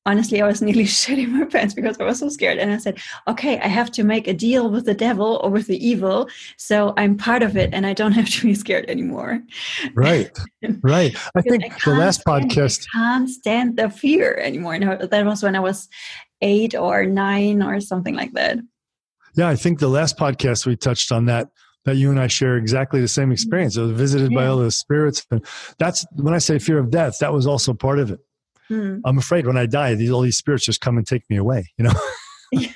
honestly, 0.04 0.42
I 0.42 0.46
was 0.46 0.62
nearly 0.62 0.84
shitting 0.84 1.28
my 1.28 1.44
pants 1.44 1.74
because 1.74 1.98
I 1.98 2.04
was 2.04 2.18
so 2.18 2.28
scared. 2.28 2.58
And 2.58 2.72
I 2.72 2.78
said, 2.78 2.98
okay, 3.28 3.58
I 3.60 3.68
have 3.68 3.90
to 3.92 4.04
make 4.04 4.26
a 4.26 4.34
deal 4.34 4.70
with 4.70 4.84
the 4.84 4.94
devil 4.94 5.40
or 5.42 5.50
with 5.50 5.66
the 5.66 5.84
evil. 5.84 6.28
So 6.56 6.94
I'm 6.96 7.16
part 7.16 7.42
of 7.42 7.56
it 7.56 7.72
and 7.72 7.86
I 7.86 7.92
don't 7.92 8.12
have 8.12 8.28
to 8.28 8.42
be 8.42 8.54
scared 8.62 8.88
anymore. 8.88 9.42
Right. 9.94 10.30
right. 10.82 11.16
I 11.34 11.42
think 11.42 11.64
I 11.64 11.76
the 11.84 11.98
last 11.98 12.24
podcast. 12.24 12.86
I 12.94 12.98
can't 12.98 13.30
stand 13.30 13.76
the 13.76 13.90
fear 13.90 14.34
anymore. 14.36 14.74
And 14.74 15.10
that 15.10 15.26
was 15.26 15.42
when 15.42 15.56
I 15.56 15.60
was 15.60 15.88
eight 16.40 16.74
or 16.74 17.06
nine 17.06 17.62
or 17.62 17.80
something 17.80 18.14
like 18.14 18.32
that. 18.32 18.58
Yeah. 19.34 19.48
I 19.48 19.56
think 19.56 19.78
the 19.78 19.88
last 19.88 20.18
podcast 20.18 20.66
we 20.66 20.76
touched 20.76 21.12
on 21.12 21.26
that 21.26 21.48
that 21.84 21.96
you 21.96 22.10
and 22.10 22.20
I 22.20 22.28
share 22.28 22.56
exactly 22.56 23.00
the 23.00 23.08
same 23.08 23.32
experience. 23.32 23.76
I 23.76 23.82
was 23.82 23.90
visited 23.90 24.30
yeah. 24.30 24.38
by 24.38 24.46
all 24.46 24.56
those 24.56 24.76
spirits. 24.76 25.26
And 25.30 25.44
that's 25.78 26.06
when 26.14 26.32
I 26.32 26.38
say 26.38 26.58
fear 26.58 26.78
of 26.78 26.90
death, 26.90 27.18
that 27.18 27.32
was 27.32 27.46
also 27.46 27.74
part 27.74 27.98
of 27.98 28.10
it. 28.10 28.20
Mm. 28.70 29.00
I'm 29.04 29.18
afraid 29.18 29.46
when 29.46 29.58
I 29.58 29.66
die, 29.66 29.94
these 29.94 30.10
all 30.10 30.20
these 30.20 30.36
spirits 30.36 30.64
just 30.64 30.80
come 30.80 30.96
and 30.96 31.06
take 31.06 31.28
me 31.28 31.36
away. 31.36 31.70
You 31.76 31.84
know. 31.84 31.92
Yeah. 32.54 32.68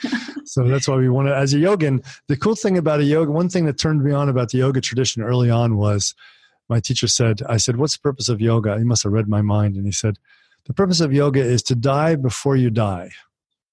so 0.47 0.67
that's 0.67 0.89
why 0.89 0.97
we 0.97 1.11
want 1.11 1.29
to. 1.29 1.37
As 1.37 1.53
a 1.53 1.59
yogin, 1.59 2.03
the 2.29 2.37
cool 2.39 2.57
thing 2.57 2.79
about 2.79 3.01
a 3.01 3.05
yoga, 3.05 3.31
one 3.31 3.51
thing 3.51 3.67
that 3.67 3.79
turned 3.79 4.03
me 4.03 4.11
on 4.11 4.31
about 4.31 4.49
the 4.49 4.57
yoga 4.57 4.81
tradition 4.81 5.23
early 5.23 5.51
on 5.51 5.77
was 5.77 6.15
my 6.71 6.81
teacher 6.81 7.07
said, 7.07 7.43
I 7.47 7.59
said, 7.59 7.77
What's 7.77 7.95
the 7.95 8.01
purpose 8.01 8.31
of 8.31 8.41
yoga? 8.41 8.79
He 8.79 8.85
must 8.85 9.03
have 9.03 9.13
read 9.13 9.29
my 9.29 9.43
mind. 9.43 9.77
And 9.77 9.85
he 9.85 9.93
said, 9.93 10.19
The 10.65 10.73
purpose 10.73 11.01
of 11.01 11.13
yoga 11.13 11.41
is 11.41 11.63
to 11.65 11.75
die 11.75 12.15
before 12.15 12.57
you 12.57 12.71
die. 12.71 13.11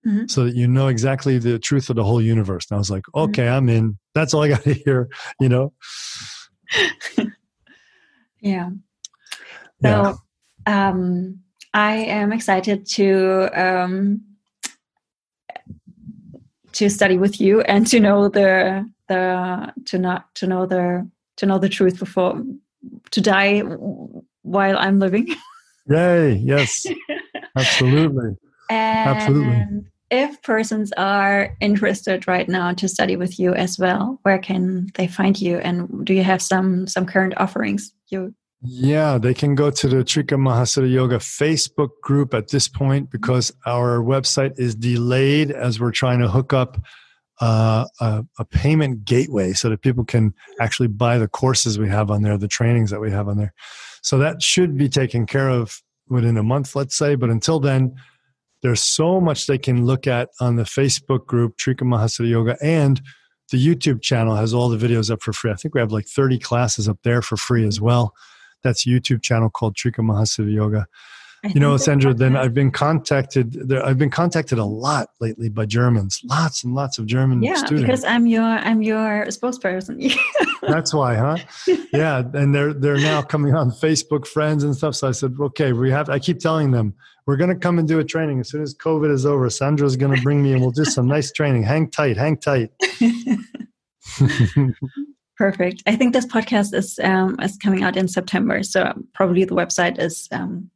Mm-hmm. 0.06 0.28
So 0.28 0.46
that 0.46 0.56
you 0.56 0.68
know 0.68 0.88
exactly 0.88 1.38
the 1.38 1.60
truth 1.60 1.90
of 1.90 1.96
the 1.96 2.04
whole 2.04 2.22
universe. 2.22 2.66
And 2.70 2.76
I 2.76 2.80
was 2.80 2.92
like, 2.92 3.04
mm-hmm. 3.04 3.30
okay, 3.30 3.44
mm-hmm. 3.44 3.56
I'm 3.56 3.70
in. 3.70 3.98
That's 4.14 4.34
all 4.34 4.44
I 4.44 4.50
got 4.50 4.64
to 4.64 4.74
hear, 4.86 5.10
you 5.40 5.50
know? 5.50 5.74
yeah. 8.42 8.70
So 9.82 10.18
yeah. 10.68 10.90
Um, 10.90 11.40
I 11.74 11.96
am 11.96 12.32
excited 12.32 12.86
to 12.92 13.50
um, 13.54 14.22
to 16.74 16.90
study 16.90 17.18
with 17.18 17.42
you 17.42 17.62
and 17.62 17.88
to 17.88 18.00
know 18.00 18.30
the 18.30 18.90
the 19.08 19.74
to 19.86 19.98
not 19.98 20.34
to 20.36 20.48
know 20.48 20.66
the 20.66 21.10
to 21.38 21.46
know 21.46 21.58
the 21.58 21.70
truth 21.70 22.00
before 22.00 22.42
to 23.12 23.22
die 23.22 23.60
while 24.42 24.78
I'm 24.78 25.00
living. 25.00 25.28
Yay! 25.90 26.36
Yes, 26.36 26.86
absolutely, 27.58 28.38
and 28.70 29.10
absolutely. 29.10 29.86
If 30.14 30.44
persons 30.44 30.92
are 30.92 31.58
interested 31.60 32.28
right 32.28 32.48
now 32.48 32.72
to 32.74 32.88
study 32.88 33.16
with 33.16 33.40
you 33.40 33.56
as 33.56 33.80
well, 33.80 34.20
where 34.22 34.38
can 34.38 34.92
they 34.94 35.08
find 35.08 35.42
you? 35.42 35.58
And 35.58 36.06
do 36.06 36.14
you 36.14 36.22
have 36.22 36.40
some 36.40 36.86
some 36.86 37.08
current 37.08 37.34
offerings 37.38 37.92
you 38.10 38.36
yeah, 38.62 39.18
they 39.18 39.34
can 39.34 39.56
go 39.56 39.72
to 39.72 39.88
the 39.88 40.04
Trika 40.04 40.38
Mahasiddha 40.38 40.90
Yoga 40.90 41.18
Facebook 41.18 41.90
group 42.02 42.36
at 42.36 42.50
this 42.50 42.68
point 42.68 43.10
because 43.10 43.52
our 43.66 43.98
website 44.02 44.58
is 44.58 44.76
delayed 44.76 45.50
as 45.50 45.80
we're 45.80 45.92
trying 45.92 46.20
to 46.20 46.30
hook 46.30 46.54
up 46.54 46.80
uh, 47.42 47.86
a, 48.00 48.24
a, 48.38 48.46
payment 48.46 49.04
gateway 49.04 49.52
so 49.52 49.68
that 49.70 49.82
people 49.82 50.06
can 50.06 50.34
actually 50.62 50.88
buy 50.88 51.18
the 51.18 51.28
courses 51.28 51.78
we 51.78 51.90
have 51.90 52.10
on 52.10 52.22
there, 52.22 52.38
the 52.38 52.48
trainings 52.48 52.90
that 52.92 53.02
we 53.02 53.12
have 53.12 53.28
on 53.28 53.36
there. 53.36 53.54
So 54.02 54.20
that 54.20 54.42
should 54.42 54.78
be 54.78 54.88
taken 54.88 55.26
care 55.26 55.50
of 55.50 55.82
within 56.08 56.38
a 56.38 56.44
month, 56.44 56.76
let's 56.76 56.96
say. 56.96 57.16
But 57.16 57.32
until 57.32 57.60
then, 57.60 57.96
there's 58.64 58.82
so 58.82 59.20
much 59.20 59.46
they 59.46 59.58
can 59.58 59.86
look 59.86 60.08
at 60.08 60.30
on 60.40 60.56
the 60.56 60.64
Facebook 60.64 61.28
group, 61.28 61.58
Trika 61.58 61.82
Mahasiddha 61.82 62.30
Yoga, 62.30 62.58
and 62.64 63.02
the 63.52 63.64
YouTube 63.64 64.02
channel 64.02 64.36
has 64.36 64.54
all 64.54 64.70
the 64.70 64.78
videos 64.78 65.12
up 65.12 65.22
for 65.22 65.34
free. 65.34 65.52
I 65.52 65.56
think 65.56 65.76
we 65.76 65.82
have 65.82 65.92
like 65.92 66.08
30 66.08 66.40
classes 66.40 66.88
up 66.88 66.98
there 67.04 67.22
for 67.22 67.36
free 67.36 67.68
as 67.68 67.82
well. 67.82 68.14
That's 68.64 68.88
YouTube 68.88 69.22
channel 69.22 69.50
called 69.50 69.76
Trika 69.76 70.00
Mahasiddha 70.00 70.52
Yoga. 70.52 70.88
You 71.44 71.60
know, 71.60 71.76
Sandra, 71.78 72.14
then 72.16 72.36
I've 72.36 72.54
been 72.54 72.72
contacted. 72.72 73.54
There, 73.68 73.86
I've 73.86 73.98
been 73.98 74.10
contacted 74.10 74.60
a 74.60 74.66
lot 74.66 75.10
lately 75.20 75.50
by 75.50 75.66
Germans, 75.66 76.22
lots 76.24 76.64
and 76.64 76.74
lots 76.74 76.98
of 76.98 77.06
German 77.06 77.44
yeah, 77.44 77.56
students. 77.56 77.82
because 77.82 78.04
I'm 78.04 78.26
your 78.28 78.44
I'm 78.44 78.82
your 78.82 79.26
spokesperson. 79.26 80.16
That's 80.62 80.94
why, 80.94 81.16
huh? 81.16 81.38
Yeah, 81.92 82.24
and 82.34 82.56
they're 82.56 82.74
they're 82.74 82.98
now 82.98 83.22
coming 83.22 83.56
on 83.56 83.72
Facebook 83.72 84.26
friends 84.28 84.64
and 84.64 84.76
stuff. 84.76 84.96
So 84.96 85.08
I 85.10 85.12
said, 85.12 85.36
okay, 85.40 85.74
we 85.74 85.92
have. 85.92 86.10
I 86.10 86.20
keep 86.20 86.40
telling 86.40 86.72
them 86.72 86.94
we're 87.26 87.38
going 87.38 87.50
to 87.50 87.56
come 87.56 87.80
and 87.80 87.88
do 87.88 88.00
a 88.00 88.04
training 88.04 88.40
as 88.40 88.50
soon 88.50 88.62
as 88.62 88.76
COVID 88.76 89.12
is 89.12 89.26
over. 89.26 89.50
Sandra's 89.50 89.96
going 89.96 90.16
to 90.16 90.22
bring 90.22 90.44
me 90.44 90.52
and 90.54 90.62
we'll 90.62 90.72
do 90.72 90.86
some 90.86 91.08
nice 91.08 91.32
training. 91.32 91.64
Hang 91.64 91.90
tight, 91.90 92.18
hang 92.18 92.38
tight. 92.38 92.72
Perfect. 95.38 95.82
I 95.88 95.96
think 95.96 96.14
this 96.14 96.26
podcast 96.26 96.74
is 96.74 97.00
um, 97.04 97.40
is 97.42 97.58
coming 97.58 97.84
out 97.84 97.98
in 97.98 98.08
September, 98.08 98.62
so 98.64 98.94
probably 99.14 99.46
the 99.46 99.56
website 99.56 100.00
is 100.00 100.28
um, 100.32 100.70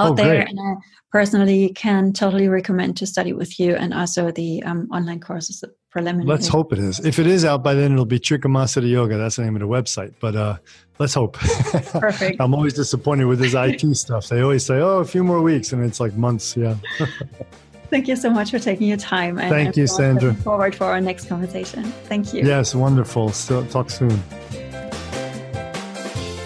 out 0.00 0.12
oh, 0.12 0.14
there, 0.14 0.40
and 0.40 0.58
I 0.58 0.74
personally 1.12 1.70
can 1.70 2.12
totally 2.12 2.48
recommend 2.48 2.96
to 2.98 3.06
study 3.06 3.32
with 3.32 3.58
you, 3.60 3.74
and 3.74 3.92
also 3.92 4.30
the 4.30 4.62
um, 4.64 4.88
online 4.90 5.20
courses 5.20 5.64
preliminary. 5.90 6.28
Let's 6.28 6.48
hope 6.48 6.72
it 6.72 6.78
is. 6.78 7.04
If 7.04 7.18
it 7.18 7.26
is 7.26 7.44
out 7.44 7.62
by 7.62 7.74
then, 7.74 7.92
it'll 7.92 8.04
be 8.06 8.18
Trika 8.18 8.46
Mahasiddha 8.46 8.88
Yoga. 8.88 9.18
That's 9.18 9.36
the 9.36 9.42
name 9.42 9.56
of 9.56 9.60
the 9.60 9.68
website. 9.68 10.14
But 10.20 10.36
uh, 10.36 10.56
let's 10.98 11.14
hope. 11.14 11.34
Perfect. 11.34 12.36
I'm 12.40 12.54
always 12.54 12.74
disappointed 12.74 13.24
with 13.24 13.40
this 13.40 13.54
IT 13.54 13.94
stuff. 14.04 14.28
They 14.28 14.40
always 14.40 14.64
say, 14.64 14.78
"Oh, 14.80 14.98
a 14.98 15.04
few 15.04 15.24
more 15.24 15.42
weeks," 15.42 15.72
and 15.72 15.84
it's 15.84 16.00
like 16.00 16.14
months. 16.14 16.56
Yeah. 16.56 16.76
Thank 17.90 18.06
you 18.06 18.14
so 18.14 18.30
much 18.30 18.52
for 18.52 18.60
taking 18.60 18.86
your 18.86 18.96
time. 18.96 19.38
And 19.38 19.50
Thank 19.50 19.76
you, 19.76 19.88
Sandra. 19.88 20.32
Forward 20.34 20.76
for 20.76 20.84
our 20.84 21.00
next 21.00 21.28
conversation. 21.28 21.82
Thank 22.08 22.32
you. 22.32 22.44
Yes, 22.44 22.72
wonderful. 22.72 23.30
So, 23.30 23.64
talk 23.64 23.90
soon. 23.90 24.22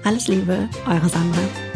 Alles 0.05 0.27
Liebe, 0.27 0.69
eure 0.85 1.09
Sandra. 1.09 1.74